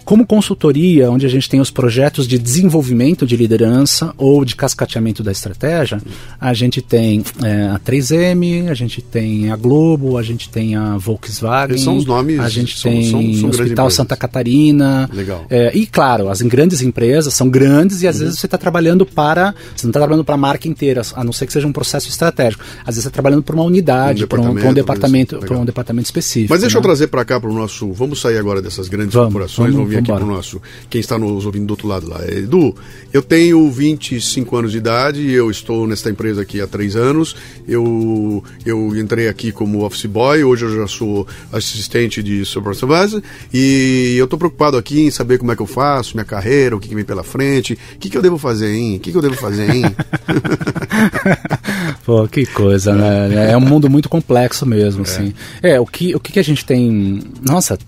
Como 0.04 0.26
consultoria, 0.26 1.10
onde 1.10 1.24
a 1.24 1.28
gente 1.28 1.48
tem 1.48 1.60
os 1.60 1.70
projetos 1.70 2.28
de 2.28 2.38
desenvolvimento 2.38 3.26
de 3.26 3.36
liderança 3.36 4.12
ou 4.18 4.44
de 4.44 4.54
cascateamento 4.54 5.22
da 5.22 5.32
estratégia, 5.32 6.00
a 6.38 6.52
gente 6.52 6.82
tem 6.82 7.24
é, 7.42 7.68
a 7.68 7.78
3M, 7.78 8.68
a 8.68 8.74
gente 8.74 9.00
tem 9.00 9.50
a 9.50 9.56
Globo, 9.56 10.18
a 10.18 10.22
gente 10.22 10.48
tem 10.50 10.76
a 10.76 10.98
Volkswagen. 10.98 11.78
São 11.78 11.96
os 11.96 12.04
nomes. 12.04 12.38
A 12.38 12.48
gente 12.48 12.78
são, 12.78 12.90
tem 12.90 13.44
o 13.44 13.48
Hospital 13.48 13.90
Santa 13.90 14.16
Catarina. 14.16 15.08
Legal. 15.12 15.46
É, 15.48 15.74
e 15.74 15.86
claro, 15.86 16.28
as 16.28 16.42
grandes 16.42 16.82
empresas 16.82 17.32
são 17.32 17.48
grandes 17.48 18.02
e 18.02 18.08
às 18.08 18.16
uhum. 18.16 18.24
vezes 18.24 18.40
você 18.40 18.46
está 18.46 18.58
trabalhando 18.58 19.06
para. 19.06 19.54
Você 19.74 19.86
não 19.86 19.90
está 19.90 20.00
trabalhando 20.00 20.24
para 20.24 20.34
a 20.34 20.38
marca 20.38 20.68
inteira, 20.68 21.00
a 21.14 21.24
não 21.24 21.32
ser 21.32 21.46
que 21.46 21.52
seja 21.52 21.66
um 21.66 21.72
processo 21.72 22.08
estratégico. 22.08 22.62
Às 22.80 22.94
vezes 22.94 23.02
você 23.04 23.08
está 23.08 23.10
trabalhando 23.10 23.42
para 23.42 23.54
uma 23.54 23.64
unidade, 23.64 24.24
um 24.24 24.26
para 24.26 24.40
um, 24.40 24.50
um, 24.50 24.74
departamento, 24.74 25.38
para 25.38 25.56
um 25.56 25.64
departamento 25.64 26.06
específico. 26.06 26.52
Mas 26.52 26.60
deixa 26.60 26.76
né? 26.76 26.78
eu 26.78 26.82
trazer 26.82 27.06
para 27.06 27.24
cá 27.24 27.40
para 27.40 27.48
o 27.48 27.54
nosso. 27.54 27.90
Vamos 27.92 28.20
sair 28.20 28.36
agora 28.36 28.60
dessas 28.60 28.88
grandes 28.88 29.14
vamos, 29.14 29.32
corporações. 29.32 29.74
Vamos, 29.74 29.93
vir 29.94 29.98
aqui 29.98 30.12
para 30.12 30.24
o 30.24 30.26
nosso, 30.26 30.60
quem 30.90 31.00
está 31.00 31.18
nos 31.18 31.46
ouvindo 31.46 31.66
do 31.66 31.70
outro 31.72 31.88
lado 31.88 32.08
lá. 32.08 32.20
Edu, 32.26 32.74
eu 33.12 33.22
tenho 33.22 33.70
25 33.70 34.56
anos 34.56 34.72
de 34.72 34.78
idade, 34.78 35.30
eu 35.30 35.50
estou 35.50 35.86
nesta 35.86 36.10
empresa 36.10 36.42
aqui 36.42 36.60
há 36.60 36.66
três 36.66 36.96
anos, 36.96 37.36
eu, 37.66 38.42
eu 38.64 38.96
entrei 38.96 39.28
aqui 39.28 39.52
como 39.52 39.84
office 39.84 40.06
boy, 40.06 40.42
hoje 40.44 40.64
eu 40.64 40.76
já 40.76 40.86
sou 40.86 41.26
assistente 41.52 42.22
de 42.22 42.44
supervisor 42.44 43.22
e 43.52 44.16
eu 44.18 44.24
estou 44.24 44.38
preocupado 44.38 44.76
aqui 44.76 45.00
em 45.00 45.10
saber 45.10 45.38
como 45.38 45.52
é 45.52 45.56
que 45.56 45.62
eu 45.62 45.66
faço, 45.66 46.16
minha 46.16 46.24
carreira, 46.24 46.76
o 46.76 46.80
que, 46.80 46.88
que 46.88 46.94
vem 46.94 47.04
pela 47.04 47.22
frente, 47.22 47.74
o 47.74 47.98
que, 47.98 48.10
que 48.10 48.16
eu 48.16 48.22
devo 48.22 48.38
fazer, 48.38 48.74
hein? 48.74 48.96
O 48.96 49.00
que, 49.00 49.10
que 49.10 49.16
eu 49.16 49.22
devo 49.22 49.36
fazer, 49.36 49.70
hein? 49.70 49.84
Pô, 52.04 52.26
que 52.28 52.44
coisa, 52.46 52.94
né? 52.94 53.52
É 53.52 53.56
um 53.56 53.60
mundo 53.60 53.88
muito 53.88 54.08
complexo 54.08 54.66
mesmo, 54.66 55.00
é. 55.00 55.04
assim. 55.04 55.34
É, 55.62 55.80
o 55.80 55.86
que, 55.86 56.14
o 56.14 56.20
que 56.20 56.38
a 56.38 56.44
gente 56.44 56.64
tem... 56.64 57.22
Nossa, 57.42 57.78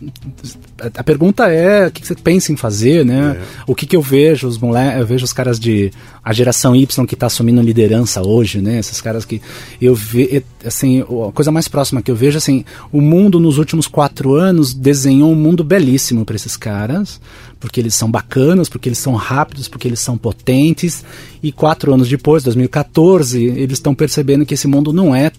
a 0.94 1.04
pergunta 1.04 1.48
é 1.50 1.90
o 1.98 2.00
que 2.00 2.06
você 2.06 2.14
pensa 2.14 2.52
em 2.52 2.56
fazer, 2.56 3.04
né? 3.04 3.36
É. 3.40 3.62
O 3.66 3.74
que, 3.74 3.86
que 3.86 3.96
eu 3.96 4.02
vejo, 4.02 4.46
os 4.46 4.58
moleques, 4.58 5.00
eu 5.00 5.06
vejo 5.06 5.24
os 5.24 5.32
caras 5.32 5.58
de 5.58 5.90
a 6.22 6.32
geração 6.32 6.74
Y 6.74 7.06
que 7.06 7.14
está 7.14 7.26
assumindo 7.26 7.62
liderança 7.62 8.20
hoje, 8.20 8.60
né? 8.60 8.78
Esses 8.78 9.00
caras 9.00 9.24
que 9.24 9.40
eu 9.80 9.94
vejo, 9.94 10.42
assim, 10.64 11.00
a 11.00 11.32
coisa 11.32 11.50
mais 11.50 11.68
próxima 11.68 12.02
que 12.02 12.10
eu 12.10 12.16
vejo, 12.16 12.36
assim, 12.36 12.64
o 12.92 13.00
mundo 13.00 13.38
nos 13.38 13.58
últimos 13.58 13.86
quatro 13.86 14.34
anos 14.34 14.74
desenhou 14.74 15.30
um 15.30 15.36
mundo 15.36 15.62
belíssimo 15.62 16.24
para 16.24 16.36
esses 16.36 16.56
caras, 16.56 17.20
porque 17.60 17.80
eles 17.80 17.94
são 17.94 18.10
bacanas, 18.10 18.68
porque 18.68 18.88
eles 18.88 18.98
são 18.98 19.14
rápidos, 19.14 19.68
porque 19.68 19.88
eles 19.88 20.00
são 20.00 20.18
potentes. 20.18 21.04
E 21.42 21.52
quatro 21.52 21.94
anos 21.94 22.08
depois, 22.08 22.42
2014, 22.42 23.44
eles 23.44 23.78
estão 23.78 23.94
percebendo 23.94 24.44
que 24.44 24.54
esse 24.54 24.66
mundo 24.66 24.92
não 24.92 25.14
é 25.14 25.30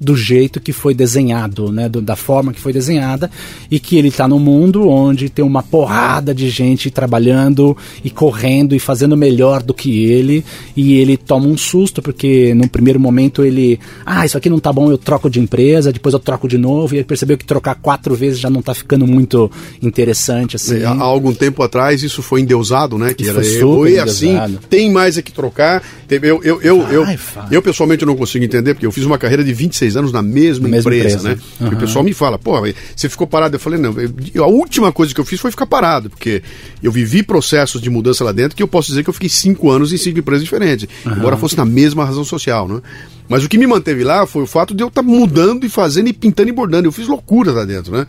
do 0.00 0.16
jeito 0.16 0.60
que 0.60 0.72
foi 0.72 0.94
desenhado, 0.94 1.70
né, 1.70 1.88
do, 1.88 2.00
da 2.00 2.16
forma 2.16 2.52
que 2.52 2.60
foi 2.60 2.72
desenhada, 2.72 3.30
e 3.70 3.78
que 3.78 3.96
ele 3.96 4.08
está 4.08 4.26
num 4.26 4.38
mundo 4.38 4.88
onde 4.88 5.28
tem 5.28 5.44
uma 5.44 5.62
porrada 5.62 6.34
de 6.34 6.48
gente 6.50 6.90
trabalhando 6.90 7.76
e 8.02 8.10
correndo 8.10 8.74
e 8.74 8.78
fazendo 8.78 9.16
melhor 9.16 9.62
do 9.62 9.72
que 9.72 10.04
ele, 10.04 10.44
e 10.76 10.94
ele 10.94 11.16
toma 11.16 11.46
um 11.46 11.56
susto 11.56 12.02
porque 12.02 12.54
no 12.54 12.68
primeiro 12.68 12.98
momento 12.98 13.44
ele, 13.44 13.78
ah, 14.04 14.24
isso 14.24 14.36
aqui 14.36 14.50
não 14.50 14.58
tá 14.58 14.72
bom, 14.72 14.90
eu 14.90 14.98
troco 14.98 15.30
de 15.30 15.40
empresa, 15.40 15.92
depois 15.92 16.12
eu 16.12 16.20
troco 16.20 16.48
de 16.48 16.58
novo, 16.58 16.94
e 16.94 16.98
ele 16.98 17.04
percebeu 17.04 17.38
que 17.38 17.44
trocar 17.44 17.74
quatro 17.76 18.14
vezes 18.14 18.38
já 18.38 18.50
não 18.50 18.62
tá 18.62 18.74
ficando 18.74 19.06
muito 19.06 19.50
interessante 19.82 20.56
assim. 20.56 20.82
Há, 20.82 20.90
há 20.90 21.02
algum 21.02 21.32
tempo 21.32 21.62
atrás 21.62 22.02
isso 22.02 22.22
foi 22.22 22.40
endeusado, 22.40 22.98
né? 22.98 23.14
Que 23.14 23.22
Isso 23.22 23.30
era 23.30 23.42
foi 23.60 23.98
assim, 23.98 24.36
tem 24.68 24.90
mais 24.90 25.18
é 25.18 25.22
que 25.22 25.32
trocar. 25.32 25.82
Eu, 26.08 26.42
eu, 26.42 26.62
eu, 26.62 26.82
eu, 26.88 27.04
vai. 27.04 27.18
eu 27.50 27.62
pessoalmente 27.62 28.04
não 28.04 28.16
consigo 28.16 28.44
entender, 28.44 28.74
porque 28.74 28.86
eu 28.86 28.92
fiz 28.92 29.04
uma 29.04 29.18
carreira 29.18 29.42
de 29.42 29.52
26 29.52 29.83
anos 29.96 30.10
na 30.12 30.22
mesma, 30.22 30.64
Na 30.68 30.76
mesma 30.76 30.90
empresa, 30.94 31.16
empresa. 31.30 31.40
né? 31.60 31.70
E 31.70 31.74
o 31.74 31.78
pessoal 31.78 32.04
me 32.04 32.12
fala, 32.12 32.38
pô, 32.38 32.54
você 32.96 33.08
ficou 33.08 33.26
parado. 33.26 33.56
Eu 33.56 33.60
falei, 33.60 33.78
não, 33.78 33.94
eu- 34.34 34.42
a 34.42 34.46
última 34.46 34.90
coisa 34.92 35.14
que 35.14 35.20
eu 35.20 35.24
fiz 35.24 35.38
foi 35.40 35.50
ficar 35.50 35.66
parado, 35.66 36.08
porque 36.10 36.42
eu 36.82 36.90
vivi 36.90 37.22
processos 37.22 37.80
de 37.80 37.90
mudança 37.90 38.24
lá 38.24 38.32
dentro 38.32 38.56
que 38.56 38.62
eu 38.62 38.68
posso 38.68 38.88
dizer 38.88 39.02
que 39.04 39.10
eu 39.10 39.14
fiquei 39.14 39.28
cinco 39.28 39.70
anos 39.70 39.92
em 39.92 39.96
cinco 39.96 40.18
empresas 40.18 40.42
diferentes, 40.44 40.88
embora 41.06 41.36
fosse 41.36 41.56
na 41.56 41.64
mesma 41.64 42.04
razão 42.04 42.24
social, 42.24 42.66
né? 42.66 42.80
Mas 43.28 43.44
o 43.44 43.48
que 43.48 43.56
me 43.58 43.66
manteve 43.66 44.04
lá 44.04 44.26
foi 44.26 44.42
o 44.42 44.46
fato 44.46 44.74
de 44.74 44.82
eu 44.82 44.88
estar 44.88 45.02
mudando 45.02 45.64
e 45.64 45.68
fazendo 45.68 46.08
e 46.08 46.12
pintando 46.12 46.48
e 46.48 46.52
bordando. 46.52 46.88
Eu 46.88 46.92
fiz 46.92 47.06
loucura 47.06 47.52
lá 47.52 47.64
dentro, 47.64 47.92
né? 47.92 48.06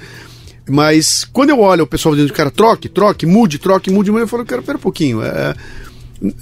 Mas 0.67 1.23
quando 1.31 1.51
eu 1.51 1.59
olho 1.59 1.83
o 1.83 1.87
pessoal 1.87 2.15
dizendo, 2.15 2.33
cara, 2.33 2.49
troque, 2.49 2.89
troque, 2.89 3.25
mude, 3.25 3.59
troque, 3.59 3.91
mude, 3.91 4.09
eu 4.09 4.27
falo, 4.27 4.43
cara, 4.45 4.61
pera 4.61 4.77
um 4.77 4.81
pouquinho. 4.81 5.21
é, 5.21 5.53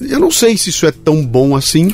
Eu 0.01 0.19
não 0.19 0.31
sei 0.31 0.57
se 0.57 0.69
isso 0.69 0.85
é 0.85 0.91
tão 0.91 1.25
bom 1.25 1.55
assim. 1.55 1.93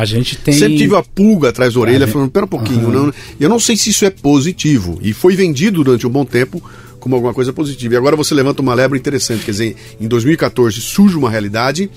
A 0.00 0.04
gente 0.04 0.36
tem 0.38 0.54
Sempre 0.54 0.76
tive 0.78 0.94
a 0.96 1.02
pulga 1.02 1.48
atrás 1.48 1.74
da 1.74 1.80
orelha, 1.80 2.04
Ah, 2.04 2.08
falando, 2.08 2.30
pera 2.30 2.44
um 2.46 2.48
pouquinho. 2.48 2.88
Não, 2.90 3.12
eu 3.40 3.48
não 3.48 3.58
sei 3.58 3.76
se 3.76 3.90
isso 3.90 4.04
é 4.04 4.10
positivo. 4.10 4.98
E 5.02 5.12
foi 5.12 5.34
vendido 5.34 5.82
durante 5.82 6.06
um 6.06 6.10
bom 6.10 6.24
tempo 6.24 6.62
como 7.00 7.14
alguma 7.16 7.34
coisa 7.34 7.52
positiva. 7.52 7.94
E 7.94 7.96
agora 7.96 8.14
você 8.16 8.32
levanta 8.34 8.62
uma 8.62 8.74
lebre 8.74 8.98
interessante. 8.98 9.44
Quer 9.44 9.50
dizer, 9.50 9.76
em 10.00 10.06
2014 10.06 10.80
surge 10.80 11.16
uma 11.16 11.28
realidade 11.28 11.90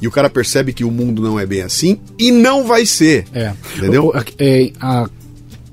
e 0.00 0.08
o 0.08 0.10
cara 0.10 0.28
percebe 0.30 0.72
que 0.72 0.82
o 0.84 0.90
mundo 0.90 1.20
não 1.22 1.38
é 1.38 1.44
bem 1.46 1.62
assim 1.62 1.98
e 2.18 2.30
não 2.30 2.64
vai 2.66 2.86
ser. 2.86 3.24
É. 3.34 3.52
Entendeu? 3.76 4.06
O- 4.06 4.12
é, 4.38 4.72
há 4.80 5.08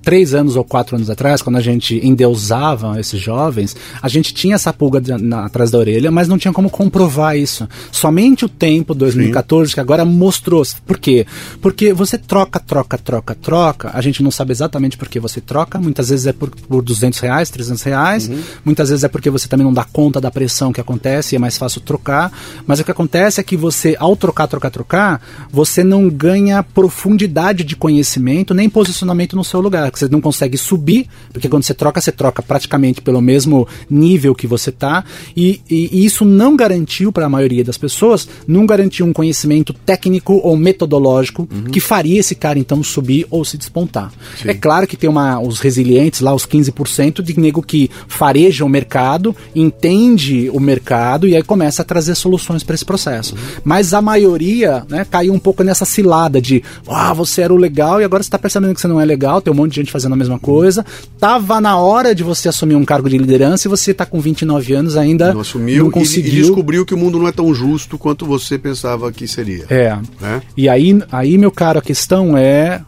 três 0.01 0.33
anos 0.33 0.55
ou 0.55 0.63
quatro 0.63 0.95
anos 0.95 1.09
atrás, 1.09 1.41
quando 1.41 1.57
a 1.57 1.62
gente 1.62 1.99
endeusava 2.05 2.99
esses 2.99 3.19
jovens, 3.19 3.75
a 4.01 4.07
gente 4.07 4.33
tinha 4.33 4.55
essa 4.55 4.71
pulga 4.73 4.99
de- 5.01 5.12
na- 5.21 5.45
atrás 5.45 5.71
da 5.71 5.77
orelha, 5.77 6.09
mas 6.12 6.27
não 6.27 6.38
tinha 6.38 6.53
como 6.53 6.69
comprovar 6.69 7.38
isso. 7.38 7.67
Somente 7.91 8.45
o 8.45 8.49
tempo 8.49 8.93
2014 8.93 9.73
que 9.73 9.79
agora 9.79 10.05
mostrou. 10.05 10.63
Por 10.85 10.97
quê? 10.97 11.25
Porque 11.62 11.93
você 11.93 12.17
troca, 12.17 12.59
troca, 12.59 12.97
troca, 12.97 13.35
troca. 13.35 13.91
A 13.93 14.01
gente 14.01 14.21
não 14.23 14.31
sabe 14.31 14.51
exatamente 14.51 14.97
por 14.97 15.07
que 15.07 15.19
você 15.19 15.39
troca. 15.41 15.79
Muitas 15.79 16.09
vezes 16.09 16.27
é 16.27 16.33
por, 16.33 16.49
por 16.49 16.81
200 16.81 17.19
reais, 17.19 17.49
300 17.49 17.83
reais. 17.83 18.29
Muitas 18.65 18.89
vezes 18.89 19.03
é 19.03 19.07
porque 19.07 19.29
você 19.29 19.47
também 19.47 19.65
não 19.65 19.73
dá 19.73 19.83
conta 19.83 20.19
da 20.21 20.31
pressão 20.31 20.71
que 20.73 20.81
acontece 20.81 21.35
e 21.35 21.38
é 21.38 21.39
mais 21.39 21.57
fácil 21.57 21.81
trocar. 21.81 22.31
Mas 22.65 22.79
o 22.79 22.83
que 22.83 22.91
acontece 22.91 23.39
é 23.39 23.43
que 23.43 23.55
você, 23.57 23.95
ao 23.99 24.15
trocar, 24.15 24.47
trocar, 24.47 24.69
trocar, 24.69 25.21
você 25.51 25.83
não 25.83 26.09
ganha 26.09 26.63
profundidade 26.63 27.63
de 27.63 27.75
conhecimento 27.75 28.53
nem 28.53 28.69
posicionamento 28.69 29.35
no 29.35 29.43
seu 29.43 29.59
lugar. 29.62 29.88
Que 29.91 29.99
Você 29.99 30.08
não 30.08 30.21
consegue 30.21 30.58
subir, 30.58 31.08
porque 31.34 31.47
quando 31.49 31.63
você 31.63 31.73
troca, 31.73 31.99
você 32.02 32.12
troca 32.12 32.41
praticamente 32.41 33.02
pelo 33.02 33.21
mesmo 33.21 33.67
nível 33.89 34.34
que 34.36 34.47
você 34.47 34.71
tá. 34.71 35.04
E, 35.36 35.62
e- 35.69 35.89
e 35.91 36.06
isso 36.06 36.23
não 36.25 36.56
garantiu 36.56 37.12
para 37.12 37.25
a 37.25 37.30
maioria 37.30 37.63
das 37.63 37.78
pessoas, 37.78 38.28
não 38.47 38.65
garantiu 38.65 39.06
um 39.06 39.13
conhecimento 39.13 39.73
técnico 39.73 40.39
ou 40.43 40.56
metodológico 40.56 41.47
que 41.71 41.80
faria 41.80 42.19
esse 42.19 42.36
cara 42.36 42.58
então 42.60 42.82
subir 42.84 43.25
ou 43.30 43.43
se 43.45 43.58
despontar. 43.58 44.12
É 44.45 44.54
claro 44.54 44.88
que 44.88 44.95
tem 44.97 45.10
uma, 45.10 45.39
os 45.39 45.60
resilientes 45.60 46.21
lá, 46.21 46.34
os 46.34 46.45
15% 46.45 47.21
de 47.21 47.39
nego 47.39 47.62
que 47.62 47.89
fareja 48.08 48.63
o 48.65 48.69
mercado, 48.69 49.36
entende 49.80 50.49
o 50.52 50.60
mercado 50.60 51.28
e 51.28 51.36
aí 51.36 51.43
começa 51.43 51.82
a 51.82 51.86
trazer 51.86 52.15
soluções 52.15 52.63
para 52.63 52.75
esse 52.75 52.86
processo. 52.86 53.36
Mas 53.63 53.93
a 53.93 54.02
maioria 54.02 54.86
né, 54.89 55.06
caiu 55.10 55.34
um 55.34 55.39
pouco 55.39 55.63
nessa 55.63 55.86
cilada 55.86 56.41
de 56.41 56.63
ah, 56.88 57.13
você 57.13 57.41
era 57.41 57.54
o 57.54 57.58
legal 57.58 58.02
e 58.02 58.04
agora 58.04 58.21
você 58.23 58.28
está 58.28 58.38
percebendo 58.39 58.73
que 58.73 58.82
você 58.82 58.88
não 58.88 58.99
é 58.99 59.06
legal, 59.06 59.41
tem 59.41 59.52
um 59.54 59.56
monte 59.56 59.73
de 59.73 59.78
gente 59.83 59.91
fazendo 59.91 60.13
a 60.13 60.15
mesma 60.15 60.39
coisa. 60.39 60.85
Tava 61.19 61.59
na 61.61 61.77
hora 61.77 62.13
de 62.15 62.23
você 62.23 62.49
assumir 62.49 62.75
um 62.75 62.85
cargo 62.85 63.09
de 63.09 63.17
liderança 63.17 63.67
e 63.67 63.69
você 63.69 63.91
está 63.91 64.05
com 64.05 64.19
29 64.19 64.73
anos 64.73 64.95
ainda 64.97 65.33
Não 65.33 65.41
assumiu 65.41 65.83
não 65.83 65.89
e- 65.89 65.93
conseguiu. 65.93 66.33
e 66.33 66.35
descobriu 66.41 66.85
que 66.85 66.93
o 66.93 66.97
mundo 66.97 67.19
não 67.19 67.27
é 67.27 67.31
tão 67.31 67.53
justo 67.53 67.97
quanto 67.97 68.25
você 68.25 68.57
pensava 68.57 69.11
que 69.11 69.27
seria. 69.27 69.65
É. 69.69 69.97
Né? 70.19 70.41
E 70.55 70.67
aí, 70.69 70.99
aí, 71.11 71.37
meu 71.37 71.51
caro, 71.51 71.79
a 71.79 71.81
questão 71.81 72.37
é 72.37 72.81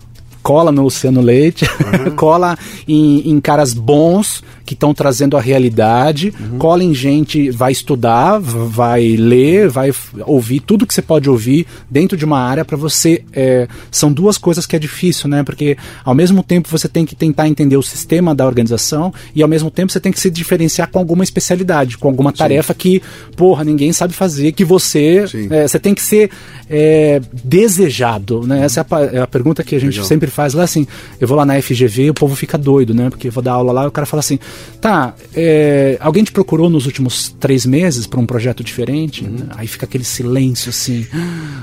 cola 0.44 0.72
no 0.72 0.82
Luciano 0.84 1.22
Leite, 1.22 1.66
cola 2.18 2.58
em, 2.88 3.30
em 3.30 3.40
caras 3.40 3.74
bons 3.74 4.44
que 4.66 4.74
estão 4.74 4.94
trazendo 4.94 5.38
a 5.38 5.42
realidade, 5.42 6.34
cola 6.58 6.84
em 6.84 6.94
gente, 6.94 7.50
vai 7.50 7.72
estudar, 7.72 8.40
vai 8.40 9.16
ler, 9.16 9.70
vai 9.70 9.92
ouvir 10.26 10.60
tudo 10.60 10.86
que 10.86 10.94
você 10.94 11.02
pode 11.02 11.30
ouvir 11.30 11.66
dentro 11.90 12.18
de 12.18 12.26
uma 12.26 12.40
área 12.40 12.64
para 12.64 12.78
você. 12.78 13.24
é, 13.34 13.68
são 13.90 14.12
duas 14.12 14.38
coisas 14.38 14.66
que 14.66 14.76
é 14.76 14.80
difícil, 14.80 15.30
né? 15.30 15.44
Porque 15.44 15.78
ao 16.04 16.14
mesmo 16.14 16.44
tempo 16.44 16.70
você 16.70 16.88
tem 16.88 17.06
que 17.06 17.16
tentar 17.16 17.48
entender 17.48 17.78
o 17.78 17.84
sistema 17.84 18.34
da 18.34 18.46
organização 18.46 19.14
e 19.36 19.42
ao 19.42 19.50
mesmo 19.50 19.70
tempo 19.70 19.92
você 19.92 20.00
tem 20.00 20.12
que 20.12 20.20
se 20.20 20.30
diferenciar 20.30 20.90
com 20.90 21.00
alguma 21.00 21.24
especialidade, 21.24 21.98
com 21.98 22.08
alguma 22.08 22.32
tarefa 22.32 22.74
que, 22.74 23.02
porra, 23.36 23.64
ninguém 23.64 23.92
sabe 23.94 24.14
fazer, 24.14 24.52
que 24.52 24.64
você 24.64 25.28
Sim. 25.28 25.48
é, 25.50 25.68
você 25.68 25.80
tem 25.80 25.94
que 25.94 26.02
ser 26.02 26.30
é, 26.70 27.22
desejado, 27.44 28.46
né? 28.48 28.64
Essa 28.64 28.82
é 28.82 28.86
a, 28.96 29.02
é 29.18 29.20
a 29.22 29.28
pergunta 29.28 29.64
que 29.64 29.76
a 29.76 29.80
gente 29.80 29.94
Legal. 29.94 30.06
sempre 30.06 30.30
faz 30.30 30.54
lá, 30.54 30.64
assim, 30.64 30.88
eu 31.20 31.28
vou 31.28 31.38
lá 31.38 31.46
na 31.46 31.62
FGV, 31.62 32.12
o 32.12 32.14
povo 32.14 32.36
fica 32.36 32.58
doido, 32.58 32.94
né? 32.94 33.10
Porque 33.10 33.28
eu 33.28 33.32
vou 33.32 33.44
dar 33.44 33.54
aula 33.54 33.72
lá 33.72 33.84
e 33.84 33.88
o 33.88 33.92
cara 33.92 34.06
fala 34.06 34.20
assim, 34.20 34.40
tá, 34.80 35.14
é, 35.36 35.98
alguém 36.00 36.24
te 36.24 36.32
procurou 36.32 36.70
nos 36.70 36.86
últimos 36.86 37.30
três 37.40 37.66
meses 37.66 38.08
para 38.08 38.20
um 38.20 38.26
projeto 38.26 38.64
diferente? 38.64 39.24
Uhum. 39.24 39.48
Aí 39.52 39.68
fica 39.68 39.86
aquele 39.86 40.04
silêncio, 40.04 40.70
assim, 40.70 41.06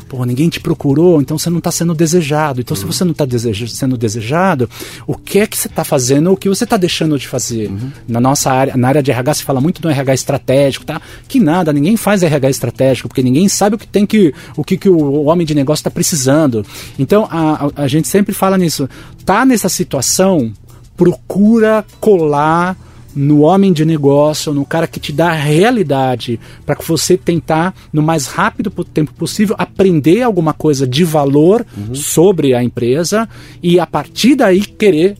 pô, 0.08 0.24
ninguém 0.24 0.48
te 0.48 0.60
procurou, 0.60 1.20
então 1.20 1.36
você 1.36 1.50
não 1.50 1.58
está 1.58 1.70
sendo 1.70 1.94
desejado. 1.94 2.60
Então 2.60 2.76
se 2.76 2.84
Uhum. 2.84 2.92
você 2.92 3.04
não 3.04 3.12
está 3.12 3.26
sendo 3.68 3.96
desejado, 3.96 4.68
o 5.06 5.16
que 5.16 5.40
é 5.40 5.46
que 5.46 5.56
você 5.56 5.68
está 5.68 5.84
fazendo, 5.84 6.32
o 6.32 6.36
que 6.36 6.48
você 6.48 6.64
está 6.64 6.76
deixando 6.76 7.18
de 7.18 7.26
fazer? 7.26 7.68
Uhum. 7.68 7.90
Na 8.06 8.20
nossa 8.20 8.50
área, 8.50 8.76
na 8.76 8.88
área 8.88 9.02
de 9.02 9.10
RH 9.10 9.34
se 9.34 9.44
fala 9.44 9.60
muito 9.60 9.82
do 9.82 9.88
RH 9.88 10.14
estratégico, 10.14 10.84
tá? 10.84 11.00
Que 11.26 11.40
nada, 11.40 11.72
ninguém 11.72 11.96
faz 11.96 12.22
RH 12.22 12.50
estratégico, 12.50 13.08
porque 13.08 13.22
ninguém 13.22 13.48
sabe 13.48 13.76
o 13.76 13.78
que 13.78 13.86
tem 13.86 14.06
que, 14.06 14.32
o 14.56 14.62
que, 14.62 14.76
que 14.76 14.88
o 14.88 15.24
homem 15.24 15.46
de 15.46 15.54
negócio 15.54 15.80
está 15.80 15.90
precisando. 15.90 16.64
Então 16.98 17.26
a, 17.30 17.66
a, 17.76 17.82
a 17.84 17.88
gente 17.88 18.06
sempre 18.08 18.32
fala 18.34 18.56
nisso. 18.56 18.88
Tá 19.24 19.44
nessa 19.44 19.68
situação, 19.68 20.52
procura 20.96 21.84
colar 22.00 22.76
no 23.14 23.40
homem 23.40 23.72
de 23.72 23.84
negócio, 23.84 24.52
no 24.52 24.64
cara 24.64 24.86
que 24.86 25.00
te 25.00 25.12
dá 25.12 25.30
a 25.30 25.34
realidade, 25.34 26.38
para 26.64 26.76
que 26.76 26.86
você 26.86 27.16
tentar, 27.16 27.74
no 27.92 28.02
mais 28.02 28.26
rápido 28.26 28.70
po- 28.70 28.84
tempo 28.84 29.12
possível, 29.14 29.56
aprender 29.58 30.22
alguma 30.22 30.52
coisa 30.52 30.86
de 30.86 31.04
valor 31.04 31.64
sobre 31.94 32.54
a 32.54 32.62
empresa 32.62 33.28
e 33.62 33.80
a 33.80 33.86
partir 33.86 34.34
daí 34.36 34.60
querer 34.60 35.16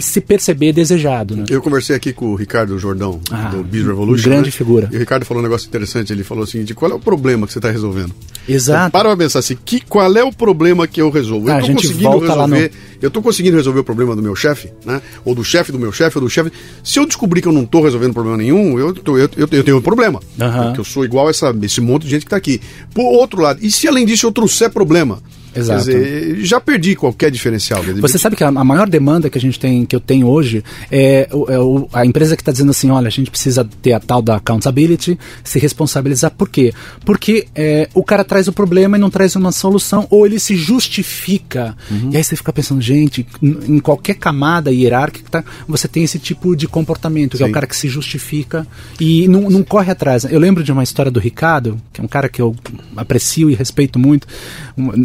se 0.00 0.20
perceber 0.20 0.72
desejado. 0.72 1.36
Né? 1.36 1.44
Eu 1.48 1.60
conversei 1.62 1.94
aqui 1.94 2.12
com 2.12 2.26
o 2.32 2.34
Ricardo 2.34 2.78
Jordão, 2.78 3.20
Ah, 3.30 3.48
do 3.50 3.62
Biz 3.62 3.86
Revolution. 3.86 4.24
grande 4.28 4.46
né? 4.46 4.50
figura. 4.50 4.88
E 4.92 4.96
o 4.96 4.98
Ricardo 4.98 5.24
falou 5.24 5.40
um 5.42 5.44
negócio 5.46 5.66
interessante. 5.68 6.12
Ele 6.12 6.24
falou 6.24 6.44
o 6.44 6.46
seguinte: 6.46 6.74
qual 6.74 6.90
é 6.90 6.94
o 6.94 6.98
problema 7.00 7.46
que 7.46 7.52
você 7.52 7.58
está 7.58 7.70
resolvendo? 7.70 8.12
Exato. 8.48 8.90
Para 8.92 9.08
pra 9.08 9.16
pensar 9.16 9.38
assim, 9.38 9.56
que, 9.64 9.80
qual 9.80 10.14
é 10.16 10.22
o 10.22 10.32
problema 10.32 10.86
que 10.86 11.00
eu 11.00 11.08
resolvo? 11.10 11.50
Ah, 11.50 11.58
eu 11.60 11.64
gente 11.66 11.82
conseguindo 11.86 12.08
lá 12.20 12.46
no- 12.46 12.54
resolver. 12.54 12.70
Eu 13.00 13.10
tô 13.10 13.20
conseguindo 13.22 13.56
resolver 13.56 13.80
o 13.80 13.84
problema 13.84 14.14
do 14.16 14.22
meu 14.22 14.34
chefe, 14.34 14.70
né? 14.84 15.00
Ou 15.24 15.34
do 15.34 15.44
chefe 15.44 15.70
do 15.72 15.78
meu 15.78 15.92
chefe, 15.92 16.16
ou 16.18 16.24
do 16.24 16.30
chefe. 16.30 16.50
Se 16.82 16.98
eu 16.98 17.06
descobrir 17.06 17.40
que 17.42 17.48
eu 17.48 17.52
não 17.52 17.64
tô 17.66 17.82
resolvendo 17.82 18.12
problema 18.14 18.36
nenhum, 18.38 18.78
eu, 18.78 18.92
tô- 18.94 19.16
eu, 19.18 19.28
eu, 19.36 19.48
eu 19.50 19.64
tenho 19.64 19.76
um 19.78 19.82
problema. 19.82 20.20
Aham. 20.40 20.64
Porque 20.66 20.80
eu 20.80 20.84
sou 20.84 21.04
igual 21.04 21.26
a 21.26 21.30
essa, 21.30 21.54
esse 21.62 21.80
monte 21.80 22.04
de 22.04 22.10
gente 22.10 22.24
que 22.24 22.30
tá 22.30 22.36
aqui. 22.36 22.60
Por 22.94 23.02
outro 23.04 23.40
lado, 23.42 23.58
e 23.62 23.70
se 23.70 23.86
além 23.88 24.04
disso 24.06 24.26
eu 24.26 24.32
trouxer 24.32 24.70
problema? 24.70 25.20
Exato. 25.54 25.84
Quer 25.84 25.98
dizer, 25.98 26.36
já 26.44 26.60
perdi 26.60 26.94
qualquer 26.96 27.30
diferencial. 27.30 27.82
Você 28.00 28.18
sabe 28.18 28.36
que 28.36 28.44
a, 28.44 28.48
a 28.48 28.64
maior 28.64 28.88
demanda 28.88 29.28
que 29.30 29.38
a 29.38 29.40
gente 29.40 29.58
tem, 29.58 29.84
que 29.86 29.94
eu 29.94 30.00
tenho 30.00 30.26
hoje, 30.26 30.62
é, 30.90 31.28
é 31.48 31.58
o- 31.58 31.88
a 31.92 32.04
empresa 32.04 32.36
que 32.36 32.42
está 32.42 32.52
dizendo 32.52 32.70
assim, 32.70 32.90
olha, 32.90 33.08
a 33.08 33.10
gente 33.10 33.30
precisa 33.30 33.66
ter 33.82 33.92
a 33.92 34.00
tal 34.00 34.20
da 34.22 34.36
accountability, 34.36 35.18
se 35.42 35.58
responsabilizar. 35.58 36.30
Por 36.32 36.48
quê? 36.48 36.72
Porque 37.04 37.46
é, 37.54 37.88
o 37.94 38.02
cara 38.02 38.24
traz 38.24 38.48
o 38.48 38.52
problema 38.52 38.96
e 38.96 39.00
não 39.00 39.10
traz 39.10 39.36
uma 39.36 39.52
solução, 39.52 40.06
ou 40.10 40.26
ele 40.26 40.38
se 40.38 40.56
justifica. 40.56 41.76
E 42.10 42.16
aí 42.16 42.24
você 42.24 42.36
fica 42.36 42.52
pensando, 42.52 42.80
gente, 42.80 43.26
em 43.42 43.78
qualquer 43.78 44.14
camada 44.14 44.70
hierárquica, 44.72 45.28
tá, 45.30 45.44
você 45.68 45.86
tem 45.88 46.04
esse 46.04 46.18
tipo 46.18 46.56
de 46.56 46.66
comportamento, 46.66 47.36
que 47.36 47.42
é 47.42 47.46
o 47.46 47.48
Sim. 47.48 47.52
cara 47.52 47.66
que 47.66 47.76
se 47.76 47.88
justifica 47.88 48.66
e 49.00 49.28
não, 49.28 49.50
não 49.50 49.62
corre 49.62 49.90
atrás. 49.92 50.24
Eu 50.24 50.38
lembro 50.40 50.62
de 50.64 50.72
uma 50.72 50.82
história 50.82 51.10
do 51.10 51.20
Ricardo, 51.20 51.78
que 51.92 52.00
é 52.00 52.04
um 52.04 52.08
cara 52.08 52.28
que 52.28 52.40
eu 52.40 52.54
aprecio 52.96 53.50
e 53.50 53.54
respeito 53.54 53.98
muito. 53.98 54.26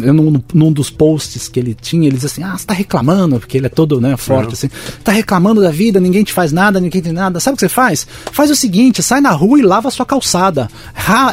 Eu 0.02 0.12
não, 0.14 0.39
no, 0.40 0.44
num 0.54 0.72
dos 0.72 0.90
posts 0.90 1.48
que 1.48 1.58
ele 1.58 1.74
tinha, 1.74 2.06
ele 2.06 2.16
diz 2.16 2.24
assim: 2.24 2.42
Ah, 2.42 2.56
você 2.56 2.66
tá 2.66 2.74
reclamando, 2.74 3.38
porque 3.38 3.58
ele 3.58 3.66
é 3.66 3.70
todo 3.70 4.00
né, 4.00 4.16
forte, 4.16 4.48
uhum. 4.48 4.52
assim, 4.52 4.70
tá 5.04 5.12
reclamando 5.12 5.60
da 5.60 5.70
vida, 5.70 6.00
ninguém 6.00 6.24
te 6.24 6.32
faz 6.32 6.52
nada, 6.52 6.80
ninguém 6.80 7.02
tem 7.02 7.12
nada. 7.12 7.40
Sabe 7.40 7.54
o 7.54 7.56
que 7.56 7.60
você 7.60 7.68
faz? 7.68 8.06
Faz 8.32 8.50
o 8.50 8.56
seguinte: 8.56 9.02
sai 9.02 9.20
na 9.20 9.30
rua 9.30 9.58
e 9.58 9.62
lava 9.62 9.88
a 9.88 9.90
sua 9.90 10.06
calçada. 10.06 10.68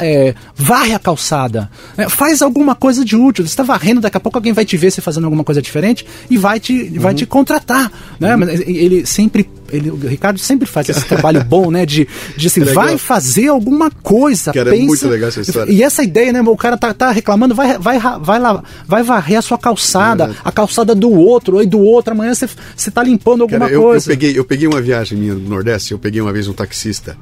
É, 0.01 0.33
varre 0.55 0.93
a 0.93 0.99
calçada. 0.99 1.69
É, 1.97 2.09
faz 2.09 2.41
alguma 2.41 2.75
coisa 2.75 3.03
de 3.03 3.15
útil. 3.15 3.45
Você 3.45 3.51
está 3.51 3.63
varrendo, 3.63 4.01
daqui 4.01 4.17
a 4.17 4.19
pouco 4.19 4.37
alguém 4.37 4.53
vai 4.53 4.65
te 4.65 4.77
ver 4.77 4.91
você 4.91 5.01
fazendo 5.01 5.25
alguma 5.25 5.43
coisa 5.43 5.61
diferente 5.61 6.05
e 6.29 6.37
vai 6.37 6.59
te, 6.59 6.73
uhum. 6.73 6.99
vai 6.99 7.13
te 7.13 7.25
contratar. 7.25 7.91
Né? 8.19 8.33
Uhum. 8.33 8.39
Mas 8.39 8.59
ele 8.61 9.05
sempre 9.05 9.47
ele, 9.71 9.89
o 9.89 9.97
Ricardo 9.97 10.39
sempre 10.39 10.67
faz 10.67 10.87
esse 10.89 11.05
trabalho 11.05 11.43
bom, 11.43 11.69
né? 11.69 11.85
De, 11.85 12.07
de 12.35 12.47
assim, 12.47 12.63
vai 12.73 12.97
fazer 12.97 13.47
alguma 13.47 13.91
coisa. 13.91 14.53
Cara, 14.53 14.71
pensa, 14.71 14.83
é 14.83 14.85
muito 14.85 15.07
legal 15.07 15.29
essa 15.29 15.41
história. 15.41 15.71
E 15.71 15.83
essa 15.83 16.03
ideia, 16.03 16.31
né? 16.31 16.41
O 16.41 16.57
cara 16.57 16.77
tá, 16.77 16.93
tá 16.93 17.11
reclamando, 17.11 17.53
vai, 17.53 17.77
vai, 17.77 17.99
vai 17.99 18.39
lá, 18.39 18.63
vai 18.85 18.96
varrer 19.03 19.39
a 19.39 19.41
sua 19.41 19.57
calçada, 19.57 20.35
a 20.43 20.51
calçada 20.51 20.93
do 20.93 21.11
outro, 21.11 21.61
e 21.61 21.65
do 21.65 21.79
outro, 21.79 22.13
amanhã 22.13 22.33
você, 22.33 22.49
você 22.75 22.91
tá 22.91 23.03
limpando 23.03 23.41
alguma 23.41 23.59
cara, 23.61 23.71
eu, 23.71 23.81
coisa. 23.81 24.05
Eu 24.05 24.17
peguei, 24.17 24.39
eu 24.39 24.45
peguei 24.45 24.67
uma 24.67 24.81
viagem 24.81 25.17
minha 25.17 25.33
no 25.33 25.49
Nordeste, 25.49 25.91
eu 25.91 25.99
peguei 25.99 26.21
uma 26.21 26.33
vez 26.33 26.47
um 26.47 26.53
taxista 26.53 27.17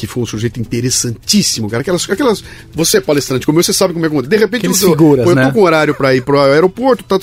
que 0.00 0.06
foi 0.06 0.22
um 0.22 0.26
sujeito 0.26 0.58
interessantíssimo, 0.58 1.68
cara. 1.68 1.82
Aquelas, 1.82 2.08
aquelas 2.08 2.42
você 2.72 2.96
é 2.96 3.00
palestrante 3.02 3.44
como 3.44 3.58
eu, 3.58 3.62
você 3.62 3.72
sabe 3.72 3.92
como 3.92 4.06
é 4.06 4.08
que 4.08 4.28
De 4.28 4.36
repente, 4.38 4.64
eu, 4.64 4.72
figuras, 4.72 5.26
eu, 5.26 5.34
né? 5.34 5.42
eu 5.42 5.48
tô 5.48 5.52
com 5.52 5.62
horário 5.62 5.94
para 5.94 6.14
ir 6.14 6.22
pro 6.22 6.40
aeroporto, 6.40 7.04
tá, 7.04 7.18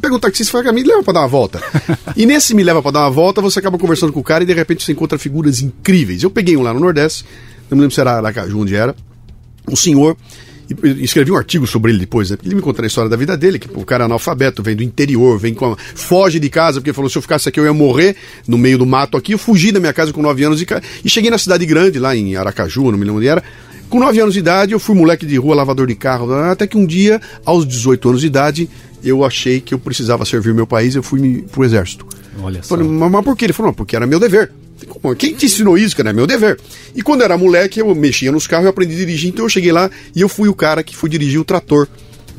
pega 0.00 0.14
um 0.14 0.18
taxista 0.18 0.58
e 0.58 0.62
fala, 0.62 0.72
me 0.72 0.82
leva 0.82 1.02
para 1.02 1.12
dar 1.12 1.20
uma 1.20 1.28
volta. 1.28 1.60
e 2.16 2.24
nesse 2.24 2.54
me 2.54 2.64
leva 2.64 2.80
para 2.80 2.92
dar 2.92 3.00
uma 3.00 3.10
volta, 3.10 3.42
você 3.42 3.58
acaba 3.58 3.76
conversando 3.76 4.10
com 4.10 4.20
o 4.20 4.24
cara 4.24 4.42
e 4.42 4.46
de 4.46 4.54
repente 4.54 4.82
você 4.82 4.92
encontra 4.92 5.18
figuras 5.18 5.60
incríveis. 5.60 6.22
Eu 6.22 6.30
peguei 6.30 6.56
um 6.56 6.62
lá 6.62 6.72
no 6.72 6.80
Nordeste, 6.80 7.26
não 7.68 7.76
me 7.76 7.82
lembro 7.82 7.94
se 7.94 8.00
era 8.00 8.12
Aracaju, 8.12 8.58
onde 8.58 8.74
era, 8.74 8.96
um 9.70 9.76
senhor 9.76 10.16
e 10.70 11.04
escrevi 11.04 11.32
um 11.32 11.36
artigo 11.36 11.66
sobre 11.66 11.92
ele 11.92 12.00
depois. 12.00 12.30
Né? 12.30 12.36
Ele 12.44 12.54
me 12.54 12.60
contou 12.60 12.82
a 12.82 12.86
história 12.86 13.08
da 13.08 13.16
vida 13.16 13.36
dele, 13.36 13.58
que 13.58 13.68
o 13.74 13.84
cara 13.84 14.04
é 14.04 14.06
analfabeto, 14.06 14.62
vem 14.62 14.76
do 14.76 14.82
interior, 14.82 15.38
vem 15.38 15.54
com. 15.54 15.76
foge 15.94 16.38
de 16.38 16.50
casa, 16.50 16.80
porque 16.80 16.92
falou: 16.92 17.08
se 17.08 17.16
eu 17.16 17.22
ficasse 17.22 17.48
aqui 17.48 17.58
eu 17.58 17.64
ia 17.64 17.72
morrer 17.72 18.16
no 18.46 18.58
meio 18.58 18.78
do 18.78 18.86
mato 18.86 19.16
aqui. 19.16 19.32
Eu 19.32 19.38
fugi 19.38 19.72
da 19.72 19.80
minha 19.80 19.92
casa 19.92 20.12
com 20.12 20.20
9 20.20 20.44
anos 20.44 20.60
e, 20.60 20.66
e 21.04 21.08
cheguei 21.08 21.30
na 21.30 21.38
cidade 21.38 21.64
grande, 21.64 21.98
lá 21.98 22.14
em 22.14 22.36
Aracaju, 22.36 22.90
não 22.90 22.98
me 22.98 23.04
lembro 23.04 23.16
onde 23.16 23.28
era. 23.28 23.42
Com 23.88 23.98
9 23.98 24.20
anos 24.20 24.34
de 24.34 24.40
idade, 24.40 24.72
eu 24.72 24.78
fui 24.78 24.94
moleque 24.94 25.24
de 25.24 25.36
rua, 25.36 25.54
lavador 25.54 25.86
de 25.86 25.94
carro, 25.94 26.30
até 26.34 26.66
que 26.66 26.76
um 26.76 26.84
dia, 26.84 27.20
aos 27.44 27.66
18 27.66 28.10
anos 28.10 28.20
de 28.20 28.26
idade, 28.26 28.68
eu 29.02 29.24
achei 29.24 29.60
que 29.60 29.72
eu 29.72 29.78
precisava 29.78 30.26
servir 30.26 30.52
meu 30.52 30.66
país, 30.66 30.94
eu 30.94 31.02
fui 31.02 31.44
pro 31.50 31.64
exército. 31.64 32.06
Olha 32.42 32.62
só. 32.62 32.76
Falei, 32.76 32.86
mas, 32.86 33.10
mas 33.10 33.24
por 33.24 33.34
quê? 33.36 33.46
Ele 33.46 33.52
falou, 33.54 33.72
porque 33.72 33.96
era 33.96 34.06
meu 34.06 34.20
dever. 34.20 34.50
Quem 35.16 35.34
te 35.34 35.46
ensinou 35.46 35.76
isso, 35.76 35.96
cara? 35.96 36.10
É 36.10 36.12
meu 36.12 36.26
dever. 36.26 36.58
E 36.94 37.02
quando 37.02 37.20
eu 37.20 37.24
era 37.24 37.38
moleque, 37.38 37.80
eu 37.80 37.94
mexia 37.94 38.32
nos 38.32 38.46
carros, 38.46 38.64
eu 38.64 38.70
aprendi 38.70 38.94
a 38.94 38.98
dirigir, 38.98 39.30
então 39.30 39.44
eu 39.44 39.48
cheguei 39.48 39.72
lá 39.72 39.90
e 40.14 40.20
eu 40.20 40.28
fui 40.28 40.48
o 40.48 40.54
cara 40.54 40.82
que 40.82 40.94
foi 40.96 41.08
dirigir 41.08 41.40
o 41.40 41.44
trator 41.44 41.88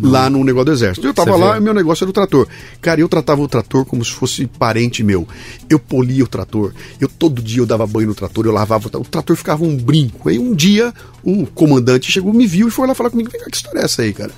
lá 0.01 0.29
no 0.29 0.43
negócio 0.43 0.65
do 0.65 0.71
exército. 0.71 1.05
Eu 1.05 1.13
tava 1.13 1.35
lá 1.35 1.57
e 1.57 1.61
meu 1.61 1.73
negócio 1.73 2.03
era 2.03 2.09
o 2.09 2.13
trator. 2.13 2.47
Cara, 2.81 3.01
eu 3.01 3.09
tratava 3.09 3.41
o 3.41 3.47
trator 3.47 3.85
como 3.85 4.03
se 4.03 4.11
fosse 4.11 4.47
parente 4.47 5.03
meu. 5.03 5.27
Eu 5.69 5.77
polia 5.77 6.23
o 6.23 6.27
trator. 6.27 6.73
Eu 6.99 7.09
todo 7.09 7.41
dia 7.41 7.61
eu 7.61 7.65
dava 7.65 7.85
banho 7.85 8.07
no 8.07 8.15
trator, 8.15 8.45
eu 8.45 8.51
lavava 8.51 8.87
o 8.87 8.89
trator. 8.89 9.07
O 9.07 9.09
trator 9.09 9.35
ficava 9.35 9.63
um 9.63 9.75
brinco. 9.75 10.29
Aí 10.29 10.39
um 10.39 10.53
dia 10.55 10.93
o 11.23 11.45
comandante 11.47 12.11
chegou, 12.11 12.33
me 12.33 12.47
viu 12.47 12.67
e 12.67 12.71
foi 12.71 12.87
lá 12.87 12.95
falar 12.95 13.09
comigo: 13.09 13.29
Vem 13.29 13.41
cá, 13.41 13.47
que 13.49 13.57
história 13.57 13.79
é 13.79 13.85
essa 13.85 14.01
aí, 14.01 14.13
cara? 14.13 14.31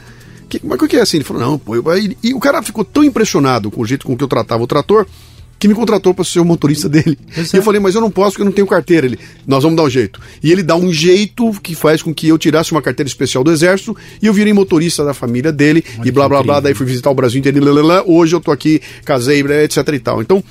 Que, 0.49 0.59
mas 0.63 0.81
o 0.81 0.87
que 0.87 0.97
é 0.97 1.01
assim? 1.01 1.17
Ele 1.17 1.23
falou: 1.23 1.43
Não, 1.43 1.59
pô. 1.59 1.75
Eu... 1.75 1.83
E 2.23 2.33
o 2.33 2.39
cara 2.39 2.61
ficou 2.61 2.83
tão 2.83 3.03
impressionado 3.03 3.69
com 3.69 3.81
o 3.81 3.85
jeito 3.85 4.05
com 4.05 4.17
que 4.17 4.23
eu 4.23 4.27
tratava 4.27 4.63
o 4.63 4.67
trator 4.67 5.05
que 5.61 5.67
me 5.67 5.75
contratou 5.75 6.11
para 6.11 6.25
ser 6.25 6.39
o 6.39 6.45
motorista 6.45 6.89
dele. 6.89 7.15
E 7.53 7.55
eu 7.55 7.61
falei, 7.61 7.79
mas 7.79 7.93
eu 7.93 8.01
não 8.01 8.09
posso 8.09 8.31
porque 8.31 8.41
eu 8.41 8.45
não 8.45 8.51
tenho 8.51 8.65
carteira. 8.65 9.05
Ele, 9.05 9.19
nós 9.45 9.61
vamos 9.61 9.77
dar 9.77 9.83
um 9.83 9.89
jeito. 9.89 10.19
E 10.41 10.51
ele 10.51 10.63
dá 10.63 10.75
um 10.75 10.91
jeito 10.91 11.53
que 11.61 11.75
faz 11.75 12.01
com 12.01 12.11
que 12.11 12.27
eu 12.27 12.37
tirasse 12.39 12.71
uma 12.71 12.81
carteira 12.81 13.07
especial 13.07 13.43
do 13.43 13.51
Exército 13.51 13.95
e 14.19 14.25
eu 14.25 14.33
virei 14.33 14.53
motorista 14.53 15.05
da 15.05 15.13
família 15.13 15.51
dele 15.51 15.85
e 16.03 16.09
blá 16.09 16.27
blá 16.27 16.41
blá. 16.41 16.59
Daí 16.59 16.73
fui 16.73 16.87
visitar 16.87 17.11
o 17.11 17.13
Brasil 17.13 17.37
inteiro. 17.37 17.61
Hoje 18.07 18.35
eu 18.35 18.41
tô 18.41 18.51
aqui, 18.51 18.81
casei, 19.05 19.41
etc 19.63 19.87
e 19.93 19.99
tal. 19.99 20.19
Então, 20.23 20.43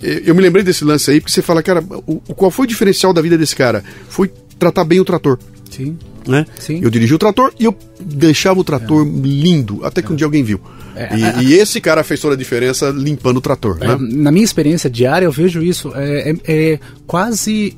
eu 0.00 0.34
me 0.34 0.40
lembrei 0.40 0.64
desse 0.64 0.82
lance 0.82 1.10
aí 1.10 1.20
porque 1.20 1.34
você 1.34 1.42
fala, 1.42 1.62
cara, 1.62 1.84
o, 2.06 2.20
qual 2.34 2.50
foi 2.50 2.64
o 2.64 2.68
diferencial 2.68 3.12
da 3.12 3.20
vida 3.20 3.36
desse 3.36 3.54
cara? 3.54 3.84
Foi 4.08 4.32
tratar 4.58 4.84
bem 4.84 4.98
o 4.98 5.04
trator. 5.04 5.38
Sim. 5.76 5.98
Né? 6.26 6.46
Sim. 6.58 6.80
Eu 6.82 6.90
dirigi 6.90 7.14
o 7.14 7.18
trator 7.18 7.52
e 7.58 7.64
eu 7.64 7.76
deixava 8.00 8.60
o 8.60 8.64
trator 8.64 9.06
é. 9.06 9.10
lindo, 9.10 9.84
até 9.84 10.00
que 10.00 10.08
é. 10.08 10.12
um 10.12 10.16
dia 10.16 10.26
alguém 10.26 10.42
viu. 10.42 10.60
É, 10.96 11.16
e, 11.16 11.24
é, 11.24 11.42
e, 11.42 11.54
esse 11.54 11.80
cara 11.80 12.04
fez 12.04 12.20
toda 12.20 12.34
a 12.34 12.38
diferença 12.38 12.90
limpando 12.90 13.38
o 13.38 13.40
trator. 13.40 13.76
Né? 13.78 13.96
Na 13.98 14.30
minha 14.30 14.44
experiência 14.44 14.88
diária, 14.88 15.26
eu 15.26 15.32
vejo 15.32 15.60
isso. 15.60 15.92
É, 15.94 16.30
é, 16.30 16.36
é 16.46 16.80
quase 17.06 17.76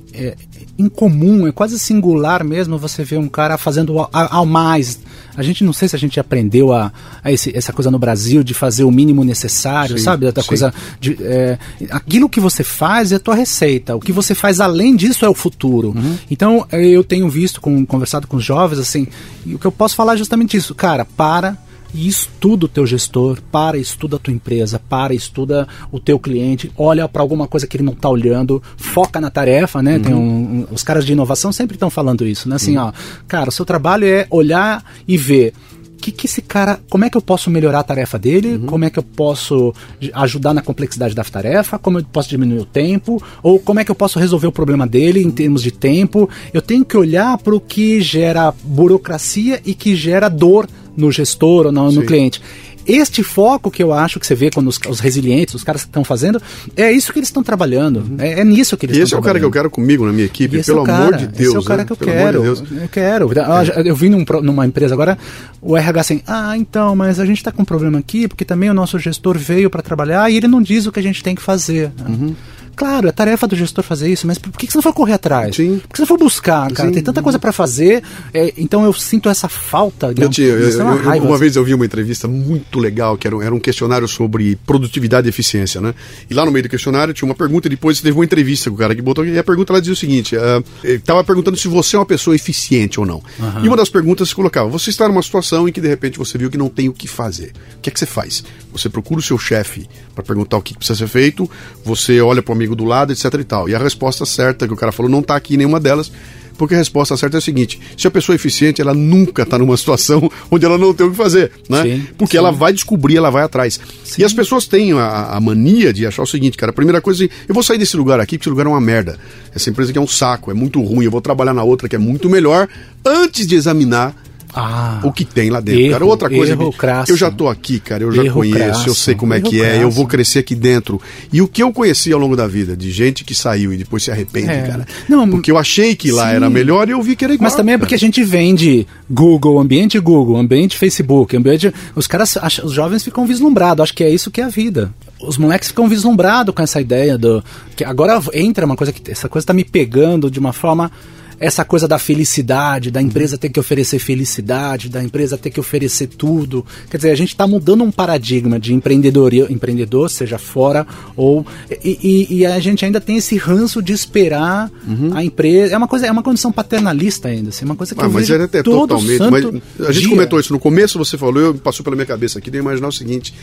incomum, 0.78 1.46
é 1.46 1.52
quase 1.52 1.78
singular 1.78 2.44
mesmo 2.44 2.78
você 2.78 3.02
ver 3.02 3.18
um 3.18 3.28
cara 3.28 3.56
fazendo 3.56 3.98
ao, 3.98 4.10
ao 4.12 4.46
mais. 4.46 5.00
A 5.36 5.42
gente 5.42 5.64
não 5.64 5.72
sei 5.72 5.88
se 5.88 5.96
a 5.96 5.98
gente 5.98 6.18
aprendeu 6.18 6.72
a, 6.72 6.92
a 7.22 7.32
esse, 7.32 7.56
essa 7.56 7.72
coisa 7.72 7.90
no 7.90 7.98
Brasil 7.98 8.42
de 8.42 8.54
fazer 8.54 8.84
o 8.84 8.90
mínimo 8.90 9.24
necessário, 9.24 9.98
sim, 9.98 10.04
sabe? 10.04 10.30
Da 10.30 10.42
coisa 10.42 10.72
de, 11.00 11.16
é, 11.20 11.58
aquilo 11.90 12.28
que 12.28 12.40
você 12.40 12.64
faz 12.64 13.12
é 13.12 13.16
a 13.16 13.20
tua 13.20 13.34
receita. 13.34 13.94
O 13.96 14.00
que 14.00 14.12
você 14.12 14.34
faz 14.34 14.60
além 14.60 14.96
disso 14.96 15.24
é 15.24 15.28
o 15.28 15.34
futuro. 15.34 15.92
Uhum. 15.96 16.16
Então 16.30 16.66
eu 16.72 17.04
tenho 17.04 17.28
visto, 17.28 17.60
com, 17.60 17.84
conversado 17.86 18.26
com 18.26 18.36
os 18.36 18.44
jovens, 18.44 18.78
assim, 18.78 19.06
e 19.44 19.54
o 19.54 19.58
que 19.58 19.66
eu 19.66 19.72
posso 19.72 19.94
falar 19.94 20.14
é 20.14 20.16
justamente 20.18 20.56
isso. 20.56 20.74
Cara, 20.74 21.04
para 21.04 21.56
e 21.94 22.06
estuda 22.06 22.66
o 22.66 22.68
teu 22.68 22.86
gestor, 22.86 23.38
para, 23.50 23.78
estuda 23.78 24.16
a 24.16 24.18
tua 24.18 24.32
empresa, 24.32 24.78
para, 24.78 25.14
estuda 25.14 25.66
o 25.90 25.98
teu 25.98 26.18
cliente, 26.18 26.70
olha 26.76 27.08
para 27.08 27.22
alguma 27.22 27.46
coisa 27.46 27.66
que 27.66 27.76
ele 27.76 27.84
não 27.84 27.92
está 27.92 28.08
olhando, 28.08 28.62
foca 28.76 29.20
na 29.20 29.30
tarefa, 29.30 29.82
né? 29.82 29.96
Uhum. 29.96 30.02
Tem 30.02 30.14
um, 30.14 30.18
um, 30.18 30.66
os 30.70 30.82
caras 30.82 31.06
de 31.06 31.12
inovação 31.12 31.52
sempre 31.52 31.76
estão 31.76 31.88
falando 31.88 32.26
isso, 32.26 32.48
né? 32.48 32.56
Assim, 32.56 32.76
uhum. 32.76 32.84
ó, 32.84 32.92
cara, 33.26 33.48
o 33.48 33.52
seu 33.52 33.64
trabalho 33.64 34.06
é 34.06 34.26
olhar 34.30 34.84
e 35.06 35.16
ver 35.16 35.54
que, 36.00 36.12
que 36.12 36.26
esse 36.26 36.42
cara, 36.42 36.78
como 36.88 37.04
é 37.04 37.10
que 37.10 37.16
eu 37.16 37.22
posso 37.22 37.50
melhorar 37.50 37.80
a 37.80 37.82
tarefa 37.82 38.18
dele, 38.18 38.54
uhum. 38.54 38.66
como 38.66 38.84
é 38.84 38.90
que 38.90 38.98
eu 38.98 39.02
posso 39.02 39.74
ajudar 40.14 40.54
na 40.54 40.62
complexidade 40.62 41.14
da 41.14 41.24
tarefa, 41.24 41.78
como 41.78 41.98
eu 41.98 42.04
posso 42.04 42.28
diminuir 42.28 42.60
o 42.60 42.64
tempo, 42.64 43.22
ou 43.42 43.58
como 43.58 43.80
é 43.80 43.84
que 43.84 43.90
eu 43.90 43.94
posso 43.94 44.18
resolver 44.18 44.46
o 44.46 44.52
problema 44.52 44.86
dele 44.86 45.22
em 45.22 45.30
termos 45.30 45.62
de 45.62 45.70
tempo. 45.70 46.28
Eu 46.52 46.62
tenho 46.62 46.84
que 46.84 46.96
olhar 46.96 47.38
para 47.38 47.54
o 47.54 47.60
que 47.60 48.00
gera 48.00 48.52
burocracia 48.62 49.60
e 49.64 49.74
que 49.74 49.96
gera 49.96 50.28
dor 50.28 50.68
no 50.96 51.12
gestor 51.12 51.66
ou 51.66 51.72
no, 51.72 51.92
no 51.92 52.02
cliente. 52.04 52.40
Este 52.86 53.22
foco 53.22 53.70
que 53.70 53.82
eu 53.82 53.92
acho 53.92 54.20
que 54.20 54.26
você 54.26 54.34
vê 54.34 54.50
quando 54.50 54.68
os, 54.68 54.78
os 54.88 55.00
resilientes, 55.00 55.54
os 55.54 55.64
caras 55.64 55.82
que 55.82 55.88
estão 55.88 56.04
fazendo, 56.04 56.40
é 56.76 56.90
isso 56.92 57.12
que 57.12 57.18
eles 57.18 57.28
estão 57.28 57.42
trabalhando. 57.42 57.98
Uhum. 57.98 58.16
É, 58.18 58.40
é, 58.40 58.44
nisso 58.44 58.76
que 58.76 58.86
eles 58.86 58.96
estão 58.96 59.06
trabalhando. 59.06 59.06
Esse 59.06 59.14
é 59.14 59.18
o 59.18 59.22
cara 59.22 59.38
que 59.38 59.44
eu 59.44 59.50
quero 59.50 59.70
comigo 59.70 60.06
na 60.06 60.12
minha 60.12 60.26
equipe, 60.26 60.62
pelo 60.62 60.82
é 60.82 60.86
cara, 60.86 61.04
amor 61.04 61.16
de 61.16 61.26
Deus. 61.26 61.48
Esse 61.48 61.56
é 61.56 61.58
o 61.58 61.64
cara 61.64 61.82
né? 61.82 61.86
que 61.86 61.92
eu 61.92 61.96
pelo 61.96 62.10
quero. 62.10 62.42
De 62.42 62.82
eu 62.82 62.88
quero. 62.88 63.30
É. 63.32 63.88
Eu 63.88 63.96
vim 63.96 64.08
num, 64.08 64.24
numa 64.42 64.66
empresa 64.66 64.94
agora, 64.94 65.18
o 65.60 65.76
RH 65.76 66.00
assim, 66.00 66.22
ah, 66.26 66.56
então, 66.56 66.94
mas 66.94 67.18
a 67.18 67.24
gente 67.24 67.38
está 67.38 67.50
com 67.50 67.62
um 67.62 67.64
problema 67.64 67.98
aqui, 67.98 68.28
porque 68.28 68.44
também 68.44 68.70
o 68.70 68.74
nosso 68.74 68.98
gestor 68.98 69.36
veio 69.38 69.68
para 69.68 69.82
trabalhar 69.82 70.30
e 70.30 70.36
ele 70.36 70.48
não 70.48 70.62
diz 70.62 70.86
o 70.86 70.92
que 70.92 71.00
a 71.00 71.02
gente 71.02 71.22
tem 71.22 71.34
que 71.34 71.42
fazer. 71.42 71.90
Uhum. 72.06 72.34
Claro, 72.76 73.08
é 73.08 73.12
tarefa 73.12 73.46
do 73.48 73.56
gestor 73.56 73.82
fazer 73.82 74.12
isso, 74.12 74.26
mas 74.26 74.36
por 74.36 74.52
que 74.52 74.70
você 74.70 74.76
não 74.76 74.82
for 74.82 74.92
correr 74.92 75.14
atrás? 75.14 75.56
Sim. 75.56 75.78
Por 75.78 75.88
que 75.88 75.96
você 75.96 76.02
não 76.02 76.06
for 76.06 76.18
buscar, 76.18 76.70
cara? 76.72 76.90
Sim. 76.90 76.94
Tem 76.94 77.02
tanta 77.02 77.22
coisa 77.22 77.38
para 77.38 77.50
fazer, 77.50 78.02
é, 78.34 78.52
então 78.58 78.84
eu 78.84 78.92
sinto 78.92 79.30
essa 79.30 79.48
falta. 79.48 80.12
Eu, 80.14 80.28
tinha, 80.28 80.48
eu, 80.48 80.80
é 80.80 80.82
uma, 80.82 80.92
eu, 80.92 81.02
raiva, 81.02 81.24
uma 81.24 81.34
assim. 81.34 81.40
vez 81.40 81.56
eu 81.56 81.64
vi 81.64 81.72
uma 81.72 81.86
entrevista 81.86 82.28
muito 82.28 82.78
legal, 82.78 83.16
que 83.16 83.26
era, 83.26 83.42
era 83.42 83.54
um 83.54 83.58
questionário 83.58 84.06
sobre 84.06 84.56
produtividade 84.66 85.26
e 85.26 85.30
eficiência, 85.30 85.80
né? 85.80 85.94
E 86.28 86.34
lá 86.34 86.44
no 86.44 86.52
meio 86.52 86.64
do 86.64 86.68
questionário 86.68 87.14
tinha 87.14 87.26
uma 87.26 87.34
pergunta, 87.34 87.66
e 87.66 87.70
depois 87.70 87.98
teve 87.98 88.16
uma 88.16 88.24
entrevista 88.24 88.68
com 88.68 88.76
o 88.76 88.78
cara 88.78 88.94
que 88.94 89.00
botou, 89.00 89.24
e 89.24 89.38
a 89.38 89.44
pergunta 89.44 89.72
ela 89.72 89.80
dizia 89.80 89.94
o 89.94 89.96
seguinte: 89.96 90.36
uh, 90.36 90.62
ele 90.84 90.96
estava 90.96 91.24
perguntando 91.24 91.56
se 91.56 91.68
você 91.68 91.96
é 91.96 91.98
uma 91.98 92.04
pessoa 92.04 92.36
eficiente 92.36 93.00
ou 93.00 93.06
não. 93.06 93.22
Uhum. 93.38 93.64
E 93.64 93.68
uma 93.68 93.76
das 93.76 93.88
perguntas 93.88 94.28
se 94.28 94.34
colocava: 94.34 94.68
você 94.68 94.90
está 94.90 95.08
numa 95.08 95.22
situação 95.22 95.66
em 95.66 95.72
que 95.72 95.80
de 95.80 95.88
repente 95.88 96.18
você 96.18 96.36
viu 96.36 96.50
que 96.50 96.58
não 96.58 96.68
tem 96.68 96.90
o 96.90 96.92
que 96.92 97.08
fazer. 97.08 97.52
O 97.78 97.80
que 97.80 97.88
é 97.88 97.92
que 97.92 97.98
você 97.98 98.06
faz? 98.06 98.44
Você 98.72 98.90
procura 98.90 99.20
o 99.20 99.22
seu 99.22 99.38
chefe 99.38 99.88
para 100.14 100.22
perguntar 100.22 100.56
o 100.58 100.62
que 100.62 100.76
precisa 100.76 100.98
ser 100.98 101.08
feito, 101.08 101.48
você 101.84 102.20
olha 102.20 102.42
para 102.42 102.52
o 102.52 102.56
amigo 102.66 102.74
do 102.74 102.84
lado, 102.84 103.12
etc 103.12 103.32
e 103.34 103.44
tal. 103.44 103.68
E 103.68 103.74
a 103.74 103.78
resposta 103.78 104.26
certa 104.26 104.66
que 104.66 104.74
o 104.74 104.76
cara 104.76 104.92
falou 104.92 105.10
não 105.10 105.20
está 105.20 105.36
aqui 105.36 105.56
nenhuma 105.56 105.78
delas, 105.78 106.10
porque 106.58 106.74
a 106.74 106.78
resposta 106.78 107.16
certa 107.16 107.36
é 107.36 107.38
a 107.38 107.40
seguinte: 107.40 107.80
se 107.96 108.06
a 108.06 108.10
pessoa 108.10 108.34
é 108.34 108.36
eficiente, 108.36 108.80
ela 108.80 108.94
nunca 108.94 109.42
está 109.42 109.58
numa 109.58 109.76
situação 109.78 110.30
onde 110.50 110.64
ela 110.64 110.76
não 110.76 110.92
tem 110.92 111.06
o 111.06 111.10
que 111.10 111.16
fazer, 111.16 111.52
né? 111.68 111.82
Sim, 111.82 112.06
porque 112.18 112.32
sim. 112.32 112.38
ela 112.38 112.50
vai 112.50 112.72
descobrir, 112.72 113.16
ela 113.16 113.30
vai 113.30 113.44
atrás. 113.44 113.80
Sim. 114.04 114.22
E 114.22 114.24
as 114.24 114.32
pessoas 114.32 114.66
têm 114.66 114.92
a, 114.92 115.36
a, 115.36 115.40
mania 115.40 115.92
de 115.92 116.06
achar 116.06 116.22
o 116.22 116.26
seguinte, 116.26 116.56
cara: 116.56 116.70
a 116.70 116.74
primeira 116.74 117.00
coisa, 117.00 117.24
é, 117.24 117.28
eu 117.48 117.54
vou 117.54 117.62
sair 117.62 117.78
desse 117.78 117.96
lugar 117.96 118.20
aqui, 118.20 118.36
porque 118.36 118.48
esse 118.48 118.50
lugar 118.50 118.66
é 118.66 118.68
uma 118.68 118.80
merda. 118.80 119.18
Essa 119.54 119.70
empresa 119.70 119.90
aqui 119.90 119.98
é 119.98 120.02
um 120.02 120.08
saco, 120.08 120.50
é 120.50 120.54
muito 120.54 120.82
ruim, 120.82 121.04
eu 121.04 121.10
vou 121.10 121.20
trabalhar 121.20 121.54
na 121.54 121.62
outra 121.62 121.88
que 121.88 121.96
é 121.96 121.98
muito 121.98 122.28
melhor, 122.28 122.68
antes 123.04 123.46
de 123.46 123.54
examinar 123.54 124.14
ah, 124.58 125.00
o 125.04 125.12
que 125.12 125.22
tem 125.22 125.50
lá 125.50 125.60
dentro. 125.60 125.82
Erro, 125.82 125.92
cara, 125.92 126.04
outra 126.06 126.30
coisa, 126.30 126.52
erro, 126.54 126.74
eu 127.06 127.16
já 127.16 127.30
tô 127.30 127.46
aqui, 127.46 127.78
cara, 127.78 128.04
eu 128.04 128.10
já 128.10 128.24
erro, 128.24 128.36
conheço, 128.36 128.56
crasso, 128.58 128.88
eu 128.88 128.94
sei 128.94 129.14
como 129.14 129.34
é 129.34 129.40
que 129.40 129.62
é, 129.62 129.82
eu 129.82 129.90
vou 129.90 130.06
crescer 130.06 130.38
aqui 130.38 130.54
dentro. 130.54 130.98
E 131.30 131.42
o 131.42 131.46
que 131.46 131.62
eu 131.62 131.70
conheci 131.70 132.10
ao 132.10 132.18
longo 132.18 132.34
da 132.34 132.46
vida, 132.46 132.74
de 132.74 132.90
gente 132.90 133.22
que 133.22 133.34
saiu 133.34 133.70
e 133.70 133.76
depois 133.76 134.02
se 134.02 134.10
arrepende, 134.10 134.50
é. 134.50 134.62
cara. 134.62 134.86
Não, 135.06 135.28
porque 135.28 135.50
eu 135.50 135.58
achei 135.58 135.94
que 135.94 136.10
lá 136.10 136.30
sim. 136.30 136.36
era 136.36 136.48
melhor 136.48 136.88
e 136.88 136.92
eu 136.92 137.02
vi 137.02 137.14
que 137.14 137.22
era 137.22 137.34
igual. 137.34 137.44
Mas 137.44 137.54
também 137.54 137.74
é 137.74 137.78
porque 137.78 137.94
a 137.94 137.98
gente 137.98 138.24
vende 138.24 138.86
Google, 139.10 139.60
ambiente 139.60 139.98
Google, 139.98 140.38
ambiente 140.38 140.78
Facebook, 140.78 141.36
ambiente. 141.36 141.70
Os 141.94 142.06
caras, 142.06 142.38
os 142.64 142.72
jovens 142.72 143.04
ficam 143.04 143.26
vislumbrados, 143.26 143.82
acho 143.82 143.94
que 143.94 144.02
é 144.02 144.08
isso 144.08 144.30
que 144.30 144.40
é 144.40 144.44
a 144.44 144.48
vida 144.48 144.90
os 145.18 145.38
moleques 145.38 145.68
ficam 145.68 145.88
vislumbrados 145.88 146.54
com 146.54 146.62
essa 146.62 146.78
ideia 146.80 147.16
do 147.16 147.42
que 147.74 147.82
agora 147.82 148.20
entra 148.34 148.66
uma 148.66 148.76
coisa 148.76 148.92
que 148.92 149.10
essa 149.10 149.28
coisa 149.28 149.44
está 149.44 149.54
me 149.54 149.64
pegando 149.64 150.30
de 150.30 150.38
uma 150.38 150.52
forma 150.52 150.92
essa 151.38 151.64
coisa 151.64 151.86
da 151.86 151.98
felicidade, 151.98 152.90
da 152.90 153.00
empresa 153.00 153.36
ter 153.36 153.48
que 153.48 153.60
oferecer 153.60 153.98
felicidade, 153.98 154.88
da 154.88 155.02
empresa 155.02 155.36
ter 155.36 155.50
que 155.50 155.60
oferecer 155.60 156.08
tudo. 156.08 156.64
Quer 156.90 156.96
dizer, 156.96 157.10
a 157.10 157.14
gente 157.14 157.30
está 157.30 157.46
mudando 157.46 157.84
um 157.84 157.90
paradigma 157.90 158.58
de 158.58 158.72
empreendedor, 158.72 159.32
empreendedor, 159.50 160.10
seja 160.10 160.38
fora 160.38 160.86
ou. 161.16 161.46
E, 161.84 162.26
e, 162.30 162.36
e, 162.38 162.46
a 162.46 162.58
gente 162.58 162.84
ainda 162.84 163.00
tem 163.00 163.16
esse 163.16 163.36
ranço 163.36 163.82
de 163.82 163.92
esperar 163.92 164.70
uhum. 164.86 165.10
a 165.14 165.24
empresa. 165.24 165.74
É 165.74 165.78
uma 165.78 165.88
coisa, 165.88 166.06
é 166.06 166.10
uma 166.10 166.22
condição 166.22 166.50
paternalista 166.50 167.28
ainda. 167.28 167.50
Assim, 167.50 167.64
é 167.64 167.66
uma 167.66 167.76
coisa 167.76 167.94
que 167.94 168.00
ah, 168.00 168.04
eu 168.04 168.10
mas 168.10 168.28
vejo 168.28 168.42
é, 168.42 168.58
é 168.58 168.62
totalmente. 168.62 169.30
Mas 169.30 169.44
a 169.88 169.92
gente 169.92 170.02
dia. 170.02 170.10
comentou 170.10 170.40
isso 170.40 170.52
no 170.52 170.58
começo, 170.58 170.98
você 170.98 171.18
falou, 171.18 171.42
eu 171.42 171.54
passou 171.54 171.84
pela 171.84 171.96
minha 171.96 172.06
cabeça 172.06 172.38
aqui, 172.38 172.50
de 172.50 172.58
imaginar 172.58 172.88
o 172.88 172.92
seguinte. 172.92 173.34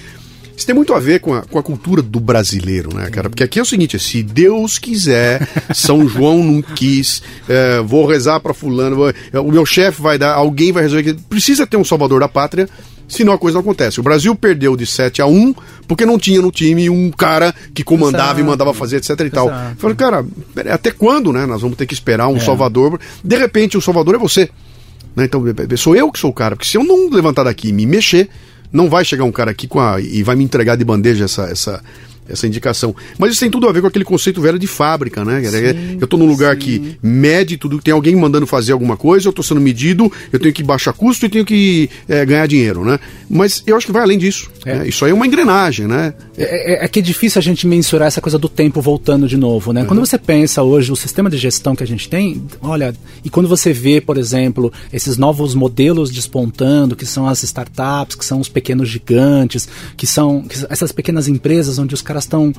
Isso 0.55 0.67
tem 0.67 0.75
muito 0.75 0.93
a 0.93 0.99
ver 0.99 1.19
com 1.19 1.33
a, 1.33 1.41
com 1.41 1.57
a 1.57 1.63
cultura 1.63 2.01
do 2.01 2.19
brasileiro, 2.19 2.95
né, 2.95 3.09
cara? 3.09 3.29
Porque 3.29 3.43
aqui 3.43 3.59
é 3.59 3.61
o 3.61 3.65
seguinte: 3.65 3.97
se 3.97 4.21
Deus 4.21 4.77
quiser, 4.77 5.47
São 5.73 6.07
João 6.07 6.43
não 6.43 6.61
quis, 6.61 7.23
é, 7.49 7.81
vou 7.81 8.05
rezar 8.05 8.39
para 8.39 8.53
Fulano, 8.53 8.95
vou, 8.95 9.09
é, 9.09 9.39
o 9.39 9.51
meu 9.51 9.65
chefe 9.65 10.01
vai 10.01 10.17
dar, 10.17 10.33
alguém 10.33 10.71
vai 10.71 10.83
resolver. 10.83 11.15
Precisa 11.27 11.65
ter 11.65 11.77
um 11.77 11.83
salvador 11.83 12.19
da 12.19 12.27
pátria, 12.27 12.69
senão 13.07 13.33
a 13.33 13.37
coisa 13.37 13.55
não 13.55 13.61
acontece. 13.61 13.99
O 13.99 14.03
Brasil 14.03 14.35
perdeu 14.35 14.77
de 14.77 14.85
7 14.85 15.21
a 15.21 15.25
1 15.25 15.55
porque 15.87 16.05
não 16.05 16.19
tinha 16.19 16.41
no 16.41 16.51
time 16.51 16.87
um 16.89 17.09
cara 17.09 17.53
que 17.73 17.83
comandava 17.83 18.25
Exato. 18.25 18.39
e 18.39 18.43
mandava 18.43 18.73
fazer, 18.75 18.97
etc 18.97 19.19
e 19.21 19.29
tal. 19.31 19.51
Falei, 19.77 19.95
cara, 19.95 20.25
até 20.69 20.91
quando, 20.91 21.33
né? 21.33 21.47
Nós 21.47 21.61
vamos 21.61 21.77
ter 21.77 21.87
que 21.87 21.93
esperar 21.95 22.27
um 22.27 22.37
é. 22.37 22.39
salvador. 22.39 22.99
De 23.23 23.37
repente, 23.37 23.75
o 23.75 23.81
salvador 23.81 24.15
é 24.15 24.17
você. 24.19 24.49
Né? 25.15 25.25
Então, 25.25 25.43
sou 25.77 25.95
eu 25.95 26.11
que 26.11 26.19
sou 26.19 26.29
o 26.29 26.33
cara, 26.33 26.55
porque 26.55 26.69
se 26.69 26.77
eu 26.77 26.83
não 26.83 27.09
levantar 27.09 27.43
daqui 27.43 27.69
e 27.69 27.73
me 27.73 27.85
mexer 27.85 28.29
não 28.73 28.89
vai 28.89 29.05
chegar 29.05 29.23
um 29.23 29.31
cara 29.31 29.51
aqui 29.51 29.67
com 29.67 29.79
a, 29.79 30.01
e 30.01 30.23
vai 30.23 30.35
me 30.35 30.43
entregar 30.43 30.75
de 30.75 30.83
bandeja 30.83 31.25
essa, 31.25 31.43
essa, 31.43 31.83
essa 32.27 32.47
indicação. 32.47 32.95
Mas 33.17 33.31
isso 33.31 33.39
tem 33.39 33.49
tudo 33.49 33.67
a 33.67 33.71
ver 33.71 33.81
com 33.81 33.87
aquele 33.87 34.05
conceito 34.05 34.41
velho 34.41 34.59
de 34.59 34.67
fábrica, 34.67 35.23
né? 35.23 35.41
Sim, 35.43 35.97
eu 35.99 36.05
estou 36.05 36.19
num 36.19 36.25
lugar 36.27 36.55
sim. 36.55 36.59
que 36.59 36.97
mede 37.01 37.57
tudo, 37.57 37.81
tem 37.81 37.93
alguém 37.93 38.15
mandando 38.15 38.47
fazer 38.47 38.71
alguma 38.71 38.97
coisa, 38.97 39.27
eu 39.27 39.31
estou 39.31 39.43
sendo 39.43 39.61
medido, 39.61 40.11
eu 40.31 40.39
tenho 40.39 40.53
que 40.53 40.63
baixar 40.63 40.93
custo 40.93 41.25
e 41.25 41.29
tenho 41.29 41.45
que 41.45 41.89
é, 42.07 42.25
ganhar 42.25 42.47
dinheiro, 42.47 42.83
né? 42.83 42.99
Mas 43.29 43.63
eu 43.65 43.75
acho 43.75 43.85
que 43.85 43.91
vai 43.91 44.03
além 44.03 44.17
disso. 44.17 44.49
É. 44.65 44.79
Né? 44.79 44.87
Isso 44.87 45.03
aí 45.05 45.11
é 45.11 45.13
uma 45.13 45.25
engrenagem, 45.25 45.87
né? 45.87 46.13
É, 46.37 46.83
é, 46.83 46.85
é, 46.85 46.87
que 46.87 46.99
é 46.99 47.01
difícil 47.01 47.39
a 47.39 47.41
gente 47.41 47.67
mensurar 47.67 48.07
essa 48.07 48.21
coisa 48.21 48.37
do 48.37 48.49
tempo 48.49 48.81
voltando 48.81 49.27
de 49.27 49.37
novo, 49.37 49.73
né? 49.73 49.81
Uhum. 49.81 49.87
Quando 49.87 49.99
você 49.99 50.17
pensa 50.17 50.63
hoje 50.63 50.91
o 50.91 50.95
sistema 50.95 51.29
de 51.29 51.37
gestão 51.37 51.75
que 51.75 51.83
a 51.83 51.87
gente 51.87 52.09
tem, 52.09 52.43
olha, 52.61 52.93
e 53.23 53.29
quando 53.29 53.47
você 53.47 53.73
vê, 53.73 53.99
por 53.99 54.17
exemplo, 54.17 54.71
esses 54.91 55.17
novos 55.17 55.55
modelos 55.55 56.11
despontando, 56.11 56.95
que 56.95 57.05
são 57.05 57.27
as 57.27 57.43
startups, 57.43 58.15
que 58.15 58.25
são 58.25 58.39
os 58.39 58.49
pequenos 58.49 58.89
gigantes, 58.89 59.67
que 59.97 60.05
são 60.05 60.45
essas 60.69 60.91
pequenas 60.91 61.27
empresas 61.27 61.79
onde 61.79 61.93
os 61.93 62.01
caras 62.01 62.12
caras 62.13 62.25
estão 62.25 62.53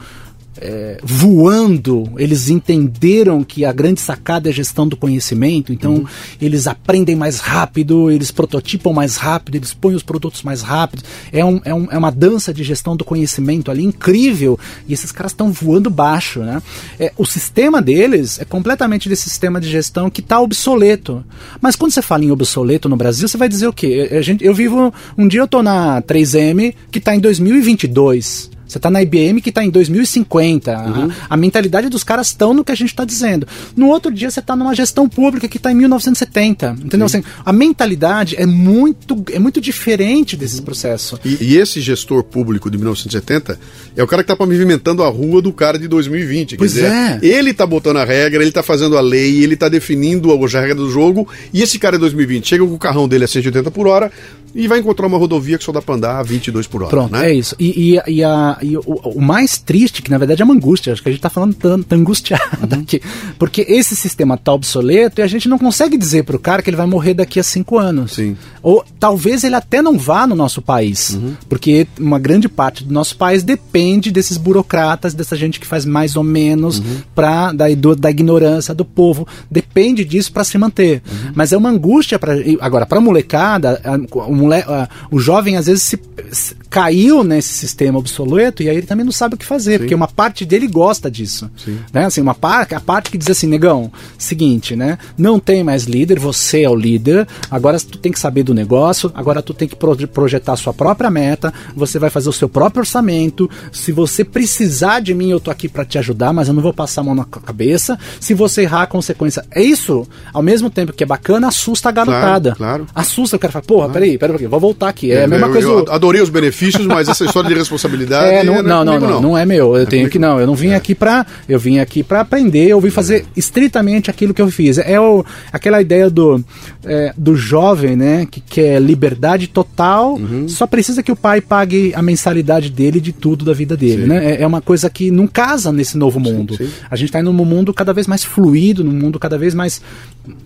é, 0.59 0.99
voando, 1.03 2.11
eles 2.17 2.49
entenderam 2.49 3.43
que 3.43 3.65
a 3.65 3.73
grande 3.73 4.01
sacada 4.01 4.49
é 4.49 4.51
a 4.51 4.55
gestão 4.55 4.87
do 4.87 4.97
conhecimento, 4.97 5.73
então 5.73 5.95
uhum. 5.95 6.07
eles 6.41 6.67
aprendem 6.67 7.17
mais 7.17 7.41
rápido, 7.41 8.11
eles 8.11 8.31
prototipam 8.31 8.93
mais 8.93 9.17
rápido, 9.17 9.57
eles 9.57 9.75
põem 9.75 9.95
os 9.95 10.03
produtos 10.03 10.43
mais 10.43 10.63
rápido. 10.63 11.03
É, 11.33 11.45
um, 11.45 11.61
é, 11.65 11.75
um, 11.75 11.89
é 11.91 11.99
uma 11.99 12.11
dança 12.11 12.53
de 12.53 12.63
gestão 12.63 12.97
do 12.97 13.05
conhecimento 13.05 13.71
ali 13.71 13.85
incrível 13.85 14.59
e 14.87 14.93
esses 14.93 15.11
caras 15.11 15.33
estão 15.33 15.53
voando 15.53 15.91
baixo. 15.91 16.41
Né? 16.41 16.63
É, 16.99 17.13
o 17.17 17.27
sistema 17.27 17.83
deles 17.83 18.41
é 18.41 18.45
completamente 18.45 19.09
desse 19.09 19.29
sistema 19.29 19.61
de 19.61 19.69
gestão 19.69 20.09
que 20.09 20.21
está 20.21 20.41
obsoleto. 20.41 21.25
Mas 21.61 21.77
quando 21.77 21.93
você 21.93 22.03
fala 22.03 22.25
em 22.25 22.31
obsoleto 22.31 22.89
no 22.89 22.97
Brasil, 22.97 23.27
você 23.27 23.37
vai 23.37 23.49
dizer 23.49 23.67
o 23.67 23.73
quê? 23.73 24.09
A 24.13 24.23
gente, 24.23 24.45
eu 24.45 24.55
vivo. 24.55 24.93
Um 25.19 25.27
dia 25.27 25.41
eu 25.41 25.45
estou 25.45 25.63
na 25.63 26.01
3M 26.03 26.75
que 26.91 26.99
está 26.99 27.15
em 27.15 27.21
2022. 27.21 28.54
Você 28.75 28.79
está 28.79 28.91
na 28.91 29.01
IBM 29.01 29.41
que 29.41 29.51
está 29.51 29.65
em 29.65 29.71
2050. 29.71 30.73
Uhum. 30.73 31.11
A, 31.29 31.35
a, 31.35 31.37
mentalidade 31.37 31.89
dos 31.89 32.03
caras 32.03 32.27
estão 32.29 32.53
no 32.53 32.65
que 32.65 32.73
a 32.73 32.75
gente 32.75 32.89
está 32.89 33.05
dizendo. 33.05 33.47
No 33.77 33.87
outro 33.87 34.13
dia 34.13 34.29
você 34.29 34.41
está 34.41 34.57
numa 34.57 34.75
gestão 34.75 35.09
pública 35.09 35.47
que 35.47 35.59
está 35.59 35.71
em 35.71 35.77
1970. 35.77 36.77
Entendeu? 36.85 37.07
Assim, 37.07 37.23
a 37.45 37.53
mentalidade 37.53 38.35
é 38.37 38.45
muito, 38.45 39.23
é 39.31 39.39
muito 39.39 39.61
diferente 39.61 40.37
desse 40.37 40.59
uhum. 40.59 40.65
processo. 40.65 41.21
E, 41.25 41.39
e, 41.41 41.57
esse 41.57 41.81
gestor 41.81 42.25
público 42.25 42.69
de 42.69 42.77
1970 42.77 43.61
é 43.95 44.03
o 44.03 44.09
cara 44.09 44.25
que 44.25 44.33
está 44.33 44.37
pavimentando 44.37 45.05
a 45.05 45.09
rua 45.09 45.41
do 45.41 45.53
cara 45.53 45.79
de 45.79 45.87
2020. 45.87 46.57
Pois 46.57 46.73
dizer, 46.73 46.91
é. 46.91 47.21
Ele 47.23 47.51
está 47.51 47.65
botando 47.65 47.99
a 47.99 48.05
regra, 48.05 48.43
ele 48.43 48.49
está 48.49 48.63
fazendo 48.63 48.99
a 48.99 49.01
lei, 49.01 49.45
ele 49.45 49.55
está 49.55 49.69
definindo 49.69 50.33
as 50.33 50.53
regras 50.53 50.79
do 50.79 50.91
jogo. 50.91 51.29
E 51.53 51.63
esse 51.63 51.79
cara 51.79 51.97
de 51.97 52.01
2020 52.01 52.49
chega 52.49 52.67
com 52.67 52.75
o 52.75 52.79
carrão 52.79 53.07
dele 53.07 53.23
a 53.23 53.29
180 53.29 53.71
por 53.71 53.87
hora 53.87 54.11
e 54.55 54.69
vai 54.69 54.79
encontrar 54.79 55.07
uma 55.07 55.19
rodovia 55.19 55.59
que 55.59 55.65
só 55.65 55.73
dá 55.73 55.83
para 55.83 55.97
andar 55.97 56.19
a 56.19 56.23
22 56.23 56.67
por 56.67 56.83
hora. 56.83 56.91
Pronto, 56.91 57.13
né? 57.13 57.31
é 57.31 57.35
isso. 57.35 57.57
E, 57.59 57.95
e, 57.95 58.13
e 58.13 58.25
a, 58.25 58.57
e 58.65 58.77
o, 58.77 58.83
o, 58.87 59.21
mais 59.21 59.59
triste, 59.59 60.03
que 60.03 60.11
na 60.11 60.19
verdade 60.19 60.43
é 60.43 60.45
uma 60.45 60.55
angústia, 60.55 60.93
acho 60.93 61.03
que 61.03 61.09
a 61.09 61.13
gente 61.13 61.19
está 61.19 61.31
falando 61.31 61.55
tanto 61.55 61.93
angustiado 61.95 62.75
uhum. 62.75 62.81
aqui, 62.81 63.01
porque 63.39 63.65
esse 63.69 63.95
sistema 63.95 64.35
está 64.35 64.53
obsoleto 64.53 65.21
e 65.21 65.23
a 65.23 65.27
gente 65.27 65.49
não 65.49 65.59
consegue 65.59 65.97
dizer 65.97 66.25
para 66.25 66.37
o 66.37 66.39
cara 66.39 66.63
que 66.63 66.71
ele 66.71 66.77
vai 66.77 66.87
morrer 66.87 67.15
daqui 67.15 67.39
a 67.39 67.43
cinco 67.43 67.79
anos. 67.79 68.13
Sim. 68.13 68.37
Ou 68.63 68.85
talvez 68.99 69.45
ele 69.45 69.55
até 69.55 69.83
não 69.83 69.99
vá 69.99 70.27
no 70.27 70.35
nosso 70.35 70.63
país, 70.63 71.11
uhum. 71.11 71.35
porque 71.49 71.87
uma 71.99 72.19
grande 72.19 72.49
parte 72.49 72.85
do 72.85 72.93
nosso 72.93 73.17
país 73.17 73.43
depende 73.43 74.11
desses 74.11 74.37
burocratas, 74.37 75.13
dessa 75.13 75.37
gente 75.37 75.61
que 75.61 75.67
faz 75.67 75.85
mais 75.85 76.17
ou 76.17 76.23
menos 76.23 76.79
uhum. 76.79 77.03
pra, 77.15 77.53
da, 77.53 77.69
do, 77.75 77.95
da 77.95 78.11
ignorância 78.11 78.75
do 78.75 78.85
povo, 78.85 79.27
depende 79.51 80.05
disso 80.05 80.33
para 80.33 80.45
se 80.45 80.57
manter. 80.57 81.03
Uhum. 81.07 81.33
Mas 81.35 81.53
é 81.53 81.57
uma 81.57 81.69
angústia 81.69 82.19
para 82.19 82.35
agora 82.61 82.87
para 82.87 83.01
molecada, 83.01 83.81
o, 84.11 84.35
mole, 84.35 84.65
o 85.11 85.19
jovem 85.19 85.57
às 85.57 85.67
vezes 85.67 85.83
se, 85.83 86.01
se, 86.33 86.55
caiu 86.71 87.23
nesse 87.23 87.53
sistema 87.55 87.99
obsoleto 87.99 88.54
e 88.63 88.69
aí 88.69 88.77
ele 88.77 88.87
também 88.87 89.05
não 89.05 89.13
sabe 89.13 89.35
o 89.35 89.39
que 89.39 89.45
fazer, 89.45 89.73
Sim. 89.73 89.79
porque 89.79 89.95
uma 89.95 90.09
parte 90.09 90.45
dele 90.45 90.67
gosta 90.67 91.11
disso. 91.11 91.51
Sim. 91.57 91.79
Né? 91.93 92.05
Assim, 92.05 92.21
uma 92.21 92.35
parte, 92.35 92.75
a 92.75 92.81
parte 92.81 93.11
que 93.11 93.19
diz 93.19 93.31
assim, 93.31 93.47
negão, 93.47 93.91
seguinte, 94.19 94.77
né? 94.77 94.99
Não 95.17 95.39
tem 95.39 95.63
mais 95.63 95.85
líder, 95.85 96.19
você 96.19 96.63
é 96.63 96.71
o 96.71 96.75
líder, 96.75 97.27
agora 97.51 97.79
tu 97.79 97.99
tem 97.99 98.13
que 98.13 98.19
saber 98.19 98.43
do 98.43 98.55
negócio, 98.55 99.11
agora 99.15 99.43
tu 99.43 99.55
tem 99.55 99.69
que 99.69 99.77
projetar 100.07 100.53
a 100.53 100.57
sua 100.57 100.73
própria 100.73 101.11
meta, 101.11 101.53
você 101.75 101.99
vai 101.99 102.11
fazer 102.11 102.29
o 102.29 102.33
seu 102.33 102.49
próprio 102.49 102.81
orçamento. 102.81 103.49
Se 103.73 103.93
você 103.93 104.25
precisar 104.25 105.01
de 105.01 105.15
mim, 105.15 105.31
eu 105.31 105.41
tô 105.41 105.51
aqui 105.51 105.69
para 105.69 105.85
te 105.85 105.99
ajudar, 105.99 106.33
mas 106.33 106.49
eu 106.49 106.55
não 106.55 106.63
vou 106.63 106.73
passar 106.73 107.01
a 107.01 107.05
mão 107.05 107.15
na 107.15 107.25
cabeça. 107.25 107.99
Se 108.21 108.35
você 108.35 108.63
errar, 108.63 108.83
a 108.83 108.87
consequência. 108.87 109.45
É 109.51 109.63
isso, 109.63 110.07
ao 110.33 110.43
mesmo 110.43 110.71
tempo 110.71 110.93
que 110.93 111.03
é 111.03 111.07
bacana, 111.07 111.49
assusta 111.49 111.89
a 111.89 111.93
garotada. 111.93 112.55
Claro, 112.55 112.85
claro. 112.85 112.87
Assusta 112.95 113.37
o 113.37 113.39
cara 113.39 113.53
fala, 113.53 113.65
porra, 113.65 113.87
claro. 113.87 113.93
peraí, 113.93 114.19
peraí, 114.19 114.47
vou 114.47 114.61
voltar 114.61 114.89
aqui. 114.89 115.11
É, 115.11 115.17
é 115.17 115.25
a 115.25 115.29
mesma 115.29 115.47
eu, 115.49 115.53
coisa. 115.53 115.69
Eu 115.69 115.93
adorei 115.93 116.21
os 116.21 116.31
benefícios, 116.31 116.87
mas 116.87 117.09
essa 117.09 117.25
história 117.25 117.49
de 117.49 117.55
responsabilidade. 117.55 118.25
É, 118.35 118.43
não, 118.45 118.63
não, 118.63 118.85
não, 118.85 119.01
não, 119.01 119.21
não, 119.21 119.39
é 119.39 119.45
meu. 119.45 119.77
Eu 119.77 119.83
é 119.83 119.87
tenho 119.87 120.09
que 120.09 120.19
não. 120.19 120.39
Eu 120.41 120.47
não 120.47 120.55
vim 120.55 120.69
é. 120.69 120.77
aqui 120.77 120.95
para, 120.95 121.27
eu 121.49 121.59
vim 121.59 121.79
aqui 121.79 122.03
para 122.03 122.21
aprender. 122.21 122.69
Eu 122.69 122.81
vim 122.81 122.91
fazer 122.91 123.25
estritamente 123.37 124.11
aquilo 124.11 124.35
que 124.35 124.43
eu 124.43 124.51
fiz. 124.51 124.79
É 124.79 125.01
o, 125.01 125.25
aquela 125.53 125.81
ideia 125.81 126.11
do 126.11 126.43
é, 126.85 127.13
do 127.17 127.37
jovem, 127.37 127.97
né, 127.97 128.27
que 128.31 128.41
quer 128.41 128.81
liberdade 128.81 129.49
total. 129.49 130.15
Uhum. 130.15 130.49
Só 130.49 130.67
precisa 130.67 131.03
que 131.03 131.13
o 131.13 131.17
pai 131.17 131.41
pague 131.41 131.93
a 131.95 132.03
mensalidade 132.03 132.71
dele 132.71 133.01
de 133.01 133.13
tudo 133.13 133.45
da 133.45 133.53
vida 133.53 133.77
dele, 133.77 134.03
sim. 134.03 134.09
né? 134.09 134.33
É, 134.33 134.43
é, 134.43 134.47
uma 134.47 134.61
coisa 134.61 134.89
que 134.91 135.11
não 135.11 135.27
casa 135.27 135.73
nesse 135.73 135.97
novo 135.97 136.21
mundo. 136.21 136.57
Sim, 136.57 136.67
sim. 136.67 136.73
A 136.91 136.97
gente 136.97 137.09
está 137.09 137.21
indo 137.21 137.33
num 137.33 137.45
mundo 137.45 137.73
cada 137.73 137.93
vez 137.93 138.07
mais 138.07 138.25
fluido, 138.25 138.85
num 138.85 138.93
mundo 138.93 139.19
cada 139.19 139.39
vez 139.39 139.55
mais, 139.55 139.81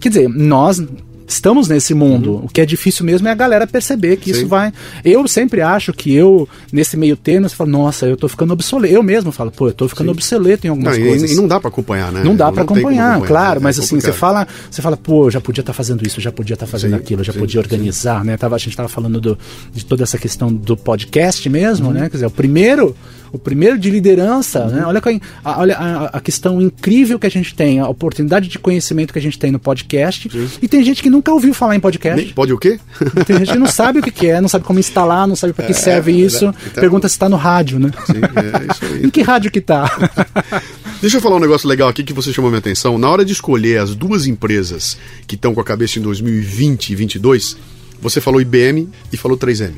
quer 0.01 0.09
dizer, 0.09 0.29
nós 0.29 0.83
estamos 1.29 1.69
nesse 1.69 1.95
mundo. 1.95 2.33
Uhum. 2.33 2.45
O 2.45 2.49
que 2.49 2.61
é 2.61 2.67
difícil 2.67 3.05
mesmo 3.05 3.29
é 3.29 3.31
a 3.31 3.35
galera 3.35 3.67
perceber 3.67 4.17
que 4.17 4.33
Sim. 4.33 4.39
isso 4.39 4.49
vai. 4.49 4.73
Eu 5.05 5.29
sempre 5.29 5.61
acho 5.61 5.93
que 5.93 6.13
eu, 6.13 6.49
nesse 6.73 6.97
meio 6.97 7.17
termo, 7.17 7.49
você 7.49 7.55
fala, 7.55 7.71
nossa, 7.71 8.07
eu 8.07 8.17
tô 8.17 8.27
ficando 8.29 8.53
obsoleto. 8.53 8.95
Eu 8.95 9.03
mesmo 9.03 9.31
falo, 9.31 9.51
pô, 9.51 9.69
eu 9.69 9.73
tô 9.73 9.87
ficando 9.89 10.07
Sim. 10.07 10.13
obsoleto 10.13 10.67
em 10.67 10.71
algumas 10.71 10.97
não, 10.99 11.07
coisas. 11.07 11.31
E, 11.31 11.35
e, 11.35 11.37
não 11.37 11.47
dá 11.47 11.61
para 11.61 11.69
acompanhar, 11.69 12.11
né? 12.11 12.23
Não 12.25 12.35
dá 12.35 12.51
para 12.51 12.63
acompanhar, 12.63 13.13
acompanhar, 13.13 13.29
claro, 13.29 13.61
é, 13.61 13.63
mas 13.63 13.79
é 13.79 13.83
assim, 13.83 14.01
você 14.01 14.13
fala, 14.13 14.49
você 14.71 14.81
fala, 14.81 14.97
pô, 14.97 15.31
já 15.31 15.41
podia 15.41 15.61
estar 15.61 15.73
tá 15.73 15.77
fazendo 15.77 16.07
isso, 16.07 16.21
já 16.21 16.33
podia 16.33 16.55
estar 16.55 16.67
tá 16.67 16.73
fazendo 16.73 16.93
Sim. 16.93 16.97
aquilo, 16.97 17.23
já 17.23 17.33
podia 17.33 17.61
organizar, 17.61 18.25
né? 18.25 18.37
Tava, 18.37 18.57
a 18.57 18.59
gente 18.59 18.77
tava 18.77 18.89
falando 18.89 19.21
do, 19.21 19.39
de 19.73 19.85
toda 19.85 20.03
essa 20.03 20.17
questão 20.17 20.53
do 20.53 20.77
podcast 20.77 21.49
mesmo, 21.49 21.89
uhum. 21.89 21.93
né? 21.93 22.01
Quer 22.09 22.17
dizer, 22.17 22.27
o 22.27 22.31
primeiro 22.31 22.97
o 23.33 23.39
primeiro 23.39 23.79
de 23.79 23.91
liderança, 23.91 24.65
uhum. 24.65 24.71
né? 24.71 24.85
Olha, 24.87 25.03
a, 25.45 25.61
olha 25.61 25.77
a, 25.77 26.05
a, 26.17 26.21
questão 26.21 26.61
incrível 26.61 27.19
que 27.19 27.27
a 27.27 27.31
gente 27.31 27.55
tem, 27.55 27.81
a 27.81 27.89
oportunidade 27.89 28.49
de 28.49 28.59
conhecimento 28.59 29.13
que 29.13 29.19
a 29.19 29.23
gente 29.23 29.39
tem 29.39 29.51
no 29.51 29.59
podcast. 29.59 30.31
Sim. 30.31 30.49
E 30.63 30.69
tem 30.69 30.83
gente 30.83 31.03
que 31.03 31.11
nunca 31.19 31.33
ouviu 31.33 31.53
falar 31.53 31.77
em 31.77 31.81
podcast. 31.81 32.25
Nem, 32.25 32.33
pode 32.33 32.53
o 32.53 32.59
quê? 32.59 32.79
Tem 33.27 33.39
gente 33.39 33.53
que 33.53 33.59
não 33.59 33.67
sabe 33.67 33.99
o 33.99 34.03
que, 34.03 34.27
é, 34.27 34.41
não 34.41 34.49
sabe 34.49 34.65
como 34.65 34.79
instalar, 34.79 35.27
não 35.27 35.37
sabe 35.37 35.53
para 35.53 35.67
que 35.67 35.73
é, 35.73 35.75
serve 35.75 36.13
é, 36.13 36.15
isso. 36.15 36.47
Então, 36.47 36.81
Pergunta 36.81 37.09
se 37.09 37.15
está 37.15 37.29
no 37.29 37.37
rádio, 37.37 37.79
né? 37.79 37.91
Sim, 38.07 38.13
é 38.15 38.73
isso 38.73 38.85
aí. 38.85 39.05
em 39.05 39.11
que 39.11 39.23
rádio 39.23 39.51
que 39.51 39.61
tá? 39.61 39.91
Deixa 41.01 41.19
eu 41.19 41.21
falar 41.21 41.37
um 41.37 41.41
negócio 41.41 41.69
legal 41.69 41.89
aqui 41.89 42.03
que 42.03 42.13
você 42.13 42.33
chamou 42.33 42.51
minha 42.51 42.59
atenção. 42.59 42.99
Na 42.99 43.09
hora 43.09 43.25
de 43.25 43.33
escolher 43.33 43.79
as 43.81 43.95
duas 43.95 44.27
empresas 44.27 44.97
que 45.27 45.35
estão 45.35 45.55
com 45.55 45.61
a 45.61 45.65
cabeça 45.65 45.99
em 45.99 46.03
2020 46.03 46.91
e 46.91 46.97
2022, 46.97 47.57
você 48.01 48.21
falou 48.21 48.41
IBM 48.41 48.89
e 49.13 49.17
falou 49.17 49.37
3M. 49.37 49.75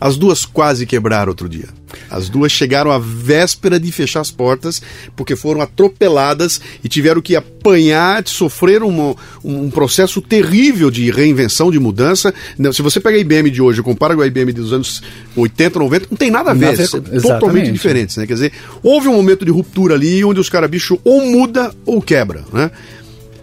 As 0.00 0.16
duas 0.16 0.44
quase 0.44 0.86
quebraram 0.86 1.30
outro 1.30 1.48
dia. 1.48 1.68
As 2.10 2.28
duas 2.28 2.52
chegaram 2.52 2.90
à 2.90 2.98
véspera 2.98 3.78
de 3.78 3.90
fechar 3.92 4.20
as 4.20 4.30
portas 4.30 4.82
porque 5.16 5.36
foram 5.36 5.60
atropeladas 5.60 6.60
e 6.82 6.88
tiveram 6.88 7.20
que 7.20 7.36
apanhar, 7.36 8.26
sofrer 8.26 8.82
um, 8.82 9.14
um 9.44 9.70
processo 9.70 10.20
terrível 10.20 10.90
de 10.90 11.10
reinvenção, 11.10 11.70
de 11.70 11.78
mudança. 11.78 12.32
Se 12.72 12.82
você 12.82 13.00
pega 13.00 13.16
a 13.16 13.20
IBM 13.20 13.50
de 13.50 13.62
hoje 13.62 13.80
e 13.80 13.82
compara 13.82 14.14
com 14.14 14.22
a 14.22 14.26
IBM 14.26 14.52
dos 14.52 14.72
anos 14.72 15.02
80, 15.36 15.78
90, 15.78 16.06
não 16.10 16.16
tem 16.16 16.30
nada 16.30 16.50
a 16.50 16.54
ver. 16.54 16.76
São 16.86 17.00
totalmente 17.00 17.70
diferentes, 17.70 18.16
né? 18.16 18.26
Quer 18.26 18.34
dizer, 18.34 18.52
houve 18.82 19.08
um 19.08 19.14
momento 19.14 19.44
de 19.44 19.50
ruptura 19.50 19.94
ali 19.94 20.24
onde 20.24 20.40
os 20.40 20.48
caras, 20.48 20.70
bicho, 20.70 20.98
ou 21.04 21.24
muda 21.24 21.74
ou 21.86 22.00
quebra, 22.00 22.44
né? 22.52 22.70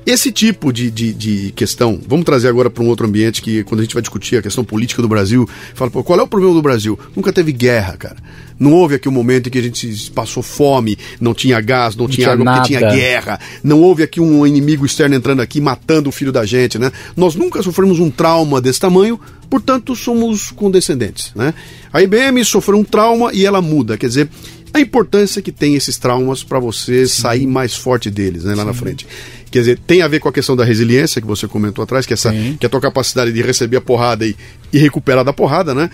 Esse 0.05 0.31
tipo 0.31 0.73
de, 0.73 0.89
de, 0.89 1.13
de 1.13 1.51
questão, 1.51 1.99
vamos 2.07 2.25
trazer 2.25 2.47
agora 2.47 2.69
para 2.69 2.83
um 2.83 2.87
outro 2.87 3.05
ambiente 3.05 3.41
que, 3.41 3.63
quando 3.63 3.81
a 3.81 3.83
gente 3.83 3.93
vai 3.93 4.01
discutir 4.01 4.37
a 4.37 4.41
questão 4.41 4.63
política 4.63 5.01
do 5.01 5.07
Brasil, 5.07 5.47
fala, 5.75 5.91
pô, 5.91 6.03
qual 6.03 6.19
é 6.19 6.23
o 6.23 6.27
problema 6.27 6.53
do 6.55 6.61
Brasil? 6.61 6.97
Nunca 7.15 7.31
teve 7.31 7.51
guerra, 7.51 7.95
cara. 7.97 8.17
Não 8.59 8.73
houve 8.73 8.95
aqui 8.95 9.07
um 9.07 9.11
momento 9.11 9.47
em 9.47 9.49
que 9.51 9.59
a 9.59 9.61
gente 9.61 10.11
passou 10.11 10.41
fome, 10.41 10.97
não 11.19 11.33
tinha 11.33 11.59
gás, 11.61 11.95
não, 11.95 12.05
não 12.05 12.11
tinha, 12.11 12.25
tinha 12.25 12.33
água, 12.33 12.45
nada. 12.45 12.57
porque 12.59 12.77
tinha 12.77 12.91
guerra. 12.91 13.39
Não 13.63 13.81
houve 13.81 14.03
aqui 14.03 14.19
um 14.19 14.45
inimigo 14.45 14.85
externo 14.85 15.15
entrando 15.15 15.41
aqui, 15.41 15.61
matando 15.61 16.09
o 16.09 16.11
filho 16.11 16.31
da 16.31 16.45
gente, 16.45 16.77
né? 16.77 16.91
Nós 17.15 17.35
nunca 17.35 17.61
sofremos 17.61 17.99
um 17.99 18.09
trauma 18.09 18.61
desse 18.61 18.79
tamanho, 18.79 19.19
portanto 19.49 19.95
somos 19.95 20.51
condescendentes, 20.51 21.31
né? 21.35 21.53
A 21.91 22.01
IBM 22.01 22.43
sofreu 22.45 22.77
um 22.77 22.83
trauma 22.83 23.31
e 23.33 23.45
ela 23.45 23.61
muda, 23.61 23.97
quer 23.97 24.07
dizer, 24.07 24.29
a 24.73 24.79
importância 24.79 25.41
que 25.41 25.51
tem 25.51 25.75
esses 25.75 25.97
traumas 25.97 26.43
para 26.43 26.59
você 26.59 27.05
Sim. 27.05 27.21
sair 27.21 27.47
mais 27.47 27.75
forte 27.75 28.09
deles, 28.09 28.45
né, 28.45 28.55
lá 28.55 28.61
Sim. 28.61 28.67
na 28.67 28.73
frente. 28.73 29.07
Quer 29.51 29.59
dizer, 29.59 29.79
tem 29.85 30.01
a 30.01 30.07
ver 30.07 30.19
com 30.19 30.29
a 30.29 30.31
questão 30.31 30.55
da 30.55 30.63
resiliência 30.63 31.21
que 31.21 31.27
você 31.27 31.45
comentou 31.45 31.83
atrás, 31.83 32.05
que, 32.05 32.13
é 32.13 32.15
essa, 32.15 32.31
que 32.31 32.65
é 32.65 32.67
a 32.67 32.69
tua 32.69 32.79
capacidade 32.79 33.33
de 33.33 33.41
receber 33.41 33.77
a 33.77 33.81
porrada 33.81 34.25
e, 34.25 34.33
e 34.71 34.79
recuperar 34.79 35.25
da 35.25 35.33
porrada, 35.33 35.75
né? 35.75 35.89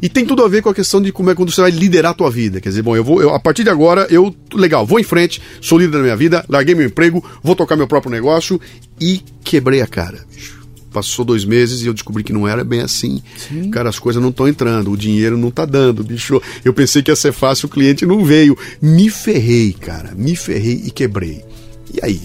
E 0.00 0.08
tem 0.08 0.24
tudo 0.26 0.42
a 0.42 0.48
ver 0.48 0.62
com 0.62 0.68
a 0.68 0.74
questão 0.74 1.00
de 1.00 1.12
como 1.12 1.30
é 1.30 1.34
quando 1.34 1.52
você 1.52 1.60
vai 1.60 1.70
liderar 1.70 2.12
a 2.12 2.14
tua 2.14 2.30
vida. 2.30 2.60
Quer 2.60 2.70
dizer, 2.70 2.82
bom, 2.82 2.96
eu 2.96 3.04
vou, 3.04 3.22
eu, 3.22 3.34
a 3.34 3.38
partir 3.38 3.62
de 3.62 3.70
agora, 3.70 4.06
eu, 4.10 4.34
legal, 4.52 4.84
vou 4.86 4.98
em 4.98 5.04
frente, 5.04 5.40
sou 5.60 5.78
líder 5.78 5.92
da 5.92 6.02
minha 6.02 6.16
vida, 6.16 6.44
larguei 6.48 6.74
meu 6.74 6.86
emprego, 6.86 7.24
vou 7.42 7.54
tocar 7.54 7.76
meu 7.76 7.86
próprio 7.86 8.10
negócio 8.10 8.60
e 9.00 9.22
quebrei 9.42 9.80
a 9.80 9.86
cara, 9.86 10.24
Passou 10.92 11.24
dois 11.24 11.44
meses 11.44 11.82
e 11.82 11.86
eu 11.86 11.92
descobri 11.92 12.22
que 12.22 12.32
não 12.32 12.46
era 12.46 12.62
bem 12.62 12.80
assim. 12.80 13.20
Sim. 13.36 13.68
Cara, 13.68 13.88
as 13.88 13.98
coisas 13.98 14.22
não 14.22 14.30
estão 14.30 14.46
entrando, 14.46 14.92
o 14.92 14.96
dinheiro 14.96 15.36
não 15.36 15.50
tá 15.50 15.64
dando, 15.64 16.04
bicho. 16.04 16.40
Eu 16.64 16.72
pensei 16.72 17.02
que 17.02 17.10
ia 17.10 17.16
ser 17.16 17.32
fácil, 17.32 17.66
o 17.66 17.68
cliente 17.68 18.06
não 18.06 18.24
veio. 18.24 18.56
Me 18.80 19.10
ferrei, 19.10 19.72
cara, 19.72 20.12
me 20.14 20.36
ferrei 20.36 20.82
e 20.84 20.92
quebrei. 20.92 21.44
E 21.94 22.00
aí? 22.02 22.20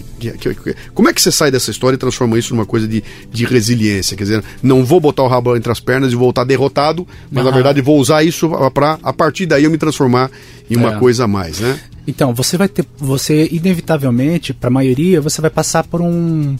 Como 0.92 1.08
é 1.08 1.12
que 1.12 1.22
você 1.22 1.30
sai 1.30 1.50
dessa 1.50 1.70
história 1.70 1.94
e 1.94 1.98
transforma 1.98 2.36
isso 2.36 2.52
numa 2.52 2.66
coisa 2.66 2.88
de, 2.88 3.04
de 3.30 3.44
resiliência? 3.44 4.16
Quer 4.16 4.24
dizer, 4.24 4.44
não 4.60 4.84
vou 4.84 4.98
botar 4.98 5.22
o 5.22 5.28
rabo 5.28 5.56
entre 5.56 5.70
as 5.70 5.78
pernas 5.78 6.12
e 6.12 6.16
voltar 6.16 6.42
derrotado, 6.42 7.06
mas 7.30 7.44
uhum. 7.44 7.50
na 7.50 7.54
verdade 7.54 7.80
vou 7.80 7.98
usar 7.98 8.24
isso 8.24 8.50
para 8.74 8.98
a 9.00 9.12
partir 9.12 9.46
daí 9.46 9.64
eu 9.64 9.70
me 9.70 9.78
transformar 9.78 10.28
em 10.68 10.76
uma 10.76 10.94
é. 10.94 10.98
coisa 10.98 11.24
a 11.24 11.28
mais, 11.28 11.60
né? 11.60 11.78
Então, 12.04 12.34
você 12.34 12.56
vai 12.56 12.66
ter, 12.66 12.84
você 12.98 13.48
inevitavelmente, 13.52 14.52
para 14.52 14.68
a 14.68 14.72
maioria, 14.72 15.20
você 15.20 15.40
vai 15.40 15.50
passar 15.50 15.84
por 15.84 16.00
um 16.00 16.56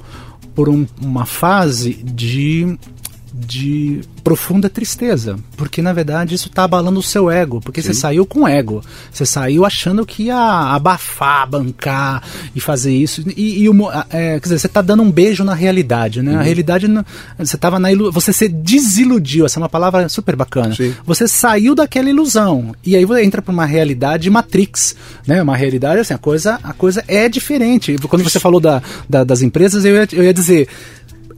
por 0.55 0.69
um, 0.69 0.87
uma 1.01 1.27
fase 1.27 1.95
de 1.95 2.77
de 3.47 4.01
profunda 4.23 4.69
tristeza, 4.69 5.39
porque 5.57 5.81
na 5.81 5.93
verdade 5.93 6.35
isso 6.35 6.49
está 6.49 6.65
abalando 6.65 7.01
o 7.01 7.03
seu 7.03 7.31
ego, 7.31 7.61
porque 7.61 7.81
Sim. 7.81 7.89
você 7.89 7.95
saiu 7.95 8.27
com 8.27 8.47
ego, 8.47 8.83
você 9.11 9.25
saiu 9.25 9.65
achando 9.65 10.05
que 10.05 10.25
ia 10.25 10.37
abafar, 10.37 11.49
bancar 11.49 12.23
e 12.55 12.61
fazer 12.61 12.95
isso, 12.95 13.23
e, 13.37 13.65
e 13.65 13.69
é, 14.11 14.35
quer 14.35 14.41
dizer, 14.41 14.59
você 14.59 14.67
está 14.67 14.83
dando 14.83 15.03
um 15.03 15.11
beijo 15.11 15.43
na 15.43 15.55
realidade, 15.55 16.23
né? 16.23 16.33
Uhum. 16.33 16.41
A 16.41 16.43
realidade, 16.43 16.87
você 17.39 17.57
estava 17.57 17.79
na 17.79 17.91
ilu 17.91 18.13
você 18.13 18.33
se 18.33 18.49
desiludiu, 18.49 19.47
essa 19.47 19.59
é 19.59 19.63
uma 19.63 19.69
palavra 19.69 20.09
super 20.09 20.37
bacana. 20.37 20.75
Sim. 20.75 20.95
Você 21.07 21.27
saiu 21.27 21.75
daquela 21.75 22.11
ilusão 22.11 22.75
e 22.85 22.97
aí 22.97 23.05
você 23.05 23.23
entra 23.25 23.41
para 23.41 23.53
uma 23.53 23.65
realidade 23.65 24.29
Matrix, 24.29 24.97
né? 25.27 25.43
Uma 25.43 25.57
realidade 25.57 26.01
assim, 26.01 26.15
a 26.15 26.19
coisa, 26.19 26.59
a 26.63 26.73
coisa 26.73 27.05
é 27.09 27.29
diferente. 27.29 27.97
Quando 28.09 28.23
você 28.23 28.39
falou 28.39 28.61
da, 28.61 28.83
da 29.09 29.25
das 29.25 29.43
empresas, 29.43 29.85
eu 29.85 29.95
ia, 29.95 30.09
eu 30.13 30.25
ia 30.25 30.35
dizer 30.35 30.69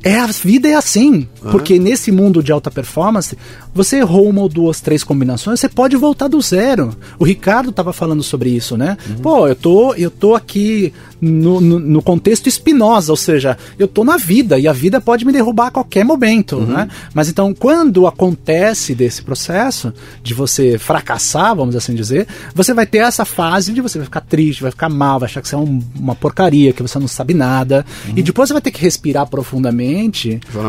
é, 0.02 0.18
a 0.18 0.26
vida 0.26 0.68
é 0.68 0.74
assim. 0.74 1.28
Uhum. 1.42 1.50
Porque 1.50 1.78
nesse 1.78 2.10
mundo 2.10 2.42
de 2.42 2.52
alta 2.52 2.70
performance, 2.70 3.36
você 3.74 3.98
errou 3.98 4.28
uma 4.28 4.42
ou 4.42 4.48
duas, 4.48 4.80
três 4.80 5.02
combinações, 5.02 5.60
você 5.60 5.68
pode 5.68 5.96
voltar 5.96 6.28
do 6.28 6.40
zero. 6.40 6.94
O 7.18 7.24
Ricardo 7.24 7.70
estava 7.70 7.92
falando 7.92 8.22
sobre 8.22 8.50
isso, 8.50 8.76
né? 8.76 8.96
Uhum. 9.08 9.16
Pô, 9.16 9.48
eu 9.48 9.56
tô, 9.56 9.94
eu 9.94 10.10
tô 10.10 10.34
aqui 10.34 10.92
no, 11.20 11.60
no, 11.60 11.78
no, 11.78 12.02
contexto 12.02 12.48
espinosa, 12.48 13.12
ou 13.12 13.16
seja, 13.16 13.56
eu 13.78 13.86
tô 13.86 14.02
na 14.02 14.16
vida 14.16 14.58
e 14.58 14.66
a 14.66 14.72
vida 14.72 15.00
pode 15.00 15.24
me 15.24 15.32
derrubar 15.32 15.68
a 15.68 15.70
qualquer 15.70 16.04
momento, 16.04 16.56
uhum. 16.56 16.66
né? 16.66 16.88
Mas 17.14 17.28
então, 17.28 17.54
quando 17.54 18.06
acontece 18.06 18.94
desse 18.94 19.22
processo 19.22 19.92
de 20.22 20.34
você 20.34 20.76
fracassar, 20.78 21.54
vamos 21.54 21.76
assim 21.76 21.94
dizer, 21.94 22.26
você 22.54 22.74
vai 22.74 22.86
ter 22.86 22.98
essa 22.98 23.24
fase 23.24 23.72
de 23.72 23.80
você 23.80 23.98
vai 23.98 24.04
ficar 24.04 24.20
triste, 24.20 24.62
vai 24.62 24.72
ficar 24.72 24.88
mal, 24.88 25.20
vai 25.20 25.28
achar 25.28 25.40
que 25.40 25.48
você 25.48 25.54
é 25.54 25.58
um, 25.58 25.80
uma 25.94 26.16
porcaria, 26.16 26.72
que 26.72 26.82
você 26.82 26.98
não 26.98 27.08
sabe 27.08 27.34
nada. 27.34 27.86
Uhum. 28.08 28.14
E 28.16 28.22
depois 28.22 28.48
você 28.48 28.52
vai 28.52 28.62
ter 28.62 28.72
que 28.72 28.82
respirar 28.82 29.26
profundamente, 29.26 29.91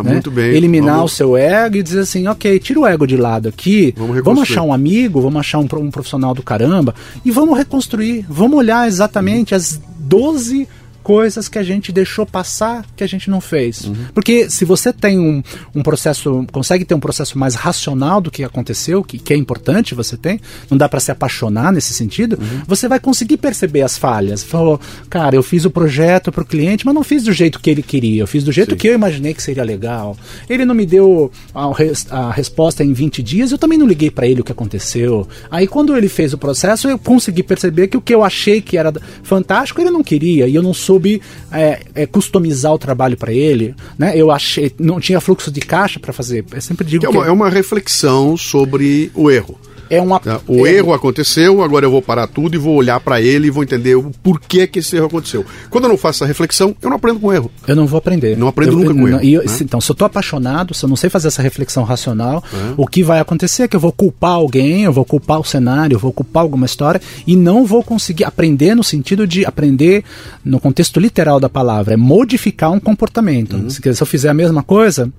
né? 0.03 0.21
eliminar 0.55 0.95
vamos... 0.97 1.13
o 1.13 1.15
seu 1.15 1.37
ego 1.37 1.77
e 1.77 1.83
dizer 1.83 2.01
assim, 2.01 2.27
ok, 2.27 2.59
tira 2.59 2.79
o 2.79 2.87
ego 2.87 3.07
de 3.07 3.17
lado 3.17 3.49
aqui, 3.49 3.93
vamos, 3.97 4.23
vamos 4.23 4.41
achar 4.43 4.63
um 4.63 4.73
amigo, 4.73 5.21
vamos 5.21 5.39
achar 5.39 5.59
um, 5.59 5.67
um 5.79 5.91
profissional 5.91 6.33
do 6.33 6.43
caramba 6.43 6.93
e 7.23 7.31
vamos 7.31 7.57
reconstruir, 7.57 8.25
vamos 8.29 8.57
olhar 8.57 8.87
exatamente 8.87 9.55
as 9.55 9.79
12 9.99 10.67
coisas 11.03 11.47
que 11.49 11.59
a 11.59 11.63
gente 11.63 11.91
deixou 11.91 12.25
passar 12.25 12.85
que 12.95 13.03
a 13.03 13.07
gente 13.07 13.29
não 13.29 13.41
fez. 13.41 13.85
Uhum. 13.85 13.95
Porque 14.13 14.49
se 14.49 14.65
você 14.65 14.93
tem 14.93 15.19
um, 15.19 15.43
um 15.75 15.83
processo, 15.83 16.45
consegue 16.51 16.85
ter 16.85 16.95
um 16.95 16.99
processo 16.99 17.37
mais 17.37 17.55
racional 17.55 18.21
do 18.21 18.31
que 18.31 18.43
aconteceu, 18.43 19.03
que, 19.03 19.19
que 19.19 19.33
é 19.33 19.37
importante 19.37 19.93
você 19.93 20.15
tem, 20.15 20.39
não 20.69 20.77
dá 20.77 20.87
para 20.87 20.99
se 20.99 21.11
apaixonar 21.11 21.71
nesse 21.71 21.93
sentido, 21.93 22.39
uhum. 22.39 22.61
você 22.65 22.87
vai 22.87 22.99
conseguir 22.99 23.37
perceber 23.37 23.81
as 23.81 23.97
falhas. 23.97 24.43
Falou, 24.43 24.79
cara, 25.09 25.35
eu 25.35 25.43
fiz 25.43 25.65
o 25.65 25.69
projeto 25.69 26.31
para 26.31 26.43
o 26.43 26.45
cliente, 26.45 26.85
mas 26.85 26.95
não 26.95 27.03
fiz 27.03 27.23
do 27.23 27.33
jeito 27.33 27.59
que 27.59 27.69
ele 27.69 27.83
queria, 27.83 28.21
eu 28.21 28.27
fiz 28.27 28.43
do 28.43 28.51
jeito 28.51 28.71
Sim. 28.71 28.77
que 28.77 28.87
eu 28.87 28.93
imaginei 28.93 29.33
que 29.33 29.43
seria 29.43 29.63
legal. 29.63 30.17
Ele 30.49 30.65
não 30.65 30.73
me 30.73 30.85
deu 30.85 31.31
a, 31.53 31.69
a 32.09 32.31
resposta 32.31 32.83
em 32.83 32.93
20 32.93 33.21
dias, 33.21 33.51
eu 33.51 33.57
também 33.57 33.77
não 33.77 33.85
liguei 33.85 34.09
para 34.09 34.25
ele 34.25 34.41
o 34.41 34.43
que 34.43 34.51
aconteceu. 34.51 35.27
Aí 35.51 35.67
quando 35.67 35.95
ele 35.97 36.07
fez 36.07 36.33
o 36.33 36.37
processo, 36.37 36.87
eu 36.87 36.97
consegui 36.97 37.43
perceber 37.43 37.87
que 37.87 37.97
o 37.97 38.01
que 38.01 38.13
eu 38.13 38.23
achei 38.23 38.61
que 38.61 38.77
era 38.77 38.93
fantástico, 39.23 39.81
ele 39.81 39.91
não 39.91 40.03
queria, 40.03 40.47
e 40.47 40.55
eu 40.55 40.61
não 40.61 40.73
sou 40.73 40.92
soube 40.93 41.21
é, 41.51 41.81
é, 41.95 42.05
customizar 42.05 42.73
o 42.73 42.77
trabalho 42.77 43.17
para 43.17 43.33
ele, 43.33 43.75
né? 43.97 44.13
Eu 44.15 44.31
achei, 44.31 44.71
não 44.79 44.99
tinha 44.99 45.19
fluxo 45.19 45.51
de 45.51 45.59
caixa 45.59 45.99
para 45.99 46.13
fazer. 46.13 46.45
Eu 46.51 46.61
sempre 46.61 46.85
digo 46.85 47.05
é 47.05 47.09
uma, 47.09 47.23
que 47.23 47.29
é 47.29 47.31
uma 47.31 47.49
reflexão 47.49 48.37
sobre 48.37 49.11
o 49.15 49.31
erro. 49.31 49.57
É 49.89 50.01
uma, 50.01 50.19
tá? 50.19 50.39
o 50.47 50.65
é... 50.65 50.73
erro 50.73 50.93
aconteceu, 50.93 51.63
agora 51.63 51.85
eu 51.85 51.91
vou 51.91 52.01
parar 52.01 52.27
tudo 52.27 52.55
e 52.55 52.57
vou 52.57 52.75
olhar 52.75 52.99
para 52.99 53.21
ele 53.21 53.47
e 53.47 53.49
vou 53.49 53.63
entender 53.63 53.95
o 53.95 54.11
porquê 54.23 54.67
que 54.67 54.79
esse 54.79 54.95
erro 54.95 55.07
aconteceu. 55.07 55.45
Quando 55.69 55.85
eu 55.85 55.89
não 55.89 55.97
faço 55.97 56.23
essa 56.23 56.25
reflexão, 56.25 56.75
eu 56.81 56.89
não 56.89 56.97
aprendo 56.97 57.19
com 57.19 57.33
erro. 57.33 57.51
Eu 57.67 57.75
não 57.75 57.85
vou 57.85 57.97
aprender. 57.97 58.37
Não 58.37 58.47
aprendo 58.47 58.73
eu, 58.73 58.77
nunca 58.77 58.91
eu, 58.91 58.95
com 58.95 59.07
erro. 59.07 59.19
Eu, 59.23 59.43
né? 59.43 59.57
então, 59.61 59.79
se 59.79 59.91
eu 59.91 59.95
tô 59.95 60.05
apaixonado, 60.05 60.73
se 60.73 60.83
eu 60.83 60.89
não 60.89 60.95
sei 60.95 61.09
fazer 61.09 61.27
essa 61.27 61.41
reflexão 61.41 61.83
racional, 61.83 62.43
é. 62.53 62.73
o 62.77 62.87
que 62.87 63.03
vai 63.03 63.19
acontecer 63.19 63.63
é 63.63 63.67
que 63.67 63.75
eu 63.75 63.79
vou 63.79 63.91
culpar 63.91 64.31
alguém, 64.31 64.83
eu 64.83 64.93
vou 64.93 65.05
culpar 65.05 65.39
o 65.39 65.43
cenário, 65.43 65.95
eu 65.95 65.99
vou 65.99 66.11
culpar 66.11 66.43
alguma 66.43 66.65
história 66.65 67.01
e 67.25 67.35
não 67.35 67.65
vou 67.65 67.83
conseguir 67.83 68.23
aprender 68.23 68.75
no 68.75 68.83
sentido 68.83 69.27
de 69.27 69.45
aprender 69.45 70.03
no 70.43 70.59
contexto 70.59 70.99
literal 70.99 71.39
da 71.39 71.49
palavra, 71.49 71.93
é 71.93 71.97
modificar 71.97 72.71
um 72.71 72.79
comportamento. 72.79 73.55
Uhum. 73.55 73.69
Se, 73.69 73.81
se 73.81 74.01
eu 74.01 74.07
fizer 74.07 74.29
a 74.29 74.33
mesma 74.33 74.63
coisa, 74.63 75.11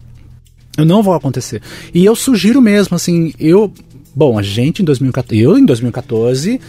eu 0.76 0.84
não 0.84 1.02
vou 1.02 1.14
acontecer. 1.14 1.62
E 1.92 2.04
eu 2.04 2.16
sugiro 2.16 2.60
mesmo, 2.60 2.96
assim, 2.96 3.32
eu 3.38 3.72
Bom, 4.14 4.38
a 4.38 4.42
gente 4.42 4.82
em 4.82 4.84
2014, 4.84 5.42
eu 5.42 5.58
em 5.58 5.64
2014 5.64 6.60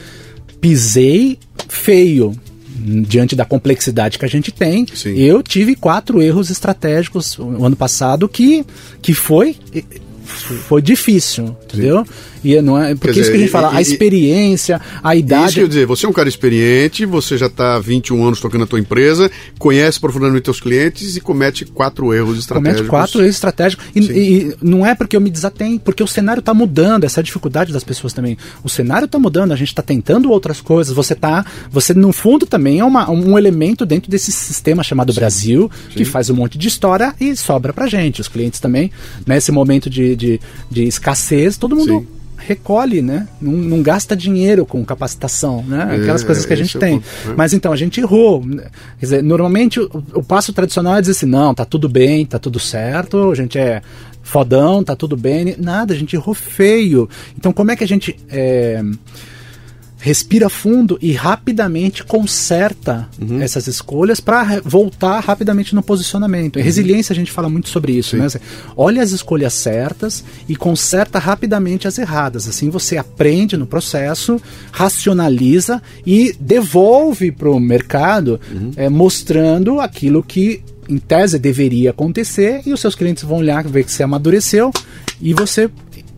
pisei 0.59 1.37
feio 1.67 2.33
diante 3.07 3.35
da 3.35 3.45
complexidade 3.45 4.19
que 4.19 4.25
a 4.25 4.27
gente 4.27 4.51
tem. 4.51 4.85
Sim. 4.93 5.15
Eu 5.15 5.41
tive 5.41 5.75
quatro 5.75 6.21
erros 6.21 6.49
estratégicos 6.49 7.37
o 7.39 7.65
ano 7.65 7.75
passado 7.75 8.27
que, 8.27 8.65
que 9.01 9.13
foi 9.13 9.55
foi 10.25 10.81
difícil, 10.81 11.55
entendeu? 11.63 12.05
E 12.45 12.61
não 12.61 12.77
é, 12.77 12.93
porque 12.93 13.07
dizer, 13.07 13.21
isso 13.21 13.31
que 13.31 13.37
a 13.37 13.39
gente 13.39 13.49
fala, 13.51 13.73
e, 13.73 13.77
a 13.77 13.81
experiência, 13.81 14.79
a 15.03 15.15
idade. 15.15 15.45
Isso 15.45 15.59
quer 15.61 15.67
dizer, 15.67 15.85
você 15.87 16.05
é 16.05 16.09
um 16.09 16.13
cara 16.13 16.29
experiente, 16.29 17.03
você 17.03 17.39
já 17.39 17.47
está 17.47 17.75
há 17.75 17.79
21 17.79 18.23
anos 18.23 18.39
tocando 18.39 18.65
a 18.65 18.67
tua 18.67 18.79
empresa, 18.79 19.31
conhece 19.57 19.99
profundamente 19.99 20.43
teus 20.43 20.59
clientes 20.59 21.17
e 21.17 21.21
comete 21.21 21.65
quatro 21.65 22.13
erros 22.13 22.37
estratégicos. 22.37 22.81
Comete 22.81 22.89
quatro 22.89 23.21
erros 23.21 23.33
estratégicos. 23.33 23.85
E, 23.95 23.99
e 23.99 24.55
não 24.61 24.85
é 24.85 24.93
porque 24.93 25.17
eu 25.17 25.21
me 25.21 25.31
desatenho, 25.31 25.79
porque 25.79 26.03
o 26.03 26.07
cenário 26.07 26.39
está 26.39 26.53
mudando, 26.53 27.03
essa 27.03 27.19
é 27.19 27.21
a 27.21 27.23
dificuldade 27.23 27.73
das 27.73 27.83
pessoas 27.83 28.13
também. 28.13 28.37
O 28.63 28.69
cenário 28.69 29.05
está 29.05 29.17
mudando, 29.17 29.51
a 29.51 29.55
gente 29.55 29.69
está 29.69 29.81
tentando 29.81 30.29
outras 30.29 30.61
coisas, 30.61 30.93
você 30.93 31.15
tá. 31.15 31.43
Você, 31.71 31.95
no 31.95 32.13
fundo, 32.13 32.45
também 32.45 32.79
é 32.79 32.85
uma, 32.85 33.09
um 33.09 33.39
elemento 33.39 33.87
dentro 33.87 34.11
desse 34.11 34.31
sistema 34.31 34.83
chamado 34.83 35.11
Sim. 35.11 35.19
Brasil, 35.19 35.71
Sim. 35.89 35.95
que 35.95 36.05
faz 36.05 36.29
um 36.29 36.35
monte 36.35 36.59
de 36.59 36.67
história 36.67 37.15
e 37.19 37.35
sobra 37.35 37.73
pra 37.73 37.87
gente. 37.87 38.21
Os 38.21 38.27
clientes 38.27 38.59
também, 38.59 38.91
nesse 39.25 39.51
momento 39.51 39.89
de, 39.89 40.15
de, 40.15 40.39
de 40.69 40.83
escassez, 40.83 41.57
todo 41.57 41.75
mundo. 41.75 41.99
Sim 42.01 42.15
recolhe, 42.45 43.01
né? 43.01 43.27
Não, 43.41 43.51
não, 43.51 43.81
gasta 43.81 44.15
dinheiro 44.15 44.65
com 44.65 44.83
capacitação, 44.85 45.63
né? 45.63 45.83
Aquelas 45.83 46.23
é, 46.23 46.25
coisas 46.25 46.45
que 46.45 46.53
a 46.53 46.55
gente 46.55 46.77
é 46.77 46.79
tem. 46.79 46.95
Né? 46.97 47.33
Mas 47.35 47.53
então, 47.53 47.71
a 47.71 47.75
gente 47.75 47.99
errou. 47.99 48.41
Quer 48.41 48.71
dizer, 48.99 49.23
normalmente 49.23 49.79
o, 49.79 49.89
o, 50.13 50.23
passo 50.23 50.53
tradicional 50.53 50.97
é 50.97 51.01
dizer 51.01 51.13
assim, 51.13 51.25
não, 51.25 51.53
tá 51.53 51.65
tudo 51.65 51.89
bem, 51.89 52.25
tá 52.25 52.37
tudo 52.37 52.59
certo, 52.59 53.31
a 53.31 53.35
gente 53.35 53.57
é 53.57 53.81
fodão, 54.21 54.83
tá 54.83 54.95
tudo 54.95 55.17
bem. 55.17 55.55
Nada, 55.57 55.93
a 55.93 55.97
gente 55.97 56.15
errou 56.15 56.33
feio. 56.33 57.09
Então, 57.37 57.51
como 57.51 57.71
é 57.71 57.75
que 57.75 57.83
a 57.83 57.87
gente... 57.87 58.15
É, 58.29 58.83
respira 59.99 60.49
fundo 60.49 60.97
e 61.01 61.13
rapidamente 61.13 62.03
conserta 62.03 63.07
uhum. 63.19 63.41
essas 63.41 63.67
escolhas 63.67 64.19
para 64.19 64.61
voltar 64.63 65.19
rapidamente 65.19 65.73
no 65.73 65.81
posicionamento. 65.81 66.57
Em 66.57 66.59
uhum. 66.59 66.65
resiliência 66.65 67.13
a 67.13 67.15
gente 67.15 67.31
fala 67.31 67.49
muito 67.49 67.69
sobre 67.69 67.93
isso, 67.93 68.17
né? 68.17 68.27
olha 68.75 69.01
as 69.01 69.11
escolhas 69.11 69.53
certas 69.53 70.23
e 70.47 70.55
conserta 70.55 71.19
rapidamente 71.19 71.87
as 71.87 71.97
erradas. 71.97 72.47
Assim 72.47 72.69
você 72.69 72.97
aprende 72.97 73.57
no 73.57 73.65
processo, 73.65 74.41
racionaliza 74.71 75.81
e 76.05 76.35
devolve 76.39 77.31
para 77.31 77.49
o 77.49 77.59
mercado 77.59 78.39
uhum. 78.51 78.71
é, 78.75 78.89
mostrando 78.89 79.79
aquilo 79.79 80.21
que 80.21 80.61
em 80.87 80.97
tese 80.97 81.39
deveria 81.39 81.89
acontecer 81.89 82.61
e 82.65 82.71
os 82.71 82.79
seus 82.79 82.95
clientes 82.95 83.23
vão 83.23 83.37
olhar, 83.39 83.67
ver 83.67 83.83
que 83.83 83.91
você 83.91 84.03
amadureceu 84.03 84.71
e 85.19 85.33
você 85.33 85.69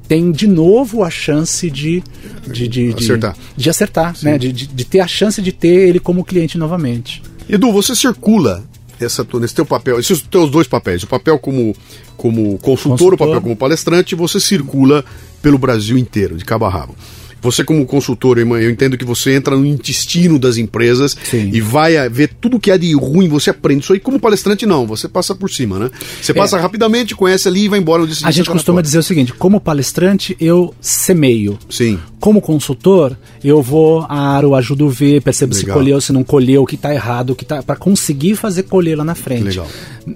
tem 0.07 0.31
de 0.31 0.47
novo 0.47 1.03
a 1.03 1.09
chance 1.09 1.69
de, 1.69 2.01
de, 2.47 2.67
de, 2.67 2.93
de 2.93 3.03
acertar, 3.03 3.37
de, 3.55 3.69
acertar 3.69 4.15
né? 4.23 4.37
De, 4.37 4.51
de, 4.51 4.67
de, 4.67 4.85
ter 4.85 4.99
a 4.99 5.07
chance 5.07 5.41
de 5.41 5.51
ter 5.51 5.89
ele 5.89 5.99
como 5.99 6.23
cliente 6.23 6.57
novamente. 6.57 7.21
Edu, 7.49 7.71
você 7.71 7.95
circula 7.95 8.63
essa, 8.99 9.25
nesse 9.39 9.55
teu 9.55 9.65
papel, 9.65 9.99
esses 9.99 10.21
teus 10.21 10.49
dois 10.49 10.67
papéis, 10.67 11.03
o 11.03 11.07
papel 11.07 11.37
como, 11.37 11.75
como 12.15 12.57
consultor, 12.57 12.91
consultor, 12.91 13.13
o 13.13 13.17
papel 13.17 13.41
como 13.41 13.55
palestrante, 13.55 14.15
você 14.15 14.39
circula 14.39 15.03
pelo 15.41 15.57
Brasil 15.57 15.97
inteiro, 15.97 16.37
de 16.37 16.45
cabo 16.45 16.65
a 16.65 16.69
rabo. 16.69 16.95
Você, 17.41 17.63
como 17.63 17.85
consultor, 17.85 18.37
eu 18.37 18.69
entendo 18.69 18.97
que 18.97 19.05
você 19.05 19.33
entra 19.33 19.55
no 19.55 19.65
intestino 19.65 20.39
das 20.39 20.57
empresas 20.57 21.15
Sim. 21.23 21.51
e 21.53 21.61
vai 21.61 22.09
ver 22.09 22.31
tudo 22.39 22.59
que 22.59 22.71
é 22.71 22.77
de 22.77 22.93
ruim, 22.93 23.27
você 23.27 23.49
aprende 23.49 23.83
isso 23.83 23.93
aí. 23.93 23.99
Como 23.99 24.19
palestrante, 24.19 24.65
não, 24.65 24.85
você 24.85 25.07
passa 25.07 25.35
por 25.35 25.49
cima, 25.49 25.79
né? 25.79 25.91
Você 26.21 26.33
passa 26.33 26.57
é. 26.57 26.59
rapidamente, 26.59 27.15
conhece 27.15 27.47
ali 27.47 27.65
e 27.65 27.69
vai 27.69 27.79
embora. 27.79 28.03
A 28.23 28.31
gente 28.31 28.49
costuma 28.49 28.81
dizer 28.81 28.99
o 28.99 29.03
seguinte: 29.03 29.33
como 29.33 29.59
palestrante, 29.59 30.35
eu 30.39 30.73
semeio. 30.81 31.57
Sim. 31.69 31.99
Como 32.19 32.41
consultor, 32.41 33.15
eu 33.43 33.61
vou 33.61 34.05
aro, 34.09 34.55
ajudo 34.55 34.87
a 34.87 34.91
ver, 34.91 35.21
percebo 35.21 35.53
Legal. 35.53 35.67
se 35.67 35.73
colheu, 35.73 36.01
se 36.01 36.11
não 36.11 36.23
colheu, 36.23 36.63
o 36.63 36.65
que 36.65 36.75
está 36.75 36.93
errado, 36.93 37.31
o 37.31 37.35
que 37.35 37.45
tá 37.45 37.61
para 37.61 37.75
conseguir 37.75 38.35
fazer 38.35 38.63
colher 38.63 38.97
lá 38.97 39.03
na 39.03 39.13
frente. 39.13 39.43
Legal. 39.43 39.67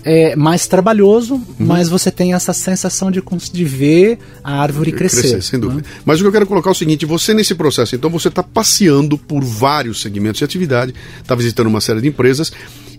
É 0.04 0.36
mais 0.36 0.66
trabalhoso, 0.66 1.36
uhum. 1.36 1.44
mas 1.60 1.90
você 1.90 2.10
tem 2.10 2.34
essa 2.34 2.54
sensação 2.54 3.12
de, 3.12 3.22
de 3.54 3.64
ver 3.64 4.18
a 4.44 4.62
árvore 4.62 4.92
crescer. 4.92 5.22
crescer 5.22 5.42
sem 5.44 5.60
dúvida. 5.60 5.82
Né? 5.82 5.88
Mas 6.04 6.20
o 6.20 6.24
que 6.24 6.28
eu 6.28 6.32
quero 6.32 6.48
colocar 6.48 6.70
é 6.70 6.74
o 6.74 6.76
seguinte: 6.76 7.06
você 7.06 7.34
nesse 7.34 7.54
processo, 7.54 7.96
então 7.96 8.10
você 8.10 8.30
está 8.30 8.42
passeando 8.42 9.18
por 9.18 9.44
vários 9.44 10.02
segmentos 10.02 10.40
de 10.40 10.46
atividade, 10.46 10.96
está 11.22 11.36
visitando 11.36 11.68
uma 11.68 11.82
série 11.82 12.02
de 12.02 12.08
empresas 12.08 12.52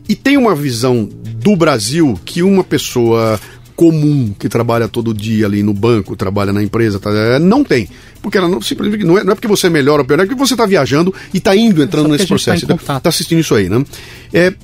e 0.09 0.15
tem 0.15 0.37
uma 0.37 0.55
visão 0.55 1.09
do 1.37 1.57
Brasil 1.57 2.19
que 2.25 2.43
uma 2.43 2.63
pessoa 2.63 3.41
comum 3.75 4.35
que 4.39 4.49
trabalha 4.49 4.87
todo 4.87 5.15
dia 5.15 5.47
ali 5.47 5.63
no 5.63 5.73
banco, 5.73 6.15
trabalha 6.15 6.53
na 6.53 6.63
empresa, 6.63 7.01
tá, 7.01 7.11
é, 7.11 7.39
não 7.39 7.65
tem. 7.65 7.89
Porque 8.23 8.39
ela 8.39 8.49
não, 8.49 8.63
simplesmente 8.63 9.05
não 9.05 9.19
é, 9.19 9.25
não 9.25 9.33
é 9.33 9.35
porque 9.35 9.49
você 9.49 9.67
é 9.67 9.71
melhor 9.71 9.99
ou 9.99 10.07
pior, 10.07 10.21
é 10.21 10.27
porque 10.27 10.39
você 10.39 10.55
está 10.55 10.65
viajando 10.65 11.13
e 11.35 11.39
está 11.39 11.55
indo, 11.57 11.83
entrando 11.83 12.09
nesse 12.09 12.25
tá 12.25 12.29
processo. 12.29 12.73
Está 12.73 13.01
tá 13.01 13.09
assistindo 13.09 13.41
isso 13.41 13.55
aí, 13.55 13.69
né? 13.69 13.85
É, 14.33 14.55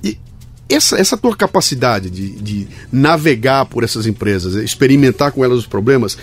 essa, 0.69 0.97
essa 0.97 1.17
tua 1.17 1.35
capacidade 1.35 2.11
de, 2.11 2.31
de 2.31 2.69
navegar 2.93 3.67
por 3.67 3.83
essas 3.83 4.07
empresas, 4.07 4.55
experimentar 4.55 5.33
com 5.33 5.45
elas 5.45 5.59
os 5.59 5.67
problemas, 5.67 6.17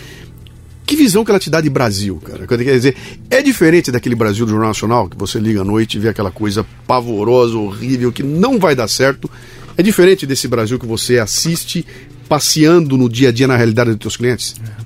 que 0.85 0.95
visão 0.95 1.25
que 1.25 1.31
ela 1.31 1.39
te 1.39 1.49
dá 1.49 1.59
de 1.59 1.69
Brasil, 1.69 2.21
cara? 2.23 2.45
Quer 2.45 2.57
dizer, 2.57 2.95
é 3.29 3.41
diferente 3.41 3.91
daquele 3.91 4.13
Brasil 4.13 4.45
do 4.45 4.51
Jornal 4.51 4.69
Nacional, 4.69 5.09
que 5.09 5.17
você 5.17 5.39
liga 5.39 5.61
à 5.61 5.63
noite 5.63 5.97
e 5.97 5.99
vê 5.99 6.09
aquela 6.09 6.29
coisa 6.29 6.65
pavorosa, 6.85 7.57
horrível, 7.57 8.11
que 8.11 8.21
não 8.21 8.59
vai 8.59 8.75
dar 8.75 8.87
certo. 8.87 9.29
É 9.75 9.81
diferente 9.81 10.27
desse 10.27 10.47
Brasil 10.47 10.77
que 10.77 10.85
você 10.85 11.17
assiste 11.17 11.85
passeando 12.29 12.97
no 12.97 13.09
dia 13.09 13.29
a 13.29 13.31
dia 13.31 13.47
na 13.47 13.55
realidade 13.55 13.91
dos 13.95 14.01
seus 14.01 14.17
clientes? 14.17 14.55
É. 14.63 14.84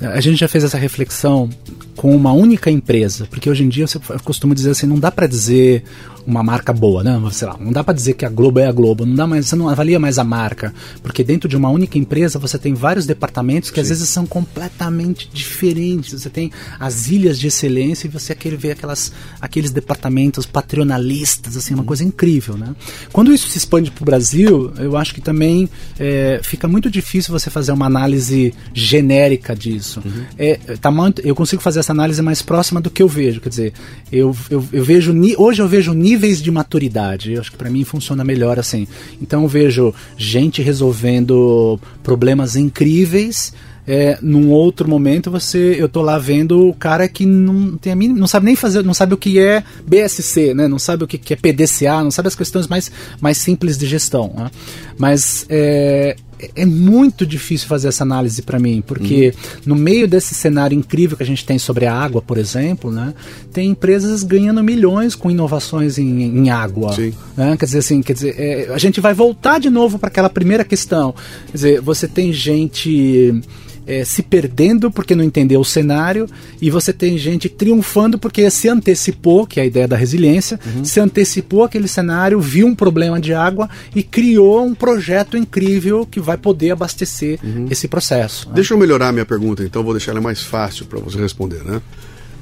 A 0.00 0.20
gente 0.20 0.38
já 0.38 0.48
fez 0.48 0.64
essa 0.64 0.78
reflexão 0.78 1.48
com 1.96 2.14
uma 2.14 2.32
única 2.32 2.70
empresa, 2.70 3.26
porque 3.30 3.48
hoje 3.48 3.64
em 3.64 3.68
dia 3.68 3.86
eu 4.10 4.20
costumo 4.20 4.54
dizer 4.54 4.70
assim, 4.70 4.86
não 4.86 4.98
dá 4.98 5.10
para 5.10 5.26
dizer 5.26 5.84
uma 6.26 6.42
marca 6.42 6.72
boa, 6.72 7.04
né? 7.04 7.22
Sei 7.30 7.46
lá, 7.46 7.56
não 7.58 7.70
dá 7.70 7.84
para 7.84 7.94
dizer 7.94 8.14
que 8.14 8.24
a 8.24 8.28
Globo 8.28 8.58
é 8.58 8.66
a 8.66 8.72
Globo, 8.72 9.06
não 9.06 9.14
dá 9.14 9.26
mais, 9.26 9.46
você 9.46 9.54
não 9.54 9.68
avalia 9.68 9.98
mais 9.98 10.18
a 10.18 10.24
marca, 10.24 10.74
porque 11.00 11.22
dentro 11.22 11.48
de 11.48 11.56
uma 11.56 11.70
única 11.70 11.96
empresa 11.96 12.38
você 12.38 12.58
tem 12.58 12.74
vários 12.74 13.06
departamentos 13.06 13.70
que 13.70 13.76
Sim. 13.76 13.82
às 13.82 13.88
vezes 13.90 14.08
são 14.08 14.26
completamente 14.26 15.30
diferentes. 15.32 16.20
Você 16.20 16.28
tem 16.28 16.50
as 16.80 17.08
ilhas 17.08 17.38
de 17.38 17.46
excelência 17.46 18.08
e 18.08 18.10
você 18.10 18.34
quer 18.34 18.56
ver 18.56 18.72
aquelas, 18.72 19.12
aqueles 19.40 19.70
departamentos 19.70 20.44
patronalistas, 20.44 21.56
assim, 21.56 21.74
uma 21.74 21.80
uhum. 21.80 21.86
coisa 21.86 22.02
incrível, 22.02 22.56
né? 22.56 22.74
Quando 23.12 23.32
isso 23.32 23.48
se 23.48 23.58
expande 23.58 23.90
para 23.90 24.02
o 24.02 24.04
Brasil, 24.04 24.72
eu 24.78 24.96
acho 24.96 25.14
que 25.14 25.20
também 25.20 25.68
é, 25.98 26.40
fica 26.42 26.66
muito 26.66 26.90
difícil 26.90 27.32
você 27.32 27.50
fazer 27.50 27.70
uma 27.70 27.86
análise 27.86 28.52
genérica 28.74 29.54
disso. 29.54 30.02
Uhum. 30.04 30.24
É, 30.36 30.56
tá, 30.80 30.90
eu 31.22 31.34
consigo 31.36 31.62
fazer 31.62 31.78
essa 31.86 31.92
análise 31.92 32.20
mais 32.20 32.42
próxima 32.42 32.80
do 32.80 32.90
que 32.90 33.00
eu 33.00 33.06
vejo, 33.06 33.40
quer 33.40 33.48
dizer, 33.48 33.72
eu, 34.10 34.36
eu, 34.50 34.64
eu 34.72 34.84
vejo 34.84 35.14
hoje 35.38 35.62
eu 35.62 35.68
vejo 35.68 35.92
níveis 35.92 36.42
de 36.42 36.50
maturidade. 36.50 37.32
Eu 37.32 37.40
acho 37.40 37.52
que 37.52 37.56
para 37.56 37.70
mim 37.70 37.84
funciona 37.84 38.24
melhor 38.24 38.58
assim. 38.58 38.88
Então 39.22 39.42
eu 39.42 39.48
vejo 39.48 39.94
gente 40.16 40.62
resolvendo 40.62 41.78
problemas 42.02 42.56
incríveis. 42.56 43.52
É, 43.88 44.18
num 44.20 44.50
outro 44.50 44.88
momento 44.88 45.30
você 45.30 45.76
eu 45.78 45.88
tô 45.88 46.02
lá 46.02 46.18
vendo 46.18 46.68
o 46.68 46.74
cara 46.74 47.06
que 47.06 47.24
não 47.24 47.76
tem 47.76 47.92
a 47.92 47.96
mínima, 47.96 48.18
não 48.18 48.26
sabe 48.26 48.44
nem 48.44 48.56
fazer 48.56 48.82
não 48.82 48.92
sabe 48.92 49.14
o 49.14 49.16
que 49.16 49.38
é 49.38 49.62
BSC 49.86 50.54
né 50.54 50.66
não 50.66 50.76
sabe 50.76 51.04
o 51.04 51.06
que 51.06 51.32
é 51.32 51.36
PDCA 51.36 52.02
não 52.02 52.10
sabe 52.10 52.26
as 52.26 52.34
questões 52.34 52.66
mais, 52.66 52.90
mais 53.20 53.38
simples 53.38 53.78
de 53.78 53.86
gestão 53.86 54.34
né? 54.36 54.50
Mas 54.98 55.46
é, 55.48 56.16
é 56.54 56.66
muito 56.66 57.26
difícil 57.26 57.66
fazer 57.66 57.88
essa 57.88 58.02
análise 58.04 58.42
para 58.42 58.58
mim, 58.58 58.82
porque 58.86 59.32
uhum. 59.34 59.60
no 59.66 59.76
meio 59.76 60.06
desse 60.06 60.34
cenário 60.34 60.76
incrível 60.76 61.16
que 61.16 61.22
a 61.22 61.26
gente 61.26 61.44
tem 61.44 61.58
sobre 61.58 61.86
a 61.86 61.94
água, 61.94 62.20
por 62.20 62.38
exemplo, 62.38 62.90
né, 62.90 63.14
tem 63.52 63.70
empresas 63.70 64.22
ganhando 64.22 64.62
milhões 64.62 65.14
com 65.14 65.30
inovações 65.30 65.98
em, 65.98 66.22
em 66.22 66.50
água. 66.50 66.94
Né? 67.36 67.56
Quer 67.56 67.64
dizer, 67.64 67.78
assim, 67.78 68.02
quer 68.02 68.12
dizer, 68.12 68.34
é, 68.38 68.72
a 68.72 68.78
gente 68.78 69.00
vai 69.00 69.14
voltar 69.14 69.58
de 69.58 69.70
novo 69.70 69.98
para 69.98 70.08
aquela 70.08 70.28
primeira 70.28 70.64
questão. 70.64 71.14
Quer 71.46 71.52
dizer, 71.52 71.80
você 71.80 72.06
tem 72.06 72.32
gente 72.32 73.40
é, 73.86 74.04
se 74.04 74.22
perdendo 74.22 74.90
porque 74.90 75.14
não 75.14 75.22
entendeu 75.22 75.60
o 75.60 75.64
cenário 75.64 76.28
e 76.60 76.70
você 76.70 76.92
tem 76.92 77.16
gente 77.16 77.48
triunfando 77.48 78.18
porque 78.18 78.50
se 78.50 78.68
antecipou, 78.68 79.46
que 79.46 79.60
é 79.60 79.62
a 79.62 79.66
ideia 79.66 79.86
da 79.86 79.96
resiliência, 79.96 80.58
uhum. 80.66 80.84
se 80.84 80.98
antecipou 80.98 81.64
aquele 81.64 81.86
cenário, 81.86 82.40
viu 82.40 82.66
um 82.66 82.74
problema 82.74 83.20
de 83.20 83.32
água 83.32 83.68
e 83.94 84.02
criou 84.02 84.64
um 84.64 84.74
projeto 84.74 85.36
incrível 85.36 86.06
que 86.06 86.20
vai 86.20 86.36
poder 86.36 86.72
abastecer 86.72 87.38
uhum. 87.42 87.68
esse 87.70 87.86
processo. 87.86 88.48
Né? 88.48 88.56
Deixa 88.56 88.74
eu 88.74 88.78
melhorar 88.78 89.08
a 89.08 89.12
minha 89.12 89.26
pergunta, 89.26 89.62
então 89.62 89.84
vou 89.84 89.92
deixar 89.94 90.12
ela 90.12 90.20
mais 90.20 90.42
fácil 90.42 90.86
para 90.86 90.98
você 90.98 91.18
responder, 91.18 91.62
né? 91.62 91.80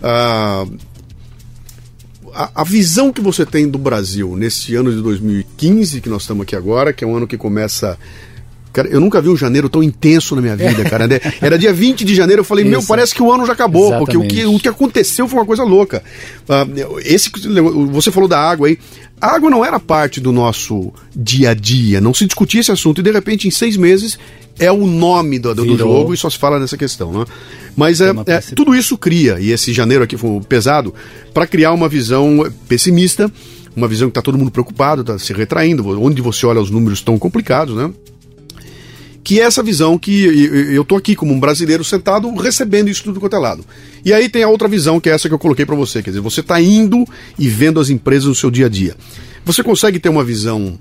Ah, 0.02 0.66
a, 2.34 2.62
a, 2.62 2.64
visão 2.64 3.12
que 3.12 3.20
você 3.20 3.46
tem 3.46 3.68
do 3.68 3.78
Brasil 3.78 4.36
nesse 4.36 4.74
ano 4.74 4.92
de 4.92 5.00
2015 5.00 6.00
que 6.00 6.08
nós 6.08 6.22
estamos 6.22 6.42
aqui 6.42 6.56
agora, 6.56 6.92
que 6.92 7.04
é 7.04 7.06
um 7.06 7.16
ano 7.16 7.26
que 7.26 7.38
começa 7.38 7.96
Cara, 8.74 8.88
eu 8.88 9.00
nunca 9.00 9.22
vi 9.22 9.28
um 9.28 9.36
janeiro 9.36 9.68
tão 9.68 9.84
intenso 9.84 10.34
na 10.34 10.42
minha 10.42 10.56
vida, 10.56 10.82
cara. 10.90 11.06
Né? 11.06 11.20
Era 11.40 11.56
dia 11.56 11.72
20 11.72 12.04
de 12.04 12.12
janeiro, 12.12 12.40
eu 12.40 12.44
falei, 12.44 12.64
Isso. 12.64 12.70
meu, 12.72 12.82
parece 12.82 13.14
que 13.14 13.22
o 13.22 13.32
ano 13.32 13.46
já 13.46 13.52
acabou, 13.52 13.86
Exatamente. 13.86 14.04
porque 14.04 14.16
o 14.16 14.26
que, 14.26 14.56
o 14.56 14.58
que 14.58 14.68
aconteceu 14.68 15.28
foi 15.28 15.38
uma 15.38 15.46
coisa 15.46 15.62
louca. 15.62 16.02
Uh, 16.48 16.98
esse, 17.04 17.30
você 17.92 18.10
falou 18.10 18.28
da 18.28 18.40
água 18.40 18.66
aí. 18.66 18.76
A 19.20 19.28
água 19.36 19.48
não 19.48 19.64
era 19.64 19.78
parte 19.78 20.20
do 20.20 20.32
nosso 20.32 20.92
dia 21.14 21.50
a 21.50 21.54
dia, 21.54 22.00
não 22.00 22.12
se 22.12 22.26
discutia 22.26 22.60
esse 22.60 22.72
assunto, 22.72 23.00
e 23.00 23.04
de 23.04 23.12
repente, 23.12 23.46
em 23.46 23.50
seis 23.50 23.76
meses, 23.76 24.18
é 24.58 24.72
o 24.72 24.86
nome 24.88 25.38
do, 25.38 25.54
do 25.54 25.78
jogo 25.78 26.12
e 26.12 26.16
só 26.16 26.28
se 26.28 26.36
fala 26.36 26.58
nessa 26.58 26.76
questão, 26.76 27.12
né? 27.12 27.24
Mas 27.76 28.00
é, 28.00 28.12
é, 28.26 28.40
tudo 28.40 28.74
isso 28.74 28.98
cria, 28.98 29.38
e 29.38 29.52
esse 29.52 29.72
janeiro 29.72 30.02
aqui 30.02 30.16
foi 30.16 30.40
pesado, 30.40 30.92
para 31.32 31.46
criar 31.46 31.72
uma 31.72 31.88
visão 31.88 32.52
pessimista, 32.68 33.30
uma 33.76 33.86
visão 33.86 34.08
que 34.08 34.10
está 34.10 34.20
todo 34.20 34.36
mundo 34.36 34.50
preocupado, 34.50 35.02
está 35.02 35.16
se 35.16 35.32
retraindo, 35.32 35.88
onde 36.02 36.20
você 36.20 36.44
olha 36.44 36.60
os 36.60 36.70
números 36.70 37.00
tão 37.00 37.16
complicados, 37.16 37.76
né? 37.76 37.90
Que 39.24 39.40
é 39.40 39.44
essa 39.44 39.62
visão 39.62 39.98
que 39.98 40.24
eu 40.74 40.82
estou 40.82 40.98
aqui 40.98 41.16
como 41.16 41.32
um 41.32 41.40
brasileiro 41.40 41.82
sentado 41.82 42.32
recebendo 42.34 42.90
isso 42.90 43.02
tudo 43.02 43.18
quanto 43.18 43.34
é 43.34 43.38
lado. 43.38 43.64
E 44.04 44.12
aí 44.12 44.28
tem 44.28 44.42
a 44.42 44.48
outra 44.48 44.68
visão 44.68 45.00
que 45.00 45.08
é 45.08 45.12
essa 45.12 45.28
que 45.28 45.34
eu 45.34 45.38
coloquei 45.38 45.64
para 45.64 45.74
você, 45.74 46.02
quer 46.02 46.10
dizer, 46.10 46.20
você 46.20 46.40
está 46.40 46.60
indo 46.60 47.06
e 47.38 47.48
vendo 47.48 47.80
as 47.80 47.88
empresas 47.88 48.28
no 48.28 48.34
seu 48.34 48.50
dia 48.50 48.66
a 48.66 48.68
dia. 48.68 48.94
Você 49.46 49.62
consegue 49.62 49.98
ter 49.98 50.10
uma 50.10 50.22
visão 50.22 50.78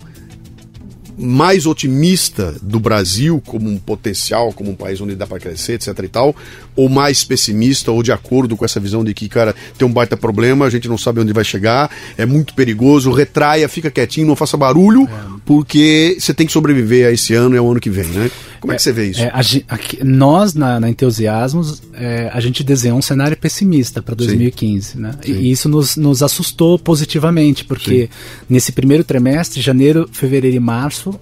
mais 1.18 1.66
otimista 1.66 2.56
do 2.62 2.80
Brasil 2.80 3.42
como 3.46 3.70
um 3.70 3.78
potencial, 3.78 4.52
como 4.52 4.72
um 4.72 4.76
país 4.76 5.00
onde 5.00 5.16
dá 5.16 5.28
para 5.28 5.40
crescer, 5.40 5.74
etc 5.74 5.98
e 6.04 6.08
tal, 6.08 6.36
ou 6.76 6.90
mais 6.90 7.24
pessimista 7.24 7.92
ou 7.92 8.02
de 8.02 8.12
acordo 8.12 8.58
com 8.58 8.66
essa 8.66 8.80
visão 8.80 9.04
de 9.04 9.14
que, 9.14 9.30
cara, 9.30 9.56
tem 9.78 9.88
um 9.88 9.92
baita 9.92 10.18
problema, 10.18 10.66
a 10.66 10.70
gente 10.70 10.88
não 10.88 10.98
sabe 10.98 11.22
onde 11.22 11.32
vai 11.32 11.44
chegar, 11.44 11.90
é 12.18 12.26
muito 12.26 12.54
perigoso, 12.54 13.12
retraia, 13.12 13.70
fica 13.70 13.92
quietinho, 13.92 14.28
não 14.28 14.36
faça 14.36 14.58
barulho, 14.58 15.08
é. 15.08 15.33
Porque 15.46 16.18
você 16.20 16.34
tem 16.34 16.46
que 16.48 16.54
sobreviver 16.54 17.08
a 17.08 17.12
esse 17.12 17.34
ano 17.34 17.56
e 17.56 17.58
ao 17.58 17.70
ano 17.70 17.80
que 17.80 17.90
vem, 17.90 18.08
né? 18.08 18.32
Como 18.60 18.72
é, 18.72 18.76
é 18.76 18.78
que 18.78 18.84
você 18.84 18.94
vê 18.94 19.10
isso? 19.10 19.22
É, 19.22 19.28
a, 19.28 19.40
a, 19.40 20.04
nós, 20.06 20.54
na, 20.54 20.80
na 20.80 20.90
Entusiasmos, 20.90 21.82
é, 21.94 22.30
a 22.32 22.40
gente 22.40 22.64
desenhou 22.64 22.98
um 22.98 23.02
cenário 23.02 23.36
pessimista 23.36 24.02
para 24.02 24.16
2015, 24.16 24.88
Sim. 24.88 25.00
né? 25.00 25.12
Sim. 25.22 25.34
E 25.34 25.52
isso 25.52 25.68
nos, 25.68 25.98
nos 25.98 26.24
assustou 26.24 26.80
positivamente, 26.80 27.66
porque 27.66 28.04
Sim. 28.04 28.10
nesse 28.50 28.72
primeiro 28.72 29.04
trimestre, 29.04 29.62
janeiro, 29.62 30.10
fevereiro 30.12 30.56
e 30.56 30.60
março, 30.62 31.20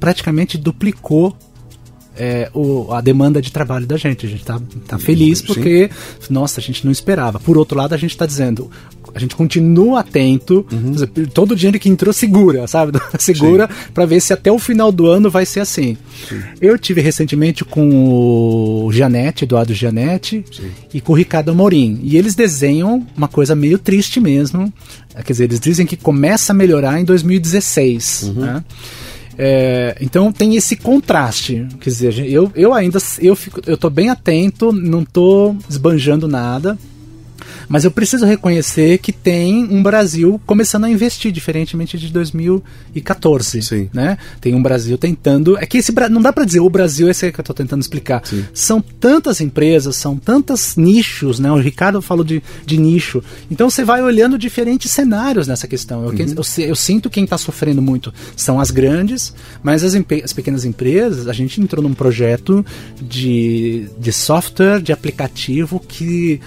praticamente 0.00 0.58
duplicou 0.58 1.36
é, 2.16 2.50
o, 2.54 2.92
a 2.92 3.00
demanda 3.00 3.40
de 3.40 3.50
trabalho 3.50 3.86
da 3.86 3.96
gente. 3.96 4.26
A 4.26 4.28
gente 4.28 4.40
está 4.40 4.60
tá 4.86 4.98
feliz 4.98 5.40
porque, 5.40 5.90
nossa, 6.28 6.60
a 6.60 6.62
gente 6.62 6.84
não 6.84 6.92
esperava. 6.92 7.38
Por 7.40 7.56
outro 7.56 7.76
lado, 7.76 7.94
a 7.94 7.96
gente 7.96 8.10
está 8.10 8.26
dizendo, 8.26 8.70
a 9.14 9.18
gente 9.18 9.34
continua 9.34 10.00
atento, 10.00 10.66
uhum. 10.70 11.26
todo 11.32 11.56
dinheiro 11.56 11.78
que 11.78 11.88
entrou 11.88 12.12
segura, 12.12 12.66
sabe? 12.68 12.98
segura 13.18 13.68
para 13.92 14.06
ver 14.06 14.20
se 14.20 14.32
até 14.32 14.50
o 14.50 14.58
final 14.58 14.92
do 14.92 15.06
ano 15.06 15.30
vai 15.30 15.46
ser 15.46 15.60
assim. 15.60 15.96
Sim. 16.28 16.42
Eu 16.60 16.78
tive 16.78 17.00
recentemente 17.00 17.64
com 17.64 18.84
o 18.84 18.92
Janete, 18.92 19.44
Eduardo 19.44 19.74
Janete, 19.74 20.44
Sim. 20.50 20.70
e 20.92 21.00
com 21.00 21.12
o 21.12 21.16
Ricardo 21.16 21.50
Amorim. 21.50 22.00
E 22.02 22.16
eles 22.16 22.34
desenham 22.34 23.06
uma 23.16 23.28
coisa 23.28 23.54
meio 23.54 23.78
triste 23.78 24.20
mesmo. 24.20 24.72
Quer 25.24 25.32
dizer, 25.32 25.44
eles 25.44 25.60
dizem 25.60 25.86
que 25.86 25.96
começa 25.96 26.52
a 26.52 26.54
melhorar 26.54 26.98
em 26.98 27.04
2016. 27.04 28.22
Uhum. 28.22 28.32
Né? 28.34 28.64
É, 29.38 29.96
então 30.00 30.32
tem 30.32 30.56
esse 30.56 30.76
contraste. 30.76 31.66
Quer 31.80 31.90
dizer, 31.90 32.18
eu, 32.30 32.50
eu 32.54 32.72
ainda 32.72 32.98
eu 33.20 33.34
fico, 33.34 33.60
eu 33.66 33.76
tô 33.76 33.88
bem 33.90 34.10
atento, 34.10 34.72
não 34.72 35.04
tô 35.04 35.54
esbanjando 35.68 36.28
nada. 36.28 36.78
Mas 37.72 37.84
eu 37.84 37.90
preciso 37.90 38.26
reconhecer 38.26 38.98
que 38.98 39.10
tem 39.10 39.64
um 39.64 39.82
Brasil 39.82 40.38
começando 40.44 40.84
a 40.84 40.90
investir, 40.90 41.32
diferentemente 41.32 41.96
de 41.96 42.12
2014. 42.12 43.62
Sim. 43.62 43.88
Né? 43.94 44.18
Tem 44.42 44.54
um 44.54 44.62
Brasil 44.62 44.98
tentando. 44.98 45.56
É 45.56 45.64
que 45.64 45.78
esse 45.78 45.90
não 46.10 46.20
dá 46.20 46.34
para 46.34 46.44
dizer 46.44 46.60
o 46.60 46.68
Brasil, 46.68 47.08
esse 47.08 47.24
é 47.24 47.32
que 47.32 47.40
eu 47.40 47.42
estou 47.42 47.56
tentando 47.56 47.80
explicar. 47.80 48.20
Sim. 48.26 48.44
São 48.52 48.82
tantas 48.82 49.40
empresas, 49.40 49.96
são 49.96 50.18
tantos 50.18 50.76
nichos, 50.76 51.40
né? 51.40 51.50
O 51.50 51.56
Ricardo 51.56 52.02
falou 52.02 52.22
de, 52.22 52.42
de 52.66 52.76
nicho. 52.76 53.24
Então 53.50 53.70
você 53.70 53.82
vai 53.86 54.02
olhando 54.02 54.36
diferentes 54.36 54.90
cenários 54.90 55.48
nessa 55.48 55.66
questão. 55.66 56.02
Eu, 56.02 56.10
uhum. 56.10 56.18
eu, 56.18 56.66
eu 56.66 56.76
sinto 56.76 57.08
quem 57.08 57.24
está 57.24 57.38
sofrendo 57.38 57.80
muito 57.80 58.12
são 58.36 58.60
as 58.60 58.70
grandes, 58.70 59.34
mas 59.62 59.82
as, 59.82 59.94
as 60.22 60.32
pequenas 60.34 60.66
empresas, 60.66 61.26
a 61.26 61.32
gente 61.32 61.58
entrou 61.58 61.82
num 61.82 61.94
projeto 61.94 62.62
de, 63.00 63.88
de 63.98 64.12
software, 64.12 64.82
de 64.82 64.92
aplicativo 64.92 65.80
que 65.80 66.38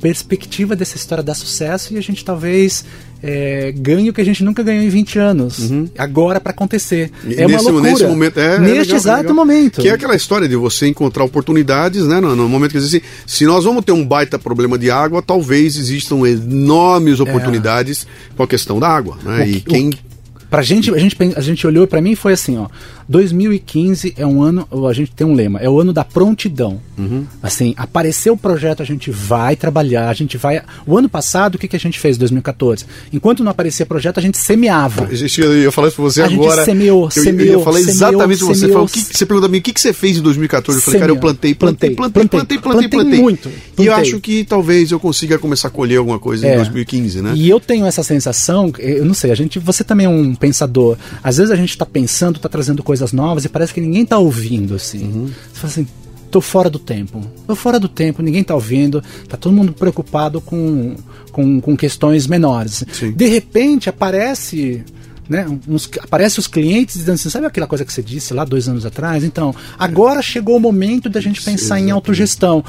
perspectiva 0.00 0.76
dessa 0.76 0.96
história 0.96 1.24
dar 1.24 1.34
sucesso 1.34 1.94
e 1.94 1.98
a 1.98 2.00
gente 2.00 2.24
talvez 2.24 2.84
é, 3.22 3.72
ganhe 3.76 4.10
o 4.10 4.12
que 4.12 4.20
a 4.20 4.24
gente 4.24 4.44
nunca 4.44 4.62
ganhou 4.62 4.84
em 4.84 4.88
20 4.88 5.18
anos. 5.18 5.58
Uhum. 5.70 5.88
Agora 5.96 6.40
para 6.40 6.52
acontecer. 6.52 7.10
E 7.24 7.34
é 7.34 7.46
nesse, 7.46 7.64
uma 7.64 7.72
loucura. 7.72 7.92
Nesse 7.92 8.06
momento, 8.06 8.38
é, 8.38 8.58
Neste 8.58 8.70
é 8.70 8.80
legal, 8.80 8.96
exato 8.96 9.34
momento. 9.34 9.80
Que 9.80 9.88
é 9.88 9.92
aquela 9.92 10.14
história 10.14 10.48
de 10.48 10.54
você 10.54 10.86
encontrar 10.86 11.24
oportunidades, 11.24 12.06
né? 12.06 12.20
No, 12.20 12.36
no 12.36 12.48
momento 12.48 12.72
que 12.72 12.78
assim, 12.78 13.00
se 13.26 13.44
nós 13.46 13.64
vamos 13.64 13.84
ter 13.84 13.92
um 13.92 14.06
baita 14.06 14.38
problema 14.38 14.78
de 14.78 14.90
água, 14.90 15.22
talvez 15.22 15.76
existam 15.76 16.16
enormes 16.26 17.18
oportunidades 17.18 18.06
com 18.36 18.42
a 18.42 18.46
questão 18.46 18.78
da 18.78 18.88
água. 18.88 19.18
Né? 19.24 19.44
O, 19.44 19.48
e 19.48 19.60
quem. 19.60 19.90
O, 19.90 20.06
Pra 20.48 20.62
gente, 20.62 20.94
a 20.94 20.98
gente, 20.98 21.16
a 21.34 21.40
gente 21.40 21.66
olhou 21.66 21.86
para 21.86 22.00
mim 22.00 22.12
e 22.12 22.16
foi 22.16 22.32
assim, 22.32 22.56
ó. 22.56 22.68
2015 23.08 24.14
é 24.16 24.26
um 24.26 24.42
ano, 24.42 24.66
a 24.88 24.92
gente 24.92 25.12
tem 25.12 25.26
um 25.26 25.34
lema, 25.34 25.60
é 25.60 25.68
o 25.68 25.80
ano 25.80 25.92
da 25.92 26.04
prontidão. 26.04 26.80
Uhum. 26.98 27.24
Assim, 27.42 27.74
apareceu 27.76 28.34
o 28.34 28.36
projeto, 28.36 28.82
a 28.82 28.86
gente 28.86 29.10
vai 29.10 29.54
trabalhar, 29.54 30.08
a 30.08 30.14
gente 30.14 30.36
vai. 30.36 30.62
O 30.86 30.96
ano 30.96 31.08
passado, 31.08 31.54
o 31.54 31.58
que, 31.58 31.68
que 31.68 31.76
a 31.76 31.80
gente 31.80 31.98
fez 31.98 32.16
em 32.16 32.20
2014? 32.20 32.84
Enquanto 33.12 33.44
não 33.44 33.50
aparecia 33.50 33.86
projeto, 33.86 34.18
a 34.18 34.22
gente 34.22 34.38
semeava. 34.38 35.08
Eu 35.10 35.62
ia 35.62 35.70
falar 35.70 35.88
isso 35.88 35.96
pra 35.96 36.04
você 36.04 36.22
a 36.22 36.26
agora. 36.26 36.62
A 36.62 36.64
gente 36.64 36.64
semeou, 36.64 37.10
semeou. 37.10 37.48
Eu 37.48 37.58
ia 37.58 37.64
falar 37.64 37.80
exatamente 37.80 38.38
semeou, 38.38 38.54
você. 38.54 38.68
Falou, 38.68 38.88
que, 38.88 39.00
você 39.00 39.26
pergunta 39.26 39.46
a 39.46 39.50
mim 39.50 39.58
o 39.58 39.62
que, 39.62 39.72
que 39.72 39.80
você 39.80 39.92
fez 39.92 40.18
em 40.18 40.22
2014? 40.22 40.78
Eu 40.78 40.82
falei, 40.82 41.00
cara, 41.00 41.12
eu 41.12 41.16
plantei, 41.16 41.54
plantei, 41.54 41.90
plantei, 41.90 42.26
plantei, 42.26 42.58
plantei, 42.58 42.58
plantei. 42.58 42.88
plantei 42.88 43.20
muito. 43.20 43.48
Plantei. 43.48 43.84
E 43.84 43.86
eu 43.86 43.94
acho 43.94 44.20
que 44.20 44.44
talvez 44.44 44.90
eu 44.90 44.98
consiga 44.98 45.38
começar 45.38 45.68
a 45.68 45.70
colher 45.70 45.98
alguma 45.98 46.18
coisa 46.18 46.46
é. 46.46 46.54
em 46.54 46.56
2015, 46.56 47.22
né? 47.22 47.32
E 47.36 47.48
eu 47.48 47.60
tenho 47.60 47.86
essa 47.86 48.02
sensação, 48.02 48.72
eu 48.78 49.04
não 49.04 49.14
sei, 49.14 49.30
a 49.30 49.34
gente, 49.34 49.58
você 49.58 49.84
também 49.84 50.06
é 50.06 50.08
um 50.08 50.34
pensador. 50.34 50.96
Às 51.22 51.36
vezes 51.36 51.52
a 51.52 51.56
gente 51.56 51.70
está 51.70 51.86
pensando, 51.86 52.36
está 52.36 52.48
trazendo 52.48 52.82
coisas 52.82 52.95
novas 53.12 53.44
e 53.44 53.48
parece 53.48 53.72
que 53.72 53.80
ninguém 53.80 54.02
está 54.02 54.18
ouvindo, 54.18 54.74
assim. 54.74 55.04
Uhum. 55.04 55.26
Você 55.26 55.60
fala 55.60 55.72
assim, 55.72 55.86
tô 56.30 56.40
fora 56.40 56.68
do 56.68 56.78
tempo. 56.78 57.20
Tô 57.46 57.54
fora 57.54 57.80
do 57.80 57.88
tempo, 57.88 58.22
ninguém 58.22 58.44
tá 58.44 58.54
ouvindo, 58.54 59.02
tá 59.28 59.36
todo 59.36 59.54
mundo 59.54 59.72
preocupado 59.72 60.40
com, 60.40 60.96
com, 61.32 61.60
com 61.60 61.76
questões 61.76 62.26
menores. 62.26 62.84
Sim. 62.92 63.12
De 63.12 63.26
repente 63.26 63.88
aparece. 63.88 64.84
Né, 65.28 65.44
uns, 65.66 65.90
aparece 66.00 66.38
os 66.38 66.46
clientes 66.46 66.94
dizendo 66.98 67.14
assim, 67.14 67.28
sabe 67.28 67.46
aquela 67.46 67.66
coisa 67.66 67.84
que 67.84 67.92
você 67.92 68.00
disse 68.00 68.32
lá 68.32 68.44
dois 68.44 68.68
anos 68.68 68.86
atrás? 68.86 69.24
Então, 69.24 69.52
agora 69.76 70.22
chegou 70.22 70.56
o 70.56 70.60
momento 70.60 71.08
da 71.08 71.20
gente 71.20 71.42
pensar 71.42 71.78
Sim, 71.78 71.86
em 71.86 71.90
autogestão 71.90 72.64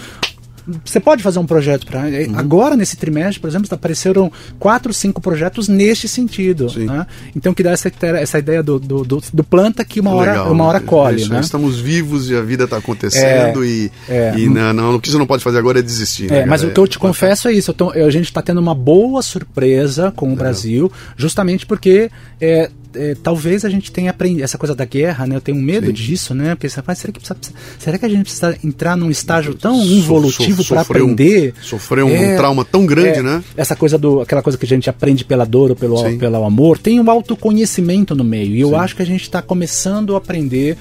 você 0.83 0.99
pode 0.99 1.23
fazer 1.23 1.39
um 1.39 1.45
projeto 1.45 1.85
para. 1.85 2.01
Uhum. 2.01 2.37
Agora, 2.37 2.75
nesse 2.75 2.97
trimestre, 2.97 3.39
por 3.39 3.47
exemplo, 3.47 3.67
apareceram 3.71 4.31
quatro, 4.59 4.93
cinco 4.93 5.21
projetos 5.21 5.67
neste 5.67 6.07
sentido. 6.07 6.67
Né? 6.75 7.05
Então, 7.35 7.53
que 7.53 7.63
dá 7.63 7.71
essa, 7.71 7.91
essa 8.19 8.39
ideia 8.39 8.61
do, 8.61 8.79
do, 8.79 9.03
do, 9.03 9.23
do 9.33 9.43
planta 9.43 9.85
que 9.85 9.99
uma 9.99 10.13
hora, 10.13 10.43
uma 10.43 10.65
hora 10.65 10.79
colhe. 10.79 11.23
É 11.23 11.27
né? 11.27 11.39
Estamos 11.39 11.79
vivos 11.79 12.29
e 12.29 12.35
a 12.35 12.41
vida 12.41 12.65
está 12.65 12.77
acontecendo 12.77 13.63
é, 13.63 13.67
e, 13.67 13.91
é, 14.09 14.33
e 14.37 14.49
não, 14.49 14.73
não, 14.73 14.95
o 14.95 15.01
que 15.01 15.09
você 15.09 15.17
não 15.17 15.27
pode 15.27 15.43
fazer 15.43 15.57
agora 15.57 15.79
é 15.79 15.81
desistir. 15.81 16.25
É, 16.31 16.41
né, 16.41 16.45
mas 16.45 16.63
o 16.63 16.71
que 16.71 16.79
eu 16.79 16.87
te 16.87 16.99
confesso 16.99 17.47
é 17.47 17.53
isso. 17.53 17.73
Tô, 17.73 17.91
a 17.91 18.09
gente 18.09 18.25
está 18.25 18.41
tendo 18.41 18.59
uma 18.59 18.75
boa 18.75 19.21
surpresa 19.21 20.11
com 20.15 20.33
o 20.33 20.35
Brasil, 20.35 20.91
justamente 21.15 21.65
porque 21.65 22.11
é, 22.41 22.69
é, 22.95 23.15
talvez 23.21 23.65
a 23.65 23.69
gente 23.69 23.91
tenha 23.91 24.11
aprendido 24.11 24.43
essa 24.43 24.57
coisa 24.57 24.75
da 24.75 24.85
guerra, 24.85 25.25
né? 25.25 25.35
Eu 25.35 25.41
tenho 25.41 25.57
medo 25.57 25.87
Sim. 25.87 25.93
disso, 25.93 26.33
né? 26.33 26.55
Porque 26.55 26.69
você 26.69 26.81
fala, 26.81 26.95
será 26.95 27.13
que, 27.13 27.19
precisa, 27.19 27.39
será 27.79 27.97
que 27.97 28.05
a 28.05 28.09
gente 28.09 28.23
precisa 28.23 28.57
entrar 28.63 28.95
num 28.95 29.09
estágio 29.09 29.53
tão 29.53 29.81
involutivo 29.83 30.63
so, 30.63 30.69
para 30.69 30.81
aprender? 30.81 31.53
Um, 31.57 31.63
sofrer 31.63 32.03
um, 32.03 32.09
é, 32.09 32.35
trauma 32.35 32.65
tão 32.65 32.85
grande, 32.85 33.19
é, 33.19 33.23
né? 33.23 33.43
Essa 33.55 33.75
coisa 33.75 33.97
do, 33.97 34.21
aquela 34.21 34.41
coisa 34.41 34.57
que 34.57 34.65
a 34.65 34.67
gente 34.67 34.89
aprende 34.89 35.25
pela 35.25 35.45
dor 35.45 35.71
ou 35.71 35.75
pelo, 35.75 36.17
pelo 36.17 36.43
amor, 36.43 36.77
tem 36.77 36.99
um 36.99 37.09
autoconhecimento 37.09 38.15
no 38.15 38.23
meio. 38.23 38.55
E 38.55 38.61
eu 38.61 38.69
Sim. 38.69 38.75
acho 38.75 38.95
que 38.95 39.01
a 39.01 39.05
gente 39.05 39.23
está 39.23 39.41
começando 39.41 40.15
a 40.15 40.17
aprender 40.17 40.77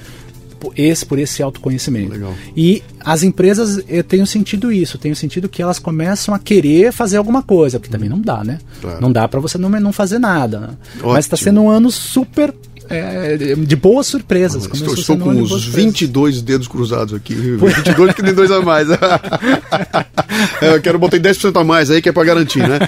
esse 0.75 1.05
por 1.05 1.19
esse 1.19 1.41
autoconhecimento. 1.41 2.11
Legal. 2.11 2.33
E 2.55 2.83
as 2.99 3.23
empresas, 3.23 3.83
eu 3.87 4.03
tenho 4.03 4.25
sentido 4.25 4.71
isso, 4.71 4.97
tenho 4.97 5.15
sentido 5.15 5.49
que 5.49 5.61
elas 5.61 5.79
começam 5.79 6.33
a 6.33 6.39
querer 6.39 6.91
fazer 6.91 7.17
alguma 7.17 7.41
coisa, 7.41 7.79
porque 7.79 7.91
também 7.91 8.09
não 8.09 8.19
dá, 8.19 8.43
né? 8.43 8.59
Claro. 8.81 9.01
Não 9.01 9.11
dá 9.11 9.27
para 9.27 9.39
você 9.39 9.57
não, 9.57 9.69
não 9.69 9.93
fazer 9.93 10.19
nada. 10.19 10.59
Né? 10.59 10.69
Mas 11.03 11.25
está 11.25 11.37
sendo 11.37 11.61
um 11.61 11.69
ano 11.69 11.91
super 11.91 12.53
é, 12.89 13.37
de 13.37 13.75
boas 13.75 14.07
surpresas. 14.07 14.65
Ah, 14.65 14.69
estou, 14.73 14.93
estou 14.93 15.17
com 15.17 15.29
os 15.41 15.65
22 15.65 16.41
dedos 16.41 16.67
cruzados 16.67 17.13
aqui. 17.13 17.33
22 17.33 18.13
que 18.13 18.23
tem 18.23 18.33
dois 18.33 18.51
a 18.51 18.61
mais. 18.61 18.87
é, 20.61 20.75
eu 20.75 20.81
quero 20.81 20.99
botar 20.99 21.17
10% 21.17 21.59
a 21.59 21.63
mais 21.63 21.91
aí 21.91 22.01
que 22.01 22.09
é 22.09 22.11
para 22.11 22.23
garantir, 22.23 22.67
né? 22.67 22.79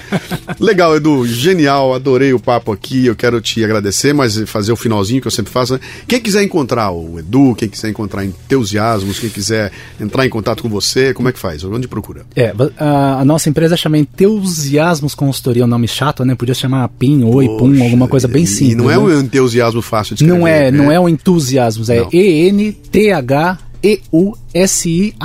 Legal, 0.58 0.96
Edu, 0.96 1.26
genial, 1.26 1.94
adorei 1.94 2.32
o 2.32 2.40
papo 2.40 2.72
aqui. 2.72 3.06
Eu 3.06 3.16
quero 3.16 3.40
te 3.40 3.64
agradecer, 3.64 4.12
mas 4.12 4.38
fazer 4.46 4.72
o 4.72 4.76
finalzinho 4.76 5.20
que 5.20 5.26
eu 5.26 5.32
sempre 5.32 5.52
faço. 5.52 5.74
Né? 5.74 5.80
Quem 6.06 6.20
quiser 6.20 6.42
encontrar 6.42 6.90
o 6.90 7.18
Edu, 7.18 7.54
quem 7.54 7.68
quiser 7.68 7.88
encontrar 7.90 8.24
Enteusiasmos, 8.24 9.18
quem 9.18 9.30
quiser 9.30 9.72
entrar 10.00 10.26
em 10.26 10.30
contato 10.30 10.62
com 10.62 10.68
você, 10.68 11.12
como 11.14 11.28
é 11.28 11.32
que 11.32 11.38
faz? 11.38 11.64
Onde 11.64 11.88
procura? 11.88 12.22
É, 12.34 12.54
a, 12.78 13.20
a 13.20 13.24
nossa 13.24 13.48
empresa 13.48 13.76
chama 13.76 13.98
Enteusiasmos 13.98 15.14
Consultoria, 15.14 15.62
é 15.62 15.66
um 15.66 15.68
nome 15.68 15.88
chato, 15.88 16.24
né? 16.24 16.34
Podia 16.34 16.54
chamar 16.54 16.88
PIN, 16.88 17.24
Oi, 17.24 17.46
Poxa, 17.46 17.58
Pum, 17.58 17.82
alguma 17.82 18.08
coisa 18.08 18.28
bem 18.28 18.46
simples. 18.46 18.72
E 18.72 18.74
não 18.74 18.90
é 18.90 18.96
né? 18.96 18.98
um 18.98 19.20
entusiasmo 19.20 19.82
fácil 19.90 20.16
de 20.16 20.24
escrever. 20.24 20.40
Não 20.40 20.46
é, 20.46 20.70
não 20.70 20.90
é 20.90 20.98
o 20.98 21.06
entusiasmo, 21.08 21.84
é 21.92 22.06
E-N-T-H 22.12 23.58
E-U-S-I-A-S-M-O-S. 23.82 25.16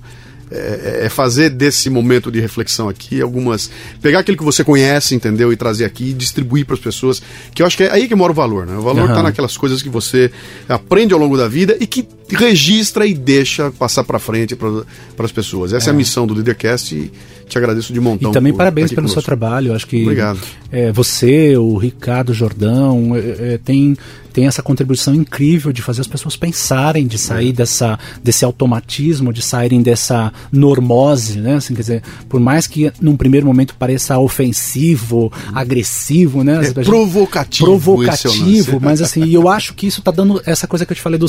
é, 0.52 1.02
é, 1.04 1.10
fazer 1.10 1.50
desse 1.50 1.90
momento 1.90 2.32
de 2.32 2.40
reflexão 2.40 2.88
aqui 2.88 3.22
algumas. 3.22 3.70
pegar 4.02 4.20
aquilo 4.20 4.38
que 4.38 4.44
você 4.44 4.64
conhece, 4.64 5.16
entendeu? 5.16 5.52
E 5.52 5.56
trazer 5.56 5.86
aqui 5.86 6.10
e 6.10 6.14
distribuir 6.14 6.66
para 6.66 6.76
as 6.76 6.80
pessoas. 6.80 7.22
Que 7.54 7.62
eu 7.62 7.66
acho 7.66 7.78
que 7.78 7.84
é 7.84 7.92
aí 7.92 8.08
que 8.08 8.16
mora 8.16 8.32
o 8.32 8.36
valor, 8.36 8.66
né? 8.66 8.78
O 8.78 8.82
valor 8.82 9.06
está 9.06 9.18
uhum. 9.18 9.24
naquelas 9.24 9.58
coisas 9.58 9.82
que 9.82 9.90
você 9.90 10.32
aprende 10.68 11.14
ao 11.14 11.20
longo 11.20 11.38
da 11.38 11.48
vida 11.48 11.76
e 11.80 11.88
que 11.88 12.08
registra 12.30 13.06
e 13.06 13.14
deixa 13.14 13.72
passar 13.72 14.04
para 14.04 14.20
frente 14.20 14.56
para 14.56 14.86
as 15.20 15.32
pessoas. 15.32 15.74
Essa 15.74 15.90
é. 15.90 15.92
é. 15.92 15.94
a 15.94 15.96
missão 15.96 16.26
do 16.28 16.34
Leadercast 16.34 16.96
e 16.96 17.12
te 17.48 17.58
agradeço 17.58 17.94
de 17.94 18.00
montão. 18.00 18.32
E 18.32 18.34
também 18.34 18.52
por, 18.52 18.60
parabéns 18.60 18.90
pelo 18.90 19.04
conosco. 19.04 19.22
seu 19.22 19.26
trabalho. 19.26 19.74
Acho 19.74 19.88
que 19.88 20.02
Obrigado. 20.02 20.40
É, 20.72 20.92
você, 20.92 21.56
o 21.58 21.78
Ricardo 21.78 22.34
Jordão, 22.34 23.16
é, 23.16 23.54
é, 23.54 23.60
tem 23.64 23.96
tem 24.36 24.48
essa 24.48 24.62
contribuição 24.62 25.16
incrível 25.16 25.72
de 25.72 25.82
fazer 25.82 26.02
as 26.02 26.08
pessoas 26.08 26.36
pensarem, 26.36 27.08
de 27.08 27.18
sair 27.18 27.52
é. 27.52 27.54
dessa, 27.54 27.98
desse 28.22 28.44
automatismo, 28.44 29.32
de 29.32 29.42
saírem 29.42 29.82
dessa 29.82 30.34
normose, 30.52 31.40
né? 31.40 31.56
Assim, 31.56 31.74
quer 31.74 31.80
dizer, 31.80 32.04
por 32.28 32.38
mais 32.42 32.68
que 32.68 32.92
num 33.00 33.16
primeiro 33.16 33.48
momento 33.48 33.74
pareça 33.80 34.20
ofensivo, 34.20 35.32
agressivo, 35.54 36.44
né? 36.44 36.68
É 36.68 36.84
provocativo. 36.84 37.66
Provocativo, 37.66 38.78
mas 38.82 39.02
assim, 39.02 39.32
eu 39.32 39.48
acho 39.48 39.74
que 39.74 39.88
isso 39.88 40.02
está 40.02 40.12
dando, 40.12 40.42
essa 40.46 40.68
coisa 40.68 40.86
que 40.86 40.92
eu 40.92 40.98
te 40.98 41.02
falei 41.02 41.18
do 41.18 41.26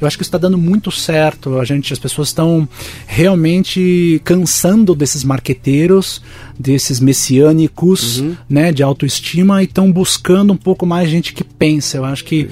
eu 0.00 0.06
acho 0.06 0.18
que 0.18 0.22
isso 0.22 0.28
está 0.28 0.36
dando 0.38 0.58
muito 0.58 0.90
certo. 0.90 1.58
A 1.58 1.64
gente, 1.64 1.94
as 1.94 1.98
pessoas 1.98 2.28
estão 2.28 2.68
realmente 3.06 4.20
cansando 4.22 4.94
desses 4.94 5.24
marqueteiros, 5.24 6.20
desses 6.58 7.00
messiânicos, 7.00 8.20
uhum. 8.20 8.36
né, 8.48 8.70
de 8.70 8.82
autoestima 8.82 9.62
e 9.62 9.64
estão 9.64 9.90
buscando 9.90 10.52
um 10.52 10.56
pouco 10.56 10.84
mais 10.84 11.08
gente 11.08 11.32
que 11.32 11.42
pensa. 11.42 11.96
Eu 11.96 12.04
acho 12.04 12.24
que 12.24 12.33
que 12.34 12.48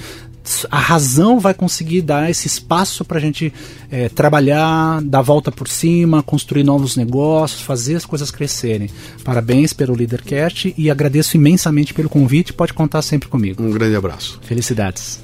a 0.71 0.79
razão 0.79 1.39
vai 1.39 1.55
conseguir 1.55 2.03
dar 2.03 2.31
esse 2.31 2.47
espaço 2.47 3.05
para 3.05 3.19
a 3.19 3.21
gente 3.21 3.53
é, 3.91 4.09
trabalhar, 4.09 5.01
dar 5.03 5.23
volta 5.23 5.53
por 5.53 5.69
cima, 5.69 6.23
construir 6.23 6.65
novos 6.65 6.97
negócios, 6.97 7.63
fazer 7.63 7.97
as 7.97 8.05
coisas 8.05 8.31
crescerem. 8.31 8.91
Parabéns 9.25 9.73
pelo 9.73 9.95
Leadercast 9.95 10.75
e 10.77 10.91
agradeço 10.91 11.37
imensamente 11.37 11.95
pelo 11.95 12.09
convite. 12.09 12.53
Pode 12.53 12.75
contar 12.75 13.03
sempre 13.03 13.29
comigo. 13.29 13.63
Um 13.63 13.71
grande 13.71 13.95
abraço. 13.95 14.41
Felicidades. 14.43 15.21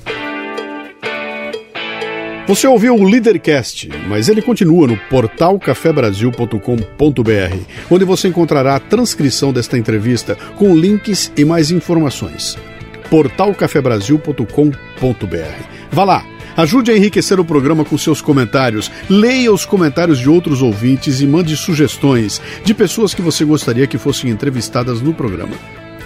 Você 2.47 2.67
ouviu 2.67 2.95
o 2.95 3.05
Leadercast, 3.05 3.91
mas 4.09 4.31
ele 4.31 4.41
continua 4.41 4.87
no 4.87 4.97
portal 5.11 5.59
cafebrasil.com.br, 5.59 7.59
onde 7.91 8.05
você 8.07 8.29
encontrará 8.29 8.77
a 8.77 8.81
transcrição 8.81 9.53
desta 9.53 9.77
entrevista 9.77 10.35
com 10.57 10.75
links 10.75 11.31
e 11.37 11.45
mais 11.45 11.71
informações 11.71 12.57
portalcafebrasil.com.br. 13.11 15.79
Vá 15.91 16.05
lá, 16.05 16.25
ajude 16.57 16.91
a 16.91 16.97
enriquecer 16.97 17.41
o 17.41 17.45
programa 17.45 17.85
com 17.85 17.97
seus 17.97 18.21
comentários, 18.21 18.91
leia 19.09 19.53
os 19.53 19.65
comentários 19.65 20.19
de 20.19 20.29
outros 20.29 20.63
ouvintes 20.63 21.21
e 21.21 21.27
mande 21.27 21.57
sugestões 21.57 22.41
de 22.65 22.75
pessoas 22.75 23.15
que 23.15 23.23
você 23.23 23.45
gostaria 23.45 23.87
que 23.87 23.99
fossem 23.99 24.31
entrevistadas 24.31 25.01
no 25.01 25.15
programa. 25.15 25.55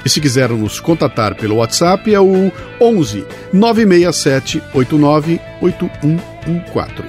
E 0.04 0.08
se 0.08 0.20
quiser 0.20 0.50
nos 0.50 0.80
contatar 0.80 1.36
pelo 1.36 1.56
WhatsApp 1.56 2.12
é 2.12 2.20
o 2.20 2.50
11 2.80 3.24
967 3.52 4.60
89 4.74 5.40
8114. 5.60 7.08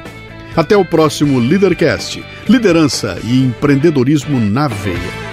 Até 0.55 0.77
o 0.77 0.85
próximo 0.85 1.39
Leadercast. 1.39 2.23
Liderança 2.47 3.17
e 3.23 3.43
empreendedorismo 3.43 4.39
na 4.39 4.67
veia. 4.67 5.32